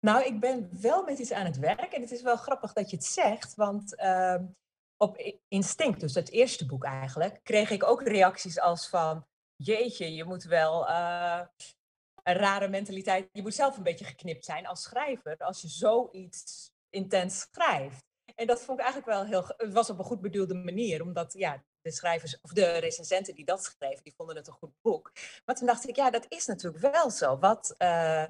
Nou, 0.00 0.24
ik 0.24 0.40
ben 0.40 0.68
wel 0.80 1.04
met 1.04 1.18
iets 1.18 1.32
aan 1.32 1.46
het 1.46 1.58
werk. 1.58 1.92
En 1.92 2.00
het 2.00 2.10
is 2.10 2.22
wel 2.22 2.36
grappig 2.36 2.72
dat 2.72 2.90
je 2.90 2.96
het 2.96 3.04
zegt. 3.04 3.54
Want 3.54 3.96
ehm, 3.96 4.44
op 4.96 5.36
Instinct, 5.48 6.00
dus 6.00 6.14
het 6.14 6.30
eerste 6.30 6.66
boek 6.66 6.84
eigenlijk, 6.84 7.40
kreeg 7.42 7.70
ik 7.70 7.84
ook 7.84 8.02
reacties 8.02 8.60
als 8.60 8.88
van... 8.88 9.26
Jeetje, 9.56 10.14
je 10.14 10.24
moet 10.24 10.44
wel 10.44 10.88
eh, 10.88 11.40
een 12.24 12.34
rare 12.34 12.68
mentaliteit... 12.68 13.28
Je 13.32 13.42
moet 13.42 13.54
zelf 13.54 13.76
een 13.76 13.82
beetje 13.82 14.04
geknipt 14.04 14.44
zijn 14.44 14.66
als 14.66 14.82
schrijver 14.82 15.36
als 15.38 15.60
je 15.60 15.68
zoiets 15.68 16.72
intens 16.90 17.40
schrijft. 17.50 18.04
En 18.34 18.46
dat 18.46 18.62
vond 18.62 18.78
ik 18.78 18.84
eigenlijk 18.84 19.16
wel 19.16 19.26
heel... 19.26 19.54
Het 19.56 19.72
was 19.72 19.90
op 19.90 19.98
een 19.98 20.04
goed 20.04 20.20
bedoelde 20.20 20.54
manier, 20.54 21.02
omdat 21.02 21.32
ja, 21.32 21.64
de 21.80 21.92
schrijvers 21.92 22.40
of 22.40 22.52
de 22.52 22.76
recensenten 22.76 23.34
die 23.34 23.44
dat 23.44 23.64
schreven, 23.64 24.02
die 24.02 24.14
vonden 24.16 24.36
het 24.36 24.46
een 24.46 24.52
goed 24.52 24.74
boek. 24.82 25.12
Maar 25.44 25.54
toen 25.54 25.66
dacht 25.66 25.88
ik, 25.88 25.96
ja, 25.96 26.10
dat 26.10 26.26
is 26.28 26.46
natuurlijk 26.46 26.92
wel 26.92 27.10
zo. 27.10 27.38
Wat... 27.38 27.74
eh, 27.78 28.24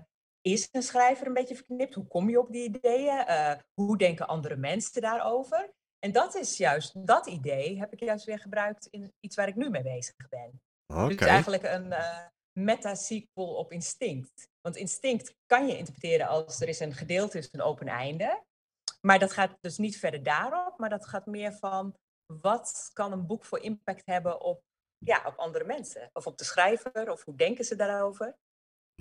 is 0.47 0.69
een 0.73 0.83
schrijver 0.83 1.27
een 1.27 1.33
beetje 1.33 1.57
verknipt? 1.57 1.95
Hoe 1.95 2.07
kom 2.07 2.31
je 2.31 2.39
op 2.39 2.53
die 2.53 2.69
ideeën? 2.69 3.19
Eh, 3.19 3.55
hoe 3.75 3.99
denken 3.99 4.27
andere 4.27 4.57
mensen 4.57 5.03
daarover? 5.03 5.73
En 5.99 6.13
dat 6.13 6.35
is 6.35 6.57
juist, 6.57 7.07
dat 7.07 7.27
idee 7.27 7.79
heb 7.79 7.93
ik 7.93 8.01
juist 8.01 8.25
weer 8.25 8.39
gebruikt 8.39 8.87
in 8.87 9.13
iets 9.21 9.37
waar 9.37 9.49
ik 9.49 9.57
nu 9.57 9.71
mee 9.71 9.83
bezig 9.83 10.15
ben. 10.29 10.63
Oké. 10.87 11.09
Dus 11.09 11.27
eigenlijk 11.27 11.63
een 11.63 11.93
eh, 11.93 12.27
meta-sequel 12.59 13.55
op 13.55 13.73
instinct. 13.73 14.49
Want 14.61 14.77
instinct 14.77 15.35
kan 15.47 15.67
je 15.67 15.79
interpreteren 15.79 16.27
als 16.29 16.61
er 16.61 16.69
is 16.69 16.81
een 16.81 16.95
gedeelte, 16.95 17.39
is 17.39 17.49
een 17.53 17.63
open 17.63 17.89
einde. 17.89 18.43
Maar 19.01 19.19
dat 19.19 19.33
gaat 19.33 19.57
dus 19.61 19.79
niet 19.79 19.99
verder 19.99 20.23
daarop, 20.23 20.79
maar 20.79 20.89
dat 20.91 21.07
gaat 21.07 21.27
meer 21.27 21.53
van 21.53 21.95
wat 22.43 22.91
kan 22.93 23.13
een 23.13 23.27
boek 23.27 23.45
voor 23.45 23.59
impact 23.61 24.03
hebben 24.07 24.41
op, 24.41 24.63
ja, 24.99 25.23
op 25.27 25.37
andere 25.37 25.65
mensen? 25.65 26.11
Of 26.13 26.27
op 26.27 26.39
de 26.39 26.45
schrijver, 26.45 27.11
of 27.11 27.25
hoe 27.25 27.37
denken 27.37 27.65
ze 27.65 27.77
daarover? 27.77 28.37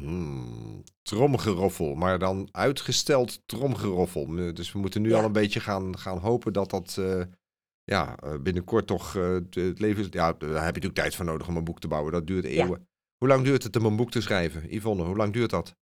Hmm, 0.02 0.84
tromgeroffel, 1.02 1.96
maar 1.96 2.20
dan 2.20 2.50
uitgesteld 2.52 3.48
tromgeroffel. 3.48 4.26
Dus 4.54 4.72
we 4.72 4.80
moeten 4.80 5.02
nu 5.02 5.10
Ja. 5.10 5.18
al 5.18 5.24
een 5.24 5.32
beetje 5.32 5.60
gaan, 5.60 5.98
gaan 5.98 6.18
hopen 6.18 6.54
dat 6.54 6.70
dat 6.70 6.98
eh, 6.98 7.24
ja, 7.84 8.18
eh, 8.18 8.40
binnenkort 8.40 8.88
toch 8.88 9.16
eh, 9.16 9.34
het 9.34 9.56
het 9.56 9.80
leven... 9.80 10.08
Ja, 10.10 10.34
daar 10.34 10.50
heb 10.50 10.52
je 10.52 10.58
natuurlijk 10.66 10.96
tijd 10.96 11.16
voor 11.16 11.26
nodig 11.26 11.48
om 11.48 11.58
een 11.58 11.64
boek 11.64 11.80
te 11.80 11.88
bouwen. 11.88 12.12
Dat 12.12 12.28
duurt 12.28 12.46
eeuwen. 12.46 12.88
Hoe 13.24 13.32
lang 13.32 13.44
duurt 13.44 13.64
het 13.64 13.76
om 13.76 13.86
een 13.86 13.96
boek 13.96 14.12
te 14.12 14.22
schrijven? 14.22 14.74
Yvonne, 14.76 15.04
hoe 15.04 15.16
lang 15.16 15.34
duurt 15.34 15.50
dat? 15.50 15.76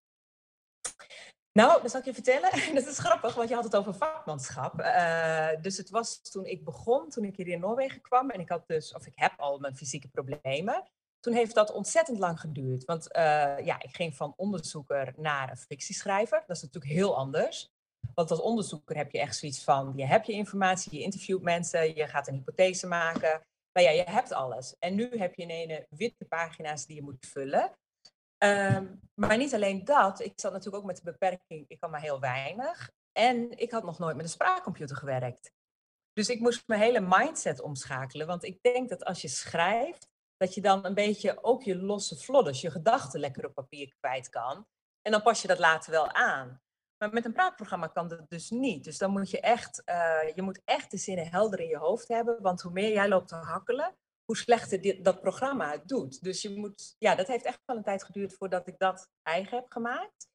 Nou, 1.51 1.82
dat 1.82 1.91
zal 1.91 1.99
ik 1.99 2.06
je 2.06 2.13
vertellen. 2.13 2.49
Dat 2.75 2.88
is 2.88 2.97
grappig, 2.97 3.36
want 3.36 3.49
je 3.49 3.56
had 3.56 3.63
het 3.63 3.75
over 3.75 3.93
vakmanschap. 3.93 4.80
Eh, 4.80 5.62
dus 5.62 5.77
het 5.77 5.89
was 5.89 6.21
toen 6.21 6.45
ik 6.45 6.63
begon, 6.63 7.10
toen 7.10 7.23
ik 7.23 7.36
hier 7.36 7.47
in 7.47 7.60
Noorwegen 7.60 8.01
kwam. 8.01 8.30
En 8.30 8.39
ik 8.39 8.49
had 8.49 8.67
dus, 8.67 8.93
of 8.93 9.06
ik 9.06 9.13
heb 9.15 9.34
al 9.38 9.60
mijn 9.60 9.75
fysieke 9.75 10.08
problemen. 10.08 10.84
Toen 11.19 11.34
heeft 11.34 11.56
dat 11.56 11.71
ontzettend 11.71 12.19
lang 12.19 12.39
geduurd. 12.39 12.86
Want 12.86 13.12
eh, 13.12 13.23
ja, 13.63 13.82
ik 13.82 13.95
ging 13.95 14.15
van 14.15 14.34
onderzoeker 14.36 15.13
naar 15.17 15.49
een 15.49 15.58
fictieschrijver. 15.58 16.43
Dat 16.47 16.56
is 16.56 16.63
natuurlijk 16.63 16.93
heel 16.93 17.17
anders. 17.17 17.71
Want 18.13 18.32
als 18.32 18.41
onderzoeker 18.41 18.95
heb 18.95 19.12
je 19.12 19.19
echt 19.19 19.38
zoiets 19.38 19.63
van, 19.63 19.93
je 19.95 20.06
hebt 20.06 20.25
je 20.25 20.34
informatie, 20.34 20.97
je 20.97 21.04
interviewt 21.04 21.41
mensen, 21.41 21.95
je 21.95 22.08
gaat 22.08 22.27
een 22.27 22.34
hypothese 22.34 22.88
maken. 22.88 23.41
Nou 23.74 23.88
ja, 23.88 23.92
je 23.92 24.04
hebt 24.04 24.32
alles. 24.32 24.76
En 24.80 24.96
nu 24.96 25.18
heb 25.18 25.36
je 25.36 25.42
ineens 25.42 25.86
witte 25.90 26.26
pagina's 26.26 26.86
die 26.86 26.96
je 26.96 27.02
moet 27.02 27.26
vullen. 27.26 27.78
Ehm, 28.38 28.96
maar 29.14 29.38
niet 29.38 29.54
alleen 29.54 29.86
dat, 29.86 30.20
ik 30.20 30.34
zat 30.36 30.52
natuurlijk 30.52 30.84
ook 30.84 30.90
met 30.90 30.98
de 30.98 31.12
beperking, 31.12 31.66
ik 31.68 31.80
kan 31.80 31.92
maar 31.92 32.02
heel 32.02 32.20
weinig. 32.20 32.92
En 33.12 33.58
ik 33.58 33.72
had 33.72 33.84
nog 33.84 34.00
nooit 34.00 34.16
met 34.16 34.26
een 34.26 34.32
spraakcomputer 34.32 34.96
gewerkt. 34.96 35.52
Dus 36.14 36.30
ik 36.30 36.40
moest 36.40 36.68
mijn 36.68 36.82
hele 36.82 37.00
mindset 37.00 37.62
omschakelen. 37.62 38.28
Want 38.28 38.44
ik 38.44 38.62
denk 38.62 38.90
dat 38.90 39.06
als 39.06 39.22
je 39.22 39.28
schrijft, 39.28 40.08
dat 40.38 40.54
je 40.54 40.62
dan 40.62 40.86
een 40.86 40.94
beetje 40.94 41.44
ook 41.44 41.64
je 41.64 41.76
losse 41.76 42.18
vlodders, 42.18 42.62
je 42.62 42.72
gedachten 42.72 43.20
lekker 43.20 43.46
op 43.46 43.54
papier 43.54 43.96
kwijt 44.00 44.30
kan. 44.30 44.68
En 45.02 45.12
dan 45.12 45.22
pas 45.22 45.42
je 45.42 45.48
dat 45.48 45.60
later 45.60 45.92
wel 45.92 46.12
aan. 46.12 46.62
Maar 47.02 47.14
met 47.14 47.26
een 47.26 47.34
praatprogramma 47.34 47.88
kan 47.88 48.08
dat 48.08 48.30
dus 48.30 48.50
niet. 48.50 48.84
Dus 48.84 48.98
dan 48.98 49.12
moet 49.12 49.30
je 49.30 49.40
echt, 49.40 49.84
eh, 49.84 50.36
je 50.36 50.42
moet 50.42 50.62
echt 50.66 50.92
de 50.92 50.98
zinnen 50.98 51.28
helder 51.28 51.60
in 51.60 51.68
je 51.68 51.78
hoofd 51.78 52.08
hebben. 52.08 52.42
Want 52.42 52.62
hoe 52.62 52.72
meer 52.72 52.92
jij 52.92 53.08
loopt 53.08 53.28
te 53.28 53.36
hakkelen, 53.36 53.96
hoe 54.26 54.38
slechter 54.38 54.82
dit, 54.82 55.04
dat 55.04 55.22
programma 55.22 55.72
het 55.72 55.88
doet. 55.88 56.24
Dus 56.24 56.42
je 56.42 56.58
moet, 56.58 56.96
ja, 57.00 57.16
dat 57.16 57.28
heeft 57.28 57.46
echt 57.46 57.60
wel 57.66 57.78
een 57.78 57.84
tijd 57.84 58.04
geduurd 58.04 58.34
voordat 58.34 58.68
ik 58.68 58.80
dat 58.80 59.10
eigen 59.24 59.58
heb 59.58 59.72
gemaakt. 59.72 60.30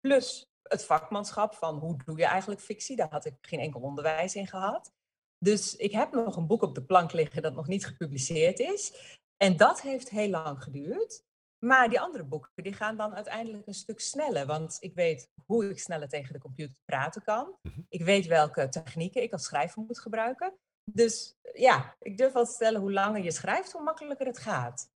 Plus 0.00 0.50
het 0.62 0.84
vakmanschap 0.84 1.54
van 1.54 1.78
hoe 1.78 1.96
doe 2.04 2.18
je 2.18 2.24
eigenlijk 2.24 2.60
fictie, 2.60 2.96
daar 2.96 3.10
had 3.10 3.24
ik 3.24 3.34
geen 3.40 3.60
enkel 3.60 3.80
onderwijs 3.80 4.34
in 4.34 4.46
gehad. 4.46 4.92
Dus 5.38 5.76
ik 5.76 5.92
heb 5.92 6.12
nog 6.12 6.36
een 6.36 6.46
boek 6.46 6.62
op 6.62 6.74
de 6.74 6.84
plank 6.84 7.12
liggen 7.12 7.42
dat 7.42 7.54
nog 7.54 7.66
niet 7.66 7.86
gepubliceerd 7.86 8.58
is. 8.58 9.16
En 9.36 9.56
dat 9.56 9.80
heeft 9.80 10.10
heel 10.10 10.28
lang 10.28 10.62
geduurd. 10.62 11.24
Maar 11.64 11.88
die 11.88 12.00
andere 12.00 12.24
boeken 12.24 12.50
die 12.54 12.72
gaan 12.72 12.96
dan 12.96 13.14
uiteindelijk 13.14 13.66
een 13.66 13.74
stuk 13.74 14.00
sneller. 14.00 14.46
Want 14.46 14.76
ik 14.80 14.94
weet 14.94 15.30
hoe 15.46 15.70
ik 15.70 15.78
sneller 15.78 16.08
tegen 16.08 16.32
de 16.32 16.38
computer 16.38 16.82
praten 16.84 17.22
kan. 17.22 17.56
Mhm. 17.62 17.80
Ik 17.88 18.04
weet 18.04 18.26
welke 18.26 18.68
technieken 18.68 19.22
ik 19.22 19.32
als 19.32 19.44
schrijver 19.44 19.82
moet 19.82 20.00
gebruiken. 20.00 20.54
Dus 20.84 21.36
ja, 21.54 21.96
ik 21.98 22.16
durf 22.16 22.32
wel 22.32 22.44
te 22.44 22.52
stellen, 22.52 22.80
hoe 22.80 22.92
langer 22.92 23.22
je 23.22 23.30
schrijft, 23.30 23.72
hoe 23.72 23.82
makkelijker 23.82 24.26
het 24.26 24.38
gaat. 24.38 24.90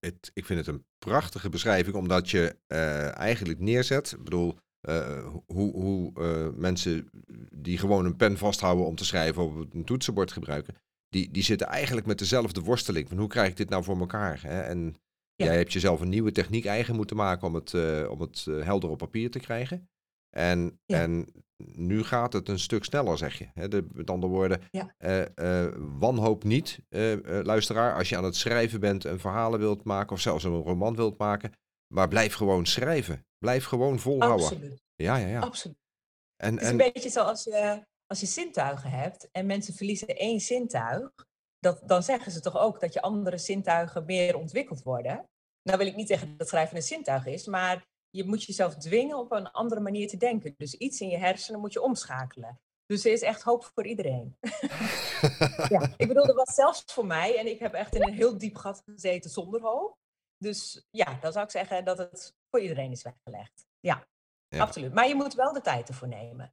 Het, 0.00 0.30
ik 0.34 0.46
vind 0.46 0.66
het 0.66 0.74
een 0.74 0.84
prachtige 0.98 1.48
beschrijving, 1.48 1.96
omdat 1.96 2.30
je 2.30 2.56
eh, 2.66 3.16
eigenlijk 3.18 3.58
neerzet. 3.58 4.12
Ik 4.12 4.24
bedoel, 4.24 4.58
eh, 4.80 5.34
hoe, 5.46 5.72
hoe 5.72 6.12
eh, 6.14 6.48
mensen 6.54 7.10
die 7.54 7.78
gewoon 7.78 8.04
een 8.04 8.16
pen 8.16 8.36
vasthouden 8.36 8.86
om 8.86 8.94
te 8.94 9.04
schrijven 9.04 9.42
of 9.42 9.54
een 9.54 9.84
toetsenbord 9.84 10.32
gebruiken, 10.32 10.74
die, 11.08 11.30
die 11.30 11.42
zitten 11.42 11.66
eigenlijk 11.66 12.06
met 12.06 12.18
dezelfde 12.18 12.60
worsteling. 12.60 13.08
Van 13.08 13.18
hoe 13.18 13.28
krijg 13.28 13.48
ik 13.48 13.56
dit 13.56 13.68
nou 13.68 13.84
voor 13.84 13.98
elkaar? 13.98 14.42
Hè? 14.42 14.60
En 14.60 14.96
Ja. 15.38 15.46
jij 15.46 15.56
hebt 15.56 15.72
jezelf 15.72 16.00
een 16.00 16.08
nieuwe 16.08 16.32
techniek 16.32 16.64
eigen 16.64 16.96
moeten 16.96 17.16
maken 17.16 17.46
om 17.46 17.54
het, 17.54 17.74
eh, 17.74 18.10
om 18.10 18.20
het 18.20 18.44
eh, 18.48 18.64
helder 18.64 18.90
op 18.90 18.98
papier 18.98 19.30
te 19.30 19.38
krijgen. 19.38 19.88
En, 20.30 20.80
Ja. 20.84 21.00
en 21.00 21.32
nu 21.56 22.02
gaat 22.04 22.32
het 22.32 22.48
een 22.48 22.58
stuk 22.58 22.84
sneller, 22.84 23.18
zeg 23.18 23.38
je. 23.38 23.68
De, 23.68 23.86
met 23.92 24.10
andere 24.10 24.32
woorden, 24.32 24.60
Ja. 24.70 24.94
eh, 24.98 25.66
wanhoop 25.98 26.44
niet, 26.44 26.78
luisteraar, 27.42 27.94
als 27.96 28.08
je 28.08 28.16
aan 28.16 28.24
het 28.24 28.36
schrijven 28.36 28.80
bent 28.80 29.04
en 29.04 29.20
verhalen 29.20 29.58
wilt 29.58 29.84
maken 29.84 30.12
of 30.12 30.20
zelfs 30.20 30.44
een 30.44 30.62
roman 30.62 30.96
wilt 30.96 31.18
maken. 31.18 31.52
Maar 31.94 32.08
blijf 32.08 32.34
gewoon 32.34 32.66
schrijven. 32.66 33.26
Blijf 33.38 33.64
gewoon 33.64 33.98
volhouden. 33.98 34.46
Absoluut, 34.46 34.82
Ja, 34.94 35.16
ja, 35.16 35.26
ja. 35.26 35.40
absoluut. 35.40 35.76
En, 36.36 36.52
Het 36.52 36.60
is 36.62 36.66
en 36.68 36.72
een 36.80 36.92
beetje 36.92 37.10
zoals 37.10 37.44
je, 37.44 37.86
als 38.06 38.20
je 38.20 38.26
zintuigen 38.26 38.90
hebt 38.90 39.28
en 39.32 39.46
mensen 39.46 39.74
verliezen 39.74 40.08
één 40.08 40.40
zintuig, 40.40 41.10
dat, 41.58 41.82
dan 41.84 42.02
zeggen 42.02 42.32
ze 42.32 42.40
toch 42.40 42.58
ook 42.58 42.80
dat 42.80 42.92
je 42.92 43.02
andere 43.02 43.38
zintuigen 43.38 44.04
meer 44.04 44.36
ontwikkeld 44.36 44.82
worden. 44.82 45.28
Nou 45.62 45.78
wil 45.78 45.86
ik 45.86 45.96
niet 45.96 46.08
zeggen 46.08 46.36
dat 46.36 46.48
schrijven 46.48 46.76
een 46.76 46.82
zintuig 46.82 47.26
is, 47.26 47.46
maar 47.46 47.86
je 48.10 48.24
moet 48.24 48.44
jezelf 48.44 48.74
dwingen 48.74 49.18
op 49.18 49.32
een 49.32 49.50
andere 49.50 49.80
manier 49.80 50.08
te 50.08 50.16
denken. 50.16 50.54
Dus 50.56 50.74
iets 50.74 51.00
in 51.00 51.08
je 51.08 51.18
hersenen 51.18 51.60
moet 51.60 51.72
je 51.72 51.82
omschakelen. 51.82 52.60
Dus 52.86 53.04
er 53.04 53.12
is 53.12 53.22
echt 53.22 53.42
hoop 53.42 53.70
voor 53.74 53.86
iedereen. 53.86 54.36
ja, 55.74 55.94
ik 55.96 56.08
bedoel, 56.08 56.26
dat 56.26 56.36
was 56.36 56.54
zelfs 56.54 56.82
voor 56.86 57.06
mij 57.06 57.38
en 57.38 57.46
ik 57.46 57.58
heb 57.58 57.74
echt 57.74 57.94
in 57.94 58.02
een 58.02 58.14
heel 58.14 58.38
diep 58.38 58.56
gat 58.56 58.82
gezeten 58.84 59.30
zonder 59.30 59.60
hoop. 59.60 59.96
Dus 60.36 60.86
ja, 60.90 61.18
dan 61.20 61.32
zou 61.32 61.44
ik 61.44 61.50
zeggen 61.50 61.84
dat 61.84 61.98
het 61.98 62.34
voor 62.50 62.60
iedereen 62.60 62.90
is 62.90 63.02
weggelegd. 63.02 63.66
Ja, 63.80 64.06
Ja. 64.48 64.60
absoluut. 64.60 64.94
Maar 64.94 65.08
je 65.08 65.14
moet 65.14 65.34
wel 65.34 65.52
de 65.52 65.60
tijd 65.60 65.88
ervoor 65.88 66.08
nemen. 66.08 66.52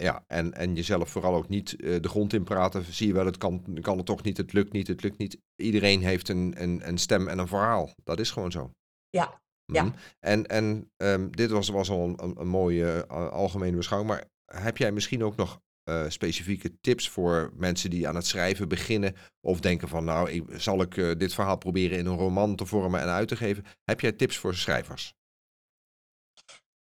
Ja, 0.00 0.24
en, 0.26 0.54
en 0.54 0.74
jezelf 0.74 1.10
vooral 1.10 1.34
ook 1.34 1.48
niet 1.48 1.80
eh, 1.80 2.00
de 2.00 2.08
grond 2.08 2.32
in 2.32 2.44
praten. 2.44 2.84
Zie 2.84 3.06
je 3.06 3.12
wel, 3.12 3.26
het 3.26 3.38
kan, 3.38 3.78
kan 3.80 3.96
het 3.96 4.06
toch 4.06 4.22
niet, 4.22 4.36
het 4.36 4.52
lukt 4.52 4.72
niet, 4.72 4.86
het 4.86 5.02
lukt 5.02 5.18
niet. 5.18 5.38
Iedereen 5.56 6.02
heeft 6.02 6.28
een, 6.28 6.54
een, 6.56 6.88
een 6.88 6.98
stem 6.98 7.28
en 7.28 7.38
een 7.38 7.48
verhaal. 7.48 7.94
Dat 8.04 8.20
is 8.20 8.30
gewoon 8.30 8.52
zo. 8.52 8.70
Ja, 9.10 9.40
ja. 9.64 9.82
Mhm. 9.82 9.94
En, 10.20 10.46
en 10.46 10.90
ehm, 10.96 11.30
dit 11.30 11.50
was, 11.50 11.68
was 11.68 11.90
al 11.90 12.08
een, 12.08 12.40
een, 12.40 12.48
mooie 12.48 13.06
uh, 13.10 13.28
algemene 13.28 13.76
beschouwing. 13.76 14.12
Maar 14.12 14.24
heb 14.44 14.76
jij 14.76 14.92
misschien 14.92 15.24
ook 15.24 15.36
nog 15.36 15.60
uh, 15.88 16.04
specifieke 16.08 16.80
tips 16.80 17.08
voor 17.08 17.52
mensen 17.56 17.90
die 17.90 18.08
aan 18.08 18.14
het 18.14 18.26
schrijven 18.26 18.68
beginnen? 18.68 19.14
Of 19.40 19.60
denken 19.60 19.88
van, 19.88 20.04
nou, 20.04 20.30
ik, 20.30 20.44
zal 20.56 20.82
ik 20.82 21.18
dit 21.18 21.34
verhaal 21.34 21.58
proberen 21.58 21.98
in 21.98 22.06
een 22.06 22.16
roman 22.16 22.56
te 22.56 22.66
vormen 22.66 23.00
en 23.00 23.08
uit 23.08 23.28
te 23.28 23.36
geven? 23.36 23.64
Heb 23.84 24.00
jij 24.00 24.12
tips 24.12 24.38
voor 24.38 24.54
schrijvers? 24.54 25.14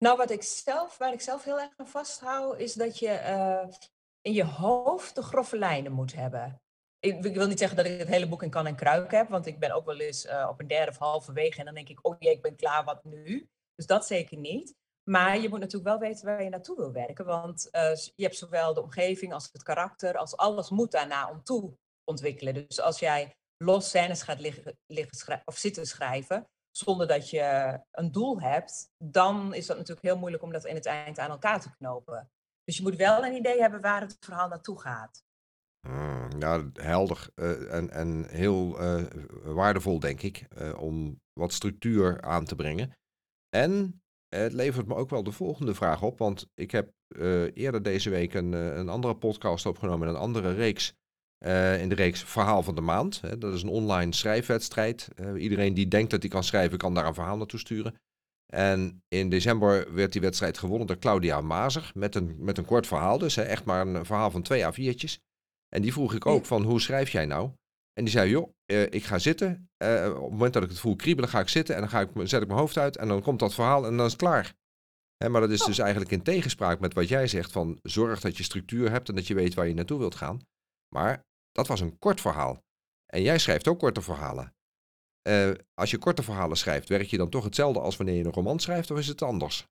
Nou, 0.02 0.16
wat 0.16 0.30
ik 0.30 0.42
zelf, 0.42 0.98
waar 0.98 1.12
ik 1.12 1.20
zelf 1.20 1.44
heel 1.44 1.60
erg 1.60 1.72
aan 1.76 1.88
vasthoud, 1.88 2.58
is 2.58 2.74
dat 2.74 2.98
je 2.98 3.08
uh, 3.08 3.76
in 4.20 4.32
je 4.32 4.44
hoofd 4.44 5.14
de 5.14 5.22
grove 5.22 5.58
lijnen 5.58 5.92
moet 5.92 6.14
hebben. 6.14 6.62
Ik, 6.98 7.22
wil 7.22 7.46
niet 7.46 7.58
zeggen 7.58 7.76
dat 7.76 7.86
ik 7.86 7.98
het 7.98 8.08
hele 8.08 8.28
boek 8.28 8.42
in 8.42 8.50
kan 8.50 8.66
en 8.66 8.76
kruik 8.76 9.10
heb, 9.10 9.28
want 9.28 9.46
ik 9.46 9.58
ben 9.58 9.70
ook 9.70 9.86
wel 9.86 9.98
eens 9.98 10.24
uh, 10.26 10.46
op 10.50 10.60
een 10.60 10.66
derde 10.66 10.90
of 10.90 10.98
halve 10.98 11.32
wege 11.32 11.58
en 11.58 11.64
dan 11.64 11.74
denk 11.74 11.88
ik, 11.88 12.06
oh 12.06 12.16
jee, 12.18 12.32
ik 12.32 12.42
ben 12.42 12.56
klaar, 12.56 12.84
wat 12.84 13.04
nu? 13.04 13.48
Dus 13.74 13.86
dat 13.86 14.06
zeker 14.06 14.36
niet. 14.36 14.74
Maar 15.02 15.38
je 15.38 15.48
moet 15.48 15.58
natuurlijk 15.58 15.90
wel 15.90 16.08
weten 16.08 16.26
waar 16.26 16.42
je 16.42 16.50
naartoe 16.50 16.76
wil 16.76 16.92
werken, 16.92 17.24
want 17.24 17.68
uh, 17.72 17.94
je 17.94 18.22
hebt 18.22 18.36
zowel 18.36 18.74
de 18.74 18.82
omgeving 18.82 19.32
als 19.32 19.48
het 19.52 19.62
karakter, 19.62 20.16
als 20.16 20.36
alles 20.36 20.70
moet 20.70 20.90
daarna 20.90 21.30
om 21.30 21.42
toe 21.42 21.76
ontwikkelen. 22.04 22.54
Dus 22.54 22.80
als 22.80 22.98
jij 22.98 23.36
los 23.56 23.88
scènes 23.88 24.22
gaat 24.22 24.40
liggen, 24.40 24.78
liggen 24.86 25.42
of 25.44 25.56
zitten 25.56 25.86
schrijven, 25.86 26.48
zonder 26.72 27.06
dat 27.06 27.30
je 27.30 27.78
een 27.90 28.12
doel 28.12 28.40
hebt, 28.40 28.92
dan 28.98 29.54
is 29.54 29.66
dat 29.66 29.76
natuurlijk 29.76 30.06
heel 30.06 30.18
moeilijk 30.18 30.42
om 30.42 30.52
dat 30.52 30.64
in 30.64 30.74
het 30.74 30.86
eind 30.86 31.18
aan 31.18 31.30
elkaar 31.30 31.60
te 31.60 31.76
knopen. 31.76 32.30
Dus 32.64 32.76
je 32.76 32.82
moet 32.82 32.96
wel 32.96 33.24
een 33.24 33.34
idee 33.34 33.60
hebben 33.60 33.80
waar 33.80 34.00
het 34.00 34.16
verhaal 34.20 34.48
naartoe 34.48 34.80
gaat. 34.80 35.24
Mm, 35.88 36.28
nou, 36.38 36.70
helder 36.72 37.28
uh, 37.34 37.74
en, 37.74 37.90
en 37.90 38.28
heel 38.28 38.82
uh, 38.82 39.04
waardevol, 39.42 39.98
denk 39.98 40.22
ik, 40.22 40.46
uh, 40.58 40.82
om 40.82 41.20
wat 41.32 41.52
structuur 41.52 42.20
aan 42.20 42.44
te 42.44 42.54
brengen. 42.54 42.96
En 43.48 44.02
het 44.28 44.52
levert 44.52 44.86
me 44.86 44.94
ook 44.94 45.10
wel 45.10 45.22
de 45.22 45.32
volgende 45.32 45.74
vraag 45.74 46.02
op, 46.02 46.18
want 46.18 46.46
ik 46.54 46.70
heb 46.70 46.92
eerder 47.54 47.82
deze 47.82 48.10
week 48.10 48.34
een, 48.34 48.52
een 48.52 48.88
andere 48.88 49.16
podcast 49.16 49.66
opgenomen, 49.66 50.08
een 50.08 50.16
andere 50.16 50.52
reeks 50.52 50.94
uh, 51.46 51.80
in 51.80 51.88
de 51.88 51.94
reeks 51.94 52.22
Verhaal 52.22 52.62
van 52.62 52.74
de 52.74 52.80
Maand. 52.80 53.20
Hè. 53.20 53.38
Dat 53.38 53.54
is 53.54 53.62
een 53.62 53.68
online 53.68 54.14
schrijfwedstrijd. 54.14 55.08
Uh, 55.20 55.42
iedereen 55.42 55.74
die 55.74 55.88
denkt 55.88 56.10
dat 56.10 56.20
hij 56.20 56.30
kan 56.30 56.44
schrijven, 56.44 56.78
kan 56.78 56.94
daar 56.94 57.06
een 57.06 57.14
verhaal 57.14 57.36
naartoe 57.36 57.58
sturen. 57.58 57.94
En 58.46 59.02
in 59.08 59.28
december 59.28 59.94
werd 59.94 60.12
die 60.12 60.20
wedstrijd 60.20 60.58
gewonnen 60.58 60.86
door 60.86 60.98
Claudia 60.98 61.40
Mazer 61.40 61.90
met 61.94 62.14
een, 62.14 62.36
met 62.38 62.58
een 62.58 62.64
kort 62.64 62.86
verhaal. 62.86 63.18
Dus 63.18 63.34
hè, 63.34 63.42
echt 63.42 63.64
maar 63.64 63.86
een 63.86 64.06
verhaal 64.06 64.30
van 64.30 64.42
twee 64.42 64.64
A4'tjes. 64.64 65.20
En 65.68 65.82
die 65.82 65.92
vroeg 65.92 66.14
ik 66.14 66.26
ook 66.26 66.46
van, 66.46 66.62
hoe 66.62 66.80
schrijf 66.80 67.10
jij 67.10 67.26
nou? 67.26 67.50
En 67.92 68.04
die 68.04 68.12
zei, 68.12 68.30
joh, 68.30 68.52
uh, 68.66 68.82
ik 68.82 69.04
ga 69.04 69.18
zitten. 69.18 69.68
op 69.78 70.22
het 70.22 70.30
moment 70.30 70.52
dat 70.52 70.62
ik 70.62 70.68
het 70.68 70.78
voel 70.78 70.96
kriebelen, 70.96 71.30
ga 71.30 71.40
ik 71.40 71.48
zitten. 71.48 71.74
En 71.74 71.80
dan 71.80 71.90
ga 71.90 72.00
ik, 72.00 72.08
zet 72.14 72.42
ik 72.42 72.48
mijn 72.48 72.60
hoofd 72.60 72.78
uit 72.78 72.96
en 72.96 73.08
dan 73.08 73.22
komt 73.22 73.38
dat 73.38 73.54
verhaal 73.54 73.86
en 73.86 73.96
dan 73.96 74.06
is 74.06 74.12
het 74.12 74.20
klaar. 74.20 74.54
Hè, 75.16 75.28
maar 75.28 75.40
dat 75.40 75.50
is 75.50 75.60
oh. 75.60 75.66
dus 75.66 75.78
eigenlijk 75.78 76.10
in 76.10 76.22
tegenspraak 76.22 76.80
met 76.80 76.94
wat 76.94 77.08
jij 77.08 77.26
zegt 77.26 77.52
van, 77.52 77.78
zorg 77.82 78.20
dat 78.20 78.36
je 78.36 78.42
structuur 78.42 78.90
hebt 78.90 79.08
en 79.08 79.14
dat 79.14 79.26
je 79.26 79.34
weet 79.34 79.54
waar 79.54 79.68
je 79.68 79.74
naartoe 79.74 79.98
wilt 79.98 80.14
gaan. 80.14 80.40
Maar 80.94 81.24
dat 81.52 81.66
was 81.66 81.80
een 81.80 81.98
kort 81.98 82.20
verhaal. 82.20 82.62
En 83.06 83.22
jij 83.22 83.38
schrijft 83.38 83.68
ook 83.68 83.78
korte 83.78 84.02
verhalen. 84.02 84.54
Uh, 85.28 85.50
als 85.74 85.90
je 85.90 85.98
korte 85.98 86.22
verhalen 86.22 86.56
schrijft, 86.56 86.88
werk 86.88 87.06
je 87.06 87.16
dan 87.16 87.30
toch 87.30 87.44
hetzelfde 87.44 87.80
als 87.80 87.96
wanneer 87.96 88.14
je 88.14 88.24
een 88.24 88.32
roman 88.32 88.58
schrijft, 88.58 88.90
of 88.90 88.98
is 88.98 89.08
het 89.08 89.22
anders? 89.22 89.66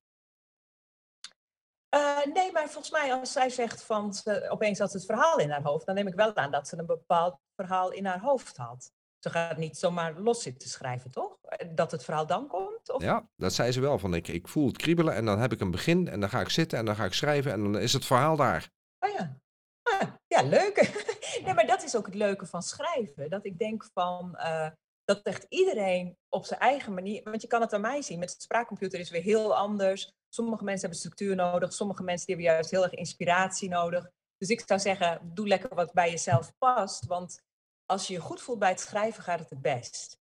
Uh, 1.95 2.25
nee, 2.33 2.51
maar 2.51 2.69
volgens 2.69 2.91
mij 2.91 3.13
als 3.13 3.31
zij 3.31 3.49
zegt 3.49 3.83
van 3.83 4.13
ze, 4.13 4.49
opeens 4.49 4.79
had 4.79 4.93
het 4.93 5.05
verhaal 5.05 5.39
in 5.39 5.49
haar 5.49 5.63
hoofd, 5.63 5.85
dan 5.85 5.95
neem 5.95 6.07
ik 6.07 6.15
wel 6.15 6.35
aan 6.35 6.51
dat 6.51 6.67
ze 6.67 6.77
een 6.77 6.85
bepaald 6.85 7.39
verhaal 7.55 7.91
in 7.91 8.05
haar 8.05 8.19
hoofd 8.19 8.57
had. 8.57 8.91
Ze 9.19 9.29
gaat 9.29 9.57
niet 9.57 9.77
zomaar 9.77 10.19
los 10.19 10.41
zitten 10.41 10.69
schrijven, 10.69 11.11
toch? 11.11 11.37
Dat 11.75 11.91
het 11.91 12.03
verhaal 12.03 12.27
dan 12.27 12.47
komt? 12.47 12.91
Of? 12.91 13.03
Ja, 13.03 13.29
dat 13.35 13.53
zei 13.53 13.71
ze 13.71 13.79
wel. 13.79 13.99
Van 13.99 14.13
ik, 14.13 14.27
ik 14.27 14.47
voel 14.47 14.67
het 14.67 14.77
kriebelen 14.77 15.15
en 15.15 15.25
dan 15.25 15.39
heb 15.39 15.51
ik 15.51 15.59
een 15.59 15.71
begin 15.71 16.07
en 16.07 16.19
dan 16.19 16.29
ga 16.29 16.39
ik 16.39 16.49
zitten 16.49 16.79
en 16.79 16.85
dan 16.85 16.95
ga 16.95 17.05
ik 17.05 17.13
schrijven 17.13 17.51
en 17.51 17.63
dan 17.63 17.77
is 17.77 17.93
het 17.93 18.05
verhaal 18.05 18.35
daar. 18.35 18.69
Oh 18.99 19.09
ja. 19.09 19.39
Ah, 19.83 20.13
ja, 20.27 20.41
leuk. 20.41 20.75
nee, 21.45 21.53
maar 21.53 21.67
dat 21.67 21.83
is 21.83 21.95
ook 21.95 22.05
het 22.05 22.15
leuke 22.15 22.45
van 22.45 22.61
schrijven. 22.61 23.29
Dat 23.29 23.45
ik 23.45 23.57
denk 23.57 23.89
van 23.93 24.37
uh, 24.37 24.69
dat 25.03 25.21
echt 25.21 25.45
iedereen 25.49 26.17
op 26.29 26.45
zijn 26.45 26.59
eigen 26.59 26.93
manier. 26.93 27.23
Want 27.23 27.41
je 27.41 27.47
kan 27.47 27.61
het 27.61 27.73
aan 27.73 27.81
mij 27.81 28.01
zien. 28.01 28.19
Met 28.19 28.29
de 28.29 28.41
spraakcomputer 28.41 28.99
is 28.99 29.09
weer 29.09 29.21
heel 29.21 29.55
anders. 29.55 30.11
Sommige 30.29 30.63
mensen 30.63 30.81
hebben 30.81 30.99
structuur 30.99 31.35
nodig. 31.35 31.73
Sommige 31.73 32.03
mensen 32.03 32.25
die 32.25 32.35
hebben 32.35 32.53
juist 32.53 32.71
heel 32.71 32.83
erg 32.83 32.93
inspiratie 32.93 33.69
nodig. 33.69 34.09
Dus 34.37 34.49
ik 34.49 34.63
zou 34.65 34.79
zeggen, 34.79 35.31
doe 35.33 35.47
lekker 35.47 35.75
wat 35.75 35.93
bij 35.93 36.09
jezelf 36.09 36.53
past. 36.57 37.05
Want 37.05 37.41
als 37.85 38.07
je 38.07 38.13
je 38.13 38.19
goed 38.19 38.41
voelt 38.41 38.59
bij 38.59 38.69
het 38.69 38.79
schrijven, 38.79 39.23
gaat 39.23 39.39
het 39.39 39.49
het 39.49 39.61
best. 39.61 40.19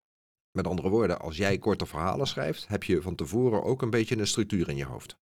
Met 0.50 0.66
andere 0.66 0.88
woorden, 0.88 1.18
als 1.18 1.36
jij 1.36 1.58
korte 1.58 1.86
verhalen 1.86 2.26
schrijft, 2.26 2.68
heb 2.68 2.84
je 2.84 3.02
van 3.02 3.14
tevoren 3.14 3.62
ook 3.62 3.82
een 3.82 3.90
beetje 3.90 4.18
een 4.18 4.26
structuur 4.26 4.68
in 4.68 4.76
je 4.76 4.84
hoofd. 4.84 5.18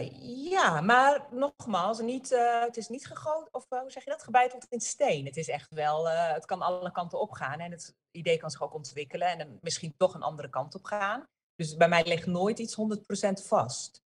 Uh, 0.00 0.50
ja, 0.50 0.80
maar 0.80 1.26
nogmaals, 1.30 2.00
niet, 2.00 2.30
uh, 2.30 2.60
het 2.60 2.76
is 2.76 2.88
niet 2.88 3.06
gegoten, 3.06 3.54
of 3.54 3.66
uh, 3.70 3.80
hoe 3.80 3.90
zeg 3.90 4.04
je 4.04 4.10
dat, 4.10 4.22
gebeiteld 4.22 4.66
in 4.68 4.80
steen. 4.80 5.24
Het 5.24 5.36
is 5.36 5.48
echt 5.48 5.74
wel, 5.74 6.08
het 6.08 6.44
kan 6.44 6.62
alle 6.62 6.92
kanten 6.92 7.20
op 7.20 7.30
gaan 7.30 7.58
en 7.58 7.70
het 7.70 7.94
idee 8.10 8.36
kan 8.36 8.50
zich 8.50 8.62
ook 8.62 8.74
ontwikkelen 8.74 9.28
en 9.28 9.38
dan 9.38 9.58
misschien 9.60 9.94
toch 9.96 10.14
een 10.14 10.22
andere 10.22 10.48
kant 10.48 10.74
op 10.74 10.84
gaan. 10.84 11.26
Dus 11.54 11.76
bij 11.76 11.88
mij 11.88 12.04
ligt 12.04 12.26
nooit 12.26 12.58
iets 12.58 12.76
100% 13.42 13.46
vast. 13.46 14.02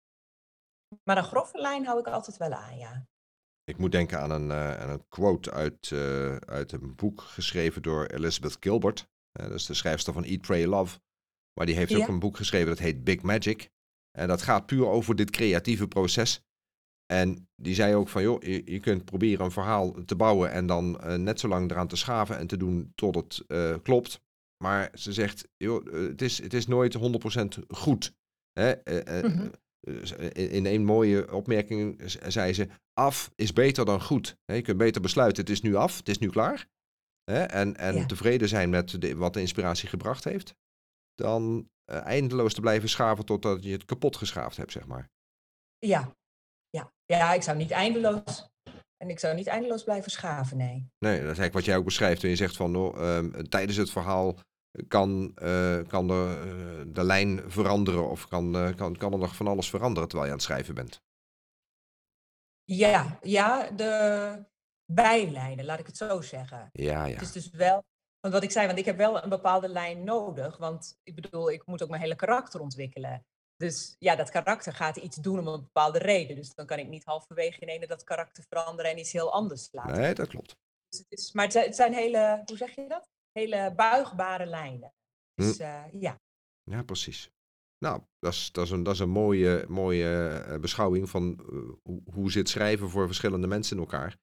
Maar 1.02 1.16
een 1.16 1.24
grove 1.24 1.60
lijn 1.60 1.86
hou 1.86 1.98
ik 1.98 2.06
altijd 2.06 2.36
wel 2.36 2.52
aan, 2.52 2.78
ja. 2.78 3.06
Ik 3.64 3.78
moet 3.78 3.92
denken 3.92 4.20
aan 4.20 4.30
een, 4.30 4.52
aan 4.52 4.90
een 4.90 5.08
quote 5.08 5.50
uit, 5.50 5.92
uit 6.46 6.72
een 6.72 6.94
boek 6.94 7.20
geschreven 7.20 7.82
door 7.82 8.06
Elizabeth 8.06 8.56
Gilbert. 8.60 9.08
dat 9.32 9.50
is 9.50 9.66
de 9.66 9.74
schrijfster 9.74 10.12
van 10.12 10.24
Eat, 10.24 10.40
Pray, 10.40 10.64
Love. 10.64 10.98
Maar 11.52 11.66
die 11.66 11.74
heeft 11.74 11.90
ja? 11.90 11.98
ook 11.98 12.08
een 12.08 12.18
boek 12.18 12.36
geschreven 12.36 12.68
dat 12.68 12.78
heet 12.78 13.04
Big 13.04 13.22
Magic. 13.22 13.70
En 14.18 14.28
dat 14.28 14.42
gaat 14.42 14.66
puur 14.66 14.86
over 14.86 15.16
dit 15.16 15.30
creatieve 15.30 15.88
proces. 15.88 16.42
En 17.12 17.48
die 17.56 17.74
zei 17.74 17.94
ook 17.94 18.08
van, 18.08 18.22
joh, 18.22 18.42
je, 18.42 18.62
je 18.64 18.80
kunt 18.80 19.04
proberen 19.04 19.44
een 19.44 19.50
verhaal 19.50 20.04
te 20.04 20.16
bouwen 20.16 20.50
en 20.50 20.66
dan 20.66 21.00
uh, 21.04 21.14
net 21.14 21.40
zo 21.40 21.48
lang 21.48 21.70
eraan 21.70 21.88
te 21.88 21.96
schaven 21.96 22.38
en 22.38 22.46
te 22.46 22.56
doen 22.56 22.92
tot 22.94 23.14
het 23.14 23.44
uh, 23.48 23.74
klopt. 23.82 24.20
Maar 24.64 24.90
ze 24.94 25.12
zegt, 25.12 25.48
joh, 25.56 25.86
uh, 25.86 26.08
het, 26.08 26.22
is, 26.22 26.42
het 26.42 26.54
is 26.54 26.66
nooit 26.66 26.98
100% 26.98 27.00
goed. 27.68 28.14
Hè? 28.52 28.72
Mm-hmm. 29.22 29.50
In, 30.32 30.50
in 30.50 30.66
een 30.66 30.84
mooie 30.84 31.32
opmerking 31.32 32.02
zei 32.26 32.52
ze, 32.52 32.68
af 32.92 33.30
is 33.34 33.52
beter 33.52 33.84
dan 33.84 34.02
goed. 34.02 34.36
Je 34.44 34.62
kunt 34.62 34.78
beter 34.78 35.00
besluiten, 35.00 35.42
het 35.42 35.52
is 35.52 35.60
nu 35.60 35.74
af, 35.74 35.96
het 35.96 36.08
is 36.08 36.18
nu 36.18 36.28
klaar. 36.28 36.68
En, 37.24 37.76
en 37.76 37.94
ja. 37.94 38.06
tevreden 38.06 38.48
zijn 38.48 38.70
met 38.70 39.00
de, 39.00 39.16
wat 39.16 39.34
de 39.34 39.40
inspiratie 39.40 39.88
gebracht 39.88 40.24
heeft. 40.24 40.54
Dan 41.14 41.70
eindeloos 41.98 42.54
te 42.54 42.60
blijven 42.60 42.88
schaven 42.88 43.24
totdat 43.24 43.64
je 43.64 43.72
het 43.72 43.84
kapot 43.84 44.16
geschaafd 44.16 44.56
hebt, 44.56 44.72
zeg 44.72 44.86
maar. 44.86 45.10
Ja, 45.78 46.14
ja. 46.70 46.92
ja 47.06 47.32
ik 47.32 47.42
zou 47.42 47.56
niet 47.56 47.70
eindeloos. 47.70 48.48
En 48.96 49.10
ik 49.10 49.18
zou 49.18 49.34
niet 49.34 49.46
eindeloos 49.46 49.84
blijven 49.84 50.10
schaven, 50.10 50.56
nee. 50.56 50.88
Nee, 50.98 51.12
dat 51.12 51.20
is 51.20 51.24
eigenlijk 51.24 51.52
wat 51.52 51.64
jij 51.64 51.76
ook 51.76 51.84
beschrijft. 51.84 52.22
En 52.22 52.28
je 52.28 52.36
zegt 52.36 52.56
van 52.56 52.76
oh, 52.76 53.16
um, 53.16 53.48
tijdens 53.48 53.76
het 53.76 53.90
verhaal 53.90 54.38
kan, 54.88 55.32
uh, 55.42 55.86
kan 55.86 56.06
de, 56.06 56.42
uh, 56.44 56.94
de 56.94 57.04
lijn 57.04 57.50
veranderen 57.50 58.10
of 58.10 58.28
kan, 58.28 58.56
uh, 58.56 58.76
kan, 58.76 58.96
kan 58.96 59.12
er 59.12 59.18
nog 59.18 59.36
van 59.36 59.46
alles 59.46 59.70
veranderen 59.70 60.08
terwijl 60.08 60.28
je 60.28 60.34
aan 60.34 60.40
het 60.40 60.48
schrijven 60.48 60.74
bent. 60.74 61.02
Ja, 62.64 63.18
ja, 63.22 63.70
de 63.70 64.44
bijlijnen, 64.92 65.64
laat 65.64 65.78
ik 65.78 65.86
het 65.86 65.96
zo 65.96 66.20
zeggen. 66.20 66.68
Ja, 66.72 67.04
ja. 67.04 67.12
Het 67.12 67.22
is 67.22 67.32
dus 67.32 67.50
wel 67.50 67.84
want 68.20 68.34
wat 68.34 68.42
ik 68.42 68.50
zei, 68.50 68.66
want 68.66 68.78
ik 68.78 68.84
heb 68.84 68.96
wel 68.96 69.22
een 69.22 69.28
bepaalde 69.28 69.68
lijn 69.68 70.04
nodig. 70.04 70.56
Want 70.56 70.98
ik 71.02 71.14
bedoel, 71.14 71.50
ik 71.50 71.66
moet 71.66 71.82
ook 71.82 71.88
mijn 71.88 72.02
hele 72.02 72.16
karakter 72.16 72.60
ontwikkelen. 72.60 73.24
Dus 73.56 73.96
ja, 73.98 74.16
dat 74.16 74.30
karakter 74.30 74.72
gaat 74.74 74.96
iets 74.96 75.16
doen 75.16 75.38
om 75.38 75.46
een 75.46 75.60
bepaalde 75.60 75.98
reden. 75.98 76.36
Dus 76.36 76.54
dan 76.54 76.66
kan 76.66 76.78
ik 76.78 76.88
niet 76.88 77.04
halverwege 77.04 77.60
in 77.60 77.68
ene 77.68 77.86
dat 77.86 78.04
karakter 78.04 78.44
veranderen 78.48 78.90
en 78.90 78.98
iets 78.98 79.12
heel 79.12 79.32
anders 79.32 79.68
laten. 79.72 80.00
Nee, 80.00 80.14
dat 80.14 80.28
klopt. 80.28 80.56
Dus 80.88 80.98
het 80.98 81.18
is, 81.18 81.32
maar 81.32 81.52
het 81.52 81.76
zijn 81.76 81.92
hele, 81.92 82.42
hoe 82.44 82.56
zeg 82.56 82.74
je 82.74 82.86
dat? 82.88 83.08
Hele 83.32 83.72
buigbare 83.76 84.46
lijnen. 84.46 84.92
Dus 85.34 85.56
hm. 85.56 85.62
uh, 85.62 85.84
ja. 85.92 86.20
Ja, 86.62 86.82
precies. 86.82 87.30
Nou, 87.78 88.02
dat 88.18 88.32
is, 88.32 88.52
dat 88.52 88.64
is, 88.64 88.70
een, 88.70 88.82
dat 88.82 88.94
is 88.94 89.00
een 89.00 89.10
mooie, 89.10 89.64
mooie 89.68 90.44
uh, 90.48 90.58
beschouwing 90.58 91.10
van 91.10 91.46
uh, 91.52 91.70
hoe, 91.82 92.02
hoe 92.12 92.30
zit 92.30 92.48
schrijven 92.48 92.90
voor 92.90 93.06
verschillende 93.06 93.46
mensen 93.46 93.76
in 93.76 93.82
elkaar. 93.82 94.16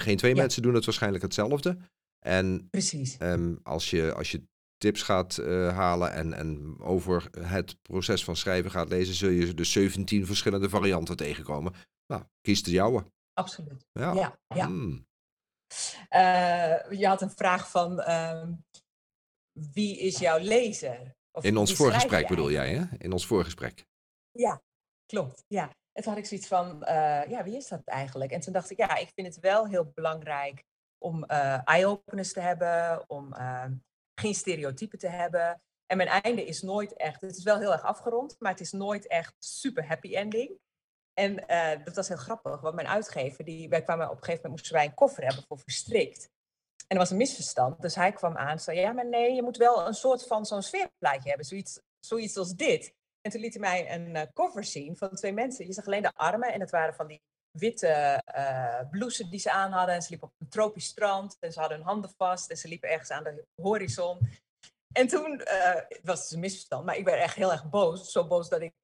geen 0.00 0.16
twee 0.16 0.34
ja. 0.34 0.40
mensen 0.40 0.62
doen 0.62 0.74
het 0.74 0.84
waarschijnlijk 0.84 1.22
hetzelfde. 1.22 1.78
En 2.26 2.68
Precies. 2.70 3.16
Um, 3.20 3.60
als, 3.62 3.90
je, 3.90 4.14
als 4.14 4.30
je 4.30 4.46
tips 4.76 5.02
gaat 5.02 5.36
uh, 5.36 5.76
halen 5.76 6.12
en, 6.12 6.32
en 6.32 6.76
over 6.80 7.28
het 7.38 7.82
proces 7.82 8.24
van 8.24 8.36
schrijven 8.36 8.70
gaat 8.70 8.88
lezen, 8.88 9.14
zul 9.14 9.28
je 9.28 9.54
dus 9.54 9.72
17 9.72 10.26
verschillende 10.26 10.68
varianten 10.68 11.16
tegenkomen. 11.16 11.74
Nou, 12.06 12.22
kies 12.40 12.62
de 12.62 12.70
jouwe. 12.70 13.04
Absoluut. 13.32 13.86
Ja. 13.92 14.12
ja, 14.12 14.38
ja. 14.54 14.66
Hmm. 14.66 15.06
Uh, 16.10 16.98
je 16.98 17.06
had 17.06 17.22
een 17.22 17.30
vraag 17.30 17.70
van 17.70 18.10
um, 18.10 18.64
wie 19.52 19.98
is 19.98 20.18
jouw 20.18 20.38
lezer? 20.38 21.16
Of 21.32 21.44
In 21.44 21.56
ons 21.56 21.74
voorgesprek 21.74 22.28
bedoel 22.28 22.50
jij, 22.50 22.74
hè? 22.74 22.84
In 22.98 23.12
ons 23.12 23.26
voorgesprek. 23.26 23.86
Ja, 24.30 24.62
klopt. 25.06 25.44
Ja. 25.48 25.70
En 25.92 26.02
toen 26.02 26.12
had 26.12 26.22
ik 26.22 26.28
zoiets 26.28 26.46
van, 26.46 26.84
eh, 26.84 27.30
ja, 27.30 27.44
wie 27.44 27.56
is 27.56 27.68
dat 27.68 27.84
eigenlijk? 27.84 28.30
En 28.30 28.40
toen 28.40 28.52
dacht 28.52 28.70
ik, 28.70 28.76
ja, 28.76 28.96
ik 28.96 29.10
vind 29.14 29.26
het 29.26 29.40
wel 29.40 29.68
heel 29.68 29.90
belangrijk 29.94 30.64
om 31.04 31.24
uh, 31.30 31.60
eye-openers 31.64 32.32
te 32.32 32.40
hebben, 32.40 33.04
om 33.06 33.34
uh, 33.34 33.64
geen 34.20 34.34
stereotypen 34.34 34.98
te 34.98 35.08
hebben. 35.08 35.62
En 35.86 35.96
mijn 35.96 36.22
einde 36.22 36.44
is 36.44 36.62
nooit 36.62 36.96
echt, 36.96 37.20
het 37.20 37.36
is 37.36 37.42
wel 37.42 37.58
heel 37.58 37.72
erg 37.72 37.82
afgerond, 37.82 38.36
maar 38.38 38.50
het 38.50 38.60
is 38.60 38.72
nooit 38.72 39.06
echt 39.06 39.34
super 39.38 39.86
happy 39.86 40.14
ending. 40.14 40.58
En 41.12 41.44
uh, 41.48 41.84
dat 41.84 41.96
was 41.96 42.08
heel 42.08 42.16
grappig, 42.16 42.60
want 42.60 42.74
mijn 42.74 42.88
uitgever, 42.88 43.44
die, 43.44 43.68
wij 43.68 43.82
kwamen 43.82 44.10
op 44.10 44.16
een 44.16 44.24
gegeven 44.24 44.42
moment, 44.42 44.60
moesten 44.60 44.76
wij 44.76 44.84
een 44.84 44.94
koffer 44.94 45.24
hebben 45.24 45.44
voor 45.48 45.58
verstrikt. 45.58 46.30
En 46.76 46.96
er 46.96 46.98
was 46.98 47.10
een 47.10 47.16
misverstand, 47.16 47.80
dus 47.80 47.94
hij 47.94 48.12
kwam 48.12 48.36
aan 48.36 48.48
en 48.48 48.60
zei, 48.60 48.78
ja, 48.78 48.92
maar 48.92 49.08
nee, 49.08 49.34
je 49.34 49.42
moet 49.42 49.56
wel 49.56 49.86
een 49.86 49.94
soort 49.94 50.26
van 50.26 50.46
zo'n 50.46 50.62
sfeerplaatje 50.62 51.28
hebben, 51.28 51.46
zoiets, 51.46 51.80
zoiets 52.00 52.36
als 52.36 52.54
dit. 52.54 52.94
En 53.20 53.30
toen 53.30 53.40
liet 53.40 53.52
hij 53.52 53.60
mij 53.60 53.94
een 53.94 54.14
uh, 54.14 54.22
cover 54.32 54.64
zien 54.64 54.96
van 54.96 55.10
twee 55.10 55.32
mensen. 55.32 55.66
Je 55.66 55.72
zag 55.72 55.86
alleen 55.86 56.02
de 56.02 56.14
armen 56.14 56.52
en 56.52 56.60
het 56.60 56.70
waren 56.70 56.94
van 56.94 57.06
die 57.06 57.22
witte 57.58 58.22
uh, 58.36 58.90
blouses 58.90 59.28
die 59.28 59.40
ze 59.40 59.50
aan 59.50 59.72
hadden. 59.72 59.94
En 59.94 60.02
ze 60.02 60.10
liepen 60.10 60.28
op 60.28 60.34
een 60.38 60.48
tropisch 60.48 60.86
strand 60.86 61.36
en 61.40 61.52
ze 61.52 61.60
hadden 61.60 61.78
hun 61.78 61.86
handen 61.86 62.10
vast 62.16 62.50
en 62.50 62.56
ze 62.56 62.68
liepen 62.68 62.90
ergens 62.90 63.10
aan 63.10 63.24
de 63.24 63.44
horizon. 63.62 64.18
En 64.92 65.08
toen 65.08 65.40
uh, 65.40 65.80
was 66.02 66.22
het 66.22 66.30
een 66.30 66.40
misverstand, 66.40 66.84
maar 66.84 66.96
ik 66.96 67.04
werd 67.04 67.20
echt 67.20 67.36
heel 67.36 67.52
erg 67.52 67.70
boos. 67.70 68.12
Zo 68.12 68.26
boos 68.26 68.48
dat 68.48 68.60
ik 68.60 68.74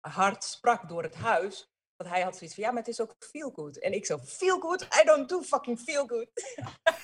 hard 0.00 0.44
sprak 0.44 0.88
door 0.88 1.02
het 1.02 1.14
huis. 1.14 1.68
Want 1.96 2.10
hij 2.10 2.22
had 2.22 2.36
zoiets 2.36 2.54
van, 2.54 2.64
ja, 2.64 2.70
maar 2.70 2.82
het 2.82 2.88
is 2.88 3.00
ook 3.00 3.14
feel 3.18 3.50
good. 3.50 3.78
En 3.78 3.92
ik 3.92 4.06
zo, 4.06 4.18
feel 4.18 4.60
good? 4.60 4.82
I 4.82 5.04
don't 5.04 5.28
do 5.28 5.42
fucking 5.42 5.80
feel 5.80 6.06
good. 6.06 6.30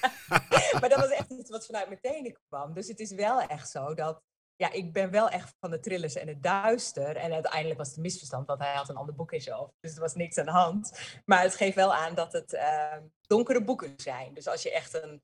maar 0.80 0.88
dat 0.88 0.98
was 0.98 1.10
echt 1.10 1.30
iets 1.30 1.50
wat 1.50 1.66
vanuit 1.66 1.88
mijn 1.88 2.00
tenen 2.00 2.36
kwam. 2.48 2.74
Dus 2.74 2.88
het 2.88 3.00
is 3.00 3.12
wel 3.12 3.40
echt 3.40 3.70
zo 3.70 3.94
dat, 3.94 4.22
ja, 4.56 4.72
ik 4.72 4.92
ben 4.92 5.10
wel 5.10 5.28
echt 5.28 5.54
van 5.60 5.70
de 5.70 5.80
thrillers 5.80 6.14
en 6.14 6.28
het 6.28 6.42
duister. 6.42 7.16
En 7.16 7.32
uiteindelijk 7.32 7.78
was 7.78 7.88
het 7.88 7.96
een 7.96 8.02
misverstand, 8.02 8.46
want 8.46 8.60
hij 8.60 8.74
had 8.74 8.88
een 8.88 8.96
ander 8.96 9.14
boek 9.14 9.32
in 9.32 9.40
zijn 9.40 9.56
hoofd. 9.56 9.72
Dus 9.80 9.94
er 9.94 10.00
was 10.00 10.14
niks 10.14 10.38
aan 10.38 10.44
de 10.44 10.50
hand. 10.50 11.00
Maar 11.24 11.42
het 11.42 11.56
geeft 11.56 11.74
wel 11.74 11.94
aan 11.94 12.14
dat 12.14 12.32
het 12.32 12.52
uh, 12.52 12.96
donkere 13.20 13.64
boeken 13.64 13.92
zijn. 13.96 14.34
Dus 14.34 14.48
als 14.48 14.62
je 14.62 14.72
echt 14.72 15.02
een, 15.02 15.22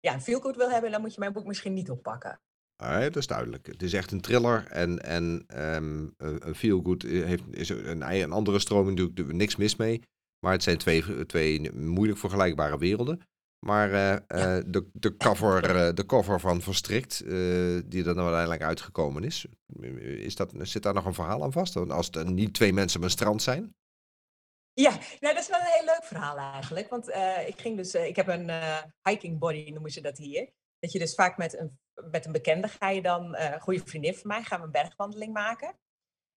ja, 0.00 0.14
een 0.14 0.20
feel 0.20 0.52
wil 0.56 0.70
hebben, 0.70 0.90
dan 0.90 1.00
moet 1.00 1.14
je 1.14 1.20
mijn 1.20 1.32
boek 1.32 1.46
misschien 1.46 1.74
niet 1.74 1.90
oppakken. 1.90 2.40
Ah, 2.76 3.00
dat 3.00 3.16
is 3.16 3.26
duidelijk. 3.26 3.66
Het 3.66 3.82
is 3.82 3.92
echt 3.92 4.12
een 4.12 4.20
thriller 4.20 4.66
en, 4.66 5.02
en 5.02 5.44
um, 5.74 6.14
een 6.16 6.54
feel 6.54 6.80
good 6.82 7.02
heeft, 7.02 7.42
is 7.50 7.68
een, 7.68 8.32
andere 8.32 8.58
stroming, 8.58 8.98
natuurlijk 8.98 9.36
niks 9.36 9.56
mis 9.56 9.76
mee. 9.76 10.02
Maar 10.38 10.52
het 10.52 10.62
zijn 10.62 10.78
twee, 10.78 11.26
twee 11.26 11.72
moeilijk 11.72 12.18
vergelijkbare 12.18 12.78
werelden. 12.78 13.20
Maar 13.58 13.90
uh, 13.90 14.12
uh, 14.12 14.18
de, 14.66 14.90
de, 14.92 15.16
cover, 15.16 15.76
uh, 15.76 15.94
de 15.94 16.06
cover 16.06 16.40
van 16.40 16.62
Verstrikt, 16.62 17.18
die 17.90 18.04
er 18.04 18.14
nou 18.14 18.18
uiteindelijk 18.18 18.62
uitgekomen 18.62 19.24
is, 19.24 19.46
is 20.02 20.36
dat, 20.36 20.52
zit 20.62 20.82
daar 20.82 20.94
nog 20.94 21.04
een 21.04 21.14
verhaal 21.14 21.42
aan 21.42 21.52
vast? 21.52 21.76
Als 21.76 22.06
het 22.10 22.28
niet 22.28 22.54
twee 22.54 22.72
mensen 22.72 22.98
op 22.98 23.04
een 23.04 23.10
strand 23.10 23.42
zijn? 23.42 23.76
Ja, 24.72 24.90
nou, 24.90 25.34
dat 25.34 25.42
is 25.42 25.48
wel 25.48 25.60
een 25.60 25.66
heel 25.66 25.84
leuk 25.84 26.04
verhaal 26.04 26.36
eigenlijk. 26.36 26.88
Want 26.88 27.08
ik 27.46 27.60
ging 27.60 27.76
dus, 27.76 27.94
ik 27.94 28.16
heb 28.16 28.28
een 28.28 28.50
hiking 29.02 29.38
body, 29.38 29.70
noemen 29.70 29.90
ze 29.90 30.00
dat 30.00 30.18
hier. 30.18 30.52
Dat 30.78 30.92
je 30.92 30.98
dus 30.98 31.14
vaak 31.14 31.36
met 31.36 31.58
een, 31.58 31.78
met 32.10 32.26
een 32.26 32.32
bekende 32.32 32.68
ga 32.68 32.90
je 32.90 33.02
dan, 33.02 33.36
een 33.36 33.60
goede 33.60 33.82
vriendin 33.84 34.14
van 34.14 34.28
mij, 34.28 34.42
gaan 34.42 34.60
we 34.60 34.66
een 34.66 34.72
bergwandeling 34.72 35.32
maken. 35.32 35.68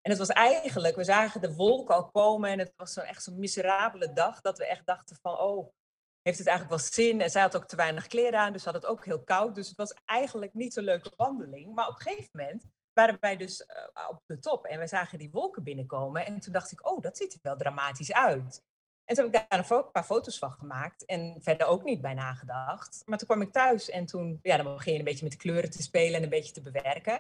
En 0.01 0.09
het 0.09 0.17
was 0.17 0.29
eigenlijk, 0.29 0.95
we 0.95 1.03
zagen 1.03 1.41
de 1.41 1.53
wolken 1.53 1.95
al 1.95 2.09
komen 2.09 2.49
en 2.49 2.59
het 2.59 2.73
was 2.75 2.93
zo 2.93 3.01
echt 3.01 3.23
zo'n 3.23 3.39
miserabele 3.39 4.13
dag 4.13 4.41
dat 4.41 4.57
we 4.57 4.65
echt 4.65 4.85
dachten 4.85 5.17
van, 5.21 5.39
oh, 5.39 5.73
heeft 6.21 6.37
het 6.37 6.47
eigenlijk 6.47 6.79
wel 6.79 6.91
zin? 6.91 7.21
En 7.21 7.29
zij 7.29 7.41
had 7.41 7.55
ook 7.55 7.67
te 7.67 7.75
weinig 7.75 8.07
kleren 8.07 8.39
aan, 8.39 8.53
dus 8.53 8.65
had 8.65 8.73
het 8.73 8.85
ook 8.85 9.05
heel 9.05 9.23
koud. 9.23 9.55
Dus 9.55 9.67
het 9.67 9.77
was 9.77 9.93
eigenlijk 10.05 10.53
niet 10.53 10.73
zo'n 10.73 10.83
leuke 10.83 11.11
wandeling. 11.15 11.75
Maar 11.75 11.87
op 11.87 11.95
een 11.95 12.01
gegeven 12.01 12.29
moment 12.31 12.65
waren 12.93 13.17
wij 13.19 13.37
dus 13.37 13.61
uh, 13.61 14.09
op 14.09 14.21
de 14.25 14.39
top 14.39 14.65
en 14.65 14.79
we 14.79 14.87
zagen 14.87 15.17
die 15.17 15.31
wolken 15.31 15.63
binnenkomen. 15.63 16.25
En 16.25 16.39
toen 16.39 16.53
dacht 16.53 16.71
ik, 16.71 16.89
oh, 16.89 17.01
dat 17.01 17.17
ziet 17.17 17.33
er 17.33 17.39
wel 17.41 17.57
dramatisch 17.57 18.13
uit. 18.13 18.63
En 19.05 19.15
toen 19.15 19.25
heb 19.25 19.35
ik 19.35 19.49
daar 19.49 19.59
een, 19.59 19.91
paar 19.91 20.03
foto's 20.03 20.37
van 20.37 20.51
gemaakt 20.51 21.05
en 21.05 21.37
verder 21.41 21.67
ook 21.67 21.83
niet 21.83 22.01
bij 22.01 22.13
nagedacht. 22.13 23.01
Maar 23.05 23.17
toen 23.17 23.27
kwam 23.27 23.41
ik 23.41 23.51
thuis 23.51 23.89
en 23.89 24.05
toen, 24.05 24.39
ja, 24.41 24.57
dan 24.57 24.73
begin 24.73 24.93
je 24.93 24.99
een 24.99 25.05
beetje 25.05 25.23
met 25.23 25.31
de 25.31 25.37
kleuren 25.37 25.69
te 25.69 25.81
spelen 25.81 26.15
en 26.15 26.23
een 26.23 26.29
beetje 26.29 26.53
te 26.53 26.61
bewerken. 26.61 27.13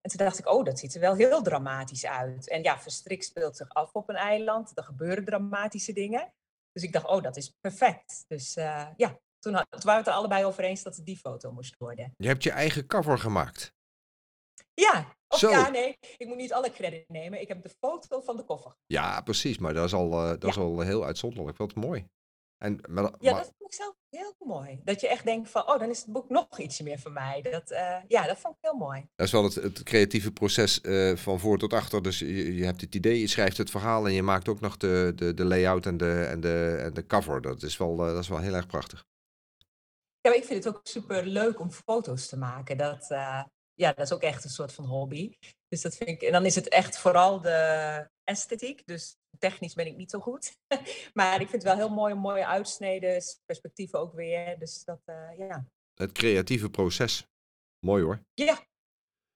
En 0.00 0.10
toen 0.10 0.26
dacht 0.26 0.38
ik, 0.38 0.48
oh, 0.48 0.64
dat 0.64 0.78
ziet 0.78 0.94
er 0.94 1.00
wel 1.00 1.14
heel 1.14 1.42
dramatisch 1.42 2.06
uit. 2.06 2.48
En 2.48 2.62
ja, 2.62 2.78
Verstrik 2.78 3.22
speelt 3.22 3.56
zich 3.56 3.68
af 3.68 3.92
op 3.92 4.08
een 4.08 4.16
eiland. 4.16 4.76
Er 4.76 4.82
gebeuren 4.84 5.24
dramatische 5.24 5.92
dingen. 5.92 6.32
Dus 6.78 6.86
ik 6.86 6.92
dacht, 6.92 7.06
oh, 7.06 7.22
dat 7.22 7.36
is 7.36 7.50
perfect. 7.60 8.24
Dus 8.26 8.56
uh, 8.56 8.88
ja, 8.96 9.18
toen, 9.38 9.54
had, 9.54 9.66
toen 9.70 9.80
waren 9.82 9.92
we 9.92 9.96
het 9.98 10.06
er 10.06 10.12
allebei 10.12 10.44
over 10.44 10.64
eens 10.64 10.82
dat 10.82 10.96
het 10.96 11.04
die 11.04 11.16
foto 11.18 11.52
moest 11.52 11.76
worden. 11.78 12.12
Je 12.16 12.26
hebt 12.26 12.42
je 12.42 12.50
eigen 12.50 12.86
cover 12.86 13.18
gemaakt. 13.18 13.72
Ja, 14.74 15.16
of 15.28 15.38
Zo. 15.38 15.50
ja, 15.50 15.68
nee, 15.68 15.96
ik 16.16 16.26
moet 16.26 16.36
niet 16.36 16.52
alle 16.52 16.70
credit 16.70 17.08
nemen. 17.08 17.40
Ik 17.40 17.48
heb 17.48 17.62
de 17.62 17.74
foto 17.80 18.20
van 18.20 18.36
de 18.36 18.44
koffer. 18.44 18.76
Ja, 18.86 19.20
precies. 19.20 19.58
Maar 19.58 19.74
dat 19.74 19.84
is 19.84 19.94
al, 19.94 20.12
uh, 20.12 20.28
dat 20.28 20.42
Ja. 20.42 20.48
is 20.48 20.56
al 20.56 20.80
heel 20.80 21.04
uitzonderlijk. 21.04 21.56
Wat 21.56 21.74
mooi. 21.74 22.06
En, 22.56 22.80
maar, 22.88 23.02
Ja, 23.02 23.32
maar- 23.32 23.40
dat 23.40 23.52
vond 23.58 23.72
ik 23.72 23.74
zelf 23.74 23.94
heel 24.10 24.34
mooi. 24.38 24.80
Dat 24.84 25.00
je 25.00 25.08
echt 25.08 25.24
denkt 25.24 25.50
van, 25.50 25.68
oh, 25.68 25.78
dan 25.78 25.90
is 25.90 25.98
het 25.98 26.12
boek 26.12 26.28
nog 26.28 26.58
ietsje 26.58 26.82
meer 26.82 26.98
van 26.98 27.12
mij. 27.12 27.42
Dat, 27.42 27.70
uh, 27.70 27.96
ja, 28.08 28.26
dat 28.26 28.38
vond 28.38 28.54
ik 28.54 28.60
heel 28.60 28.78
mooi. 28.78 29.08
Dat 29.16 29.26
is 29.26 29.32
wel 29.32 29.44
het, 29.44 29.54
het 29.54 29.82
creatieve 29.82 30.32
proces 30.32 30.80
uh, 30.82 31.16
van 31.16 31.38
voor 31.38 31.58
tot 31.58 31.72
achter. 31.72 32.02
Dus 32.02 32.18
je, 32.18 32.54
je, 32.54 32.64
hebt 32.64 32.80
het 32.80 32.94
idee, 32.94 33.20
je 33.20 33.26
schrijft 33.26 33.56
het 33.56 33.70
verhaal 33.70 34.06
en 34.06 34.12
je 34.12 34.22
maakt 34.22 34.48
ook 34.48 34.60
nog 34.60 34.76
de, 34.76 35.12
de, 35.14 35.34
de 35.34 35.44
layout 35.44 35.86
en 35.86 35.96
de, 35.96 36.24
en, 36.24 36.40
de, 36.40 36.78
en 36.82 36.94
de 36.94 37.06
cover. 37.06 37.40
Dat 37.40 37.62
is, 37.62 37.76
wel, 37.76 38.06
uh, 38.06 38.12
dat 38.12 38.22
is 38.22 38.28
wel 38.28 38.38
heel 38.38 38.54
erg 38.54 38.66
prachtig. 38.66 39.04
Ja, 40.20 40.30
maar 40.30 40.38
ik 40.38 40.44
vind 40.44 40.64
het 40.64 40.74
ook 40.74 40.80
super 40.82 41.26
leuk 41.26 41.60
om 41.60 41.70
foto's 41.70 42.28
te 42.28 42.36
maken. 42.36 42.76
Dat, 42.76 43.08
ja, 43.78 43.92
dat 43.92 44.04
is 44.04 44.12
ook 44.12 44.22
echt 44.22 44.44
een 44.44 44.50
soort 44.50 44.72
van 44.72 44.84
hobby. 44.84 45.36
Dus 45.68 45.80
dat 45.82 45.96
vind 45.96 46.08
ik, 46.10 46.22
en 46.22 46.32
dan 46.32 46.44
is 46.44 46.54
het 46.54 46.68
echt 46.68 46.98
vooral 46.98 47.40
de 47.40 48.08
esthetiek. 48.24 48.86
Dus 48.86 49.16
technisch 49.38 49.74
ben 49.74 49.86
ik 49.86 49.96
niet 49.96 50.10
zo 50.10 50.20
goed. 50.20 50.56
maar 51.14 51.40
ik 51.40 51.48
vind 51.48 51.62
het 51.62 51.76
wel 51.76 51.76
heel 51.76 51.94
mooi, 51.94 52.14
mooie 52.14 52.46
uitsneden, 52.46 53.22
perspectieven 53.44 53.98
ook 53.98 54.14
weer. 54.14 54.58
Dus 54.58 54.84
dat, 54.84 55.00
uh, 55.06 55.38
ja. 55.38 55.66
Het 55.94 56.12
creatieve 56.12 56.70
proces. 56.70 57.26
Mooi 57.86 58.02
hoor. 58.02 58.22
Ja. 58.34 58.66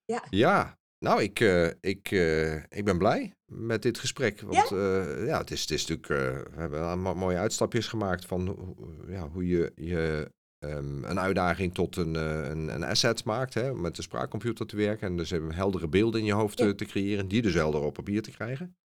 Ja. 0.04 0.24
Ja. 0.30 0.78
Nou, 0.98 1.22
ik, 1.22 1.40
uh, 1.40 1.70
ik, 1.80 2.10
uh, 2.10 2.54
ik 2.54 2.84
ben 2.84 2.98
blij 2.98 3.34
met 3.44 3.82
dit 3.82 3.98
gesprek. 3.98 4.40
Want 4.40 4.68
ja, 4.68 4.78
ja 5.24 5.38
het, 5.38 5.50
is, 5.50 5.60
het 5.60 5.70
is 5.70 5.86
natuurlijk. 5.86 6.06
we 6.54 6.60
hebben 6.60 6.98
mooie 6.98 7.38
uitstapjes 7.38 7.86
gemaakt 7.86 8.26
van 8.26 8.74
ja, 9.06 9.28
hoe 9.28 9.46
je, 9.46 9.72
je 9.74 10.32
um, 10.64 11.04
een 11.04 11.20
uitdaging 11.20 11.74
tot 11.74 11.96
een, 11.96 12.14
een, 12.14 12.74
een 12.74 12.84
asset 12.84 13.24
maakt. 13.24 13.54
Hè, 13.54 13.74
met 13.74 13.96
de 13.96 14.02
spraakcomputer 14.02 14.66
te 14.66 14.76
werken. 14.76 15.06
En 15.06 15.16
dus 15.16 15.30
hebben 15.30 15.54
heldere 15.54 15.88
beelden 15.88 16.20
in 16.20 16.26
je 16.26 16.32
hoofd 16.32 16.58
ja. 16.58 16.66
te, 16.66 16.74
te 16.74 16.84
creëren. 16.84 17.28
Die 17.28 17.42
dus 17.42 17.54
helder 17.54 17.80
op 17.80 17.94
papier 17.94 18.22
te 18.22 18.30
krijgen. 18.30 18.76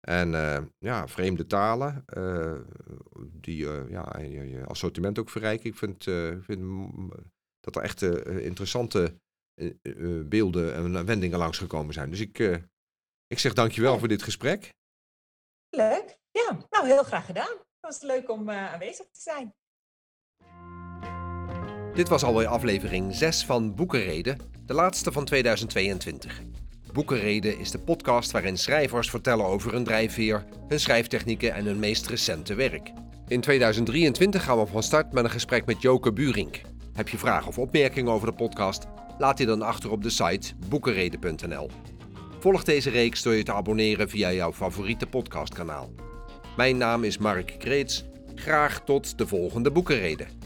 En 0.00 0.32
uh, 0.32 0.58
ja, 0.78 1.08
vreemde 1.08 1.46
talen, 1.46 2.04
uh, 2.16 2.60
die 3.32 3.64
uh, 3.64 3.90
ja, 3.90 4.18
je, 4.18 4.48
je, 4.48 4.64
assortiment 4.64 5.18
ook 5.18 5.30
verrijken. 5.30 5.66
Ik 5.66 5.76
vind, 5.76 6.04
vind 6.40 6.90
dat 7.60 7.76
er 7.76 7.82
echt 7.82 8.02
interessante 8.26 9.14
beelden 10.24 10.74
en 10.74 11.06
wendingen 11.06 11.38
langsgekomen 11.38 11.94
zijn. 11.94 12.10
Dus 12.10 12.20
ik, 12.20 12.38
ik 13.26 13.38
zeg 13.38 13.52
dankjewel 13.52 13.92
ja. 13.92 13.98
voor 13.98 14.08
dit 14.08 14.22
gesprek. 14.22 14.74
Leuk. 15.68 16.18
Ja, 16.30 16.66
nou 16.70 16.86
heel 16.86 17.02
graag 17.02 17.26
gedaan. 17.26 17.56
Het 17.56 17.80
was 17.80 18.00
leuk 18.00 18.30
om 18.30 18.50
aanwezig 18.50 19.06
te 19.10 19.20
zijn. 19.20 19.54
Dit 21.94 22.08
was 22.08 22.22
alweer 22.22 22.46
aflevering 22.46 23.14
6 23.14 23.44
van 23.44 23.74
Boekenreden, 23.74 24.38
de 24.66 24.74
laatste 24.74 25.12
van 25.12 25.24
2022. 25.24 26.40
Boekenreden 26.92 27.58
is 27.58 27.70
de 27.70 27.78
podcast 27.78 28.30
waarin 28.30 28.58
schrijvers 28.58 29.10
vertellen 29.10 29.46
over 29.46 29.72
hun 29.72 29.84
drijfveer, 29.84 30.44
hun 30.68 30.80
schrijftechnieken 30.80 31.54
en 31.54 31.64
hun 31.64 31.78
meest 31.78 32.06
recente 32.06 32.54
werk. 32.54 32.92
In 33.28 33.40
2023 33.40 34.44
gaan 34.44 34.58
we 34.58 34.66
van 34.66 34.82
start 34.82 35.12
met 35.12 35.24
een 35.24 35.30
gesprek 35.30 35.66
met 35.66 35.82
Joke 35.82 36.12
Burink. 36.12 36.60
Heb 36.92 37.08
je 37.08 37.18
vragen 37.18 37.48
of 37.48 37.58
opmerkingen 37.58 38.12
over 38.12 38.26
de 38.26 38.34
podcast? 38.34 38.86
Laat 39.18 39.36
die 39.36 39.46
dan 39.46 39.62
achter 39.62 39.90
op 39.90 40.02
de 40.02 40.10
site 40.10 40.52
boekenreden.nl. 40.68 41.70
Volg 42.38 42.64
deze 42.64 42.90
reeks 42.90 43.22
door 43.22 43.34
je 43.34 43.42
te 43.42 43.52
abonneren 43.52 44.08
via 44.08 44.32
jouw 44.32 44.52
favoriete 44.52 45.06
podcastkanaal. 45.06 45.90
Mijn 46.56 46.76
naam 46.76 47.04
is 47.04 47.18
Mark 47.18 47.54
Kreets. 47.58 48.04
Graag 48.34 48.84
tot 48.84 49.18
de 49.18 49.26
volgende 49.26 49.70
Boekenreden. 49.70 50.41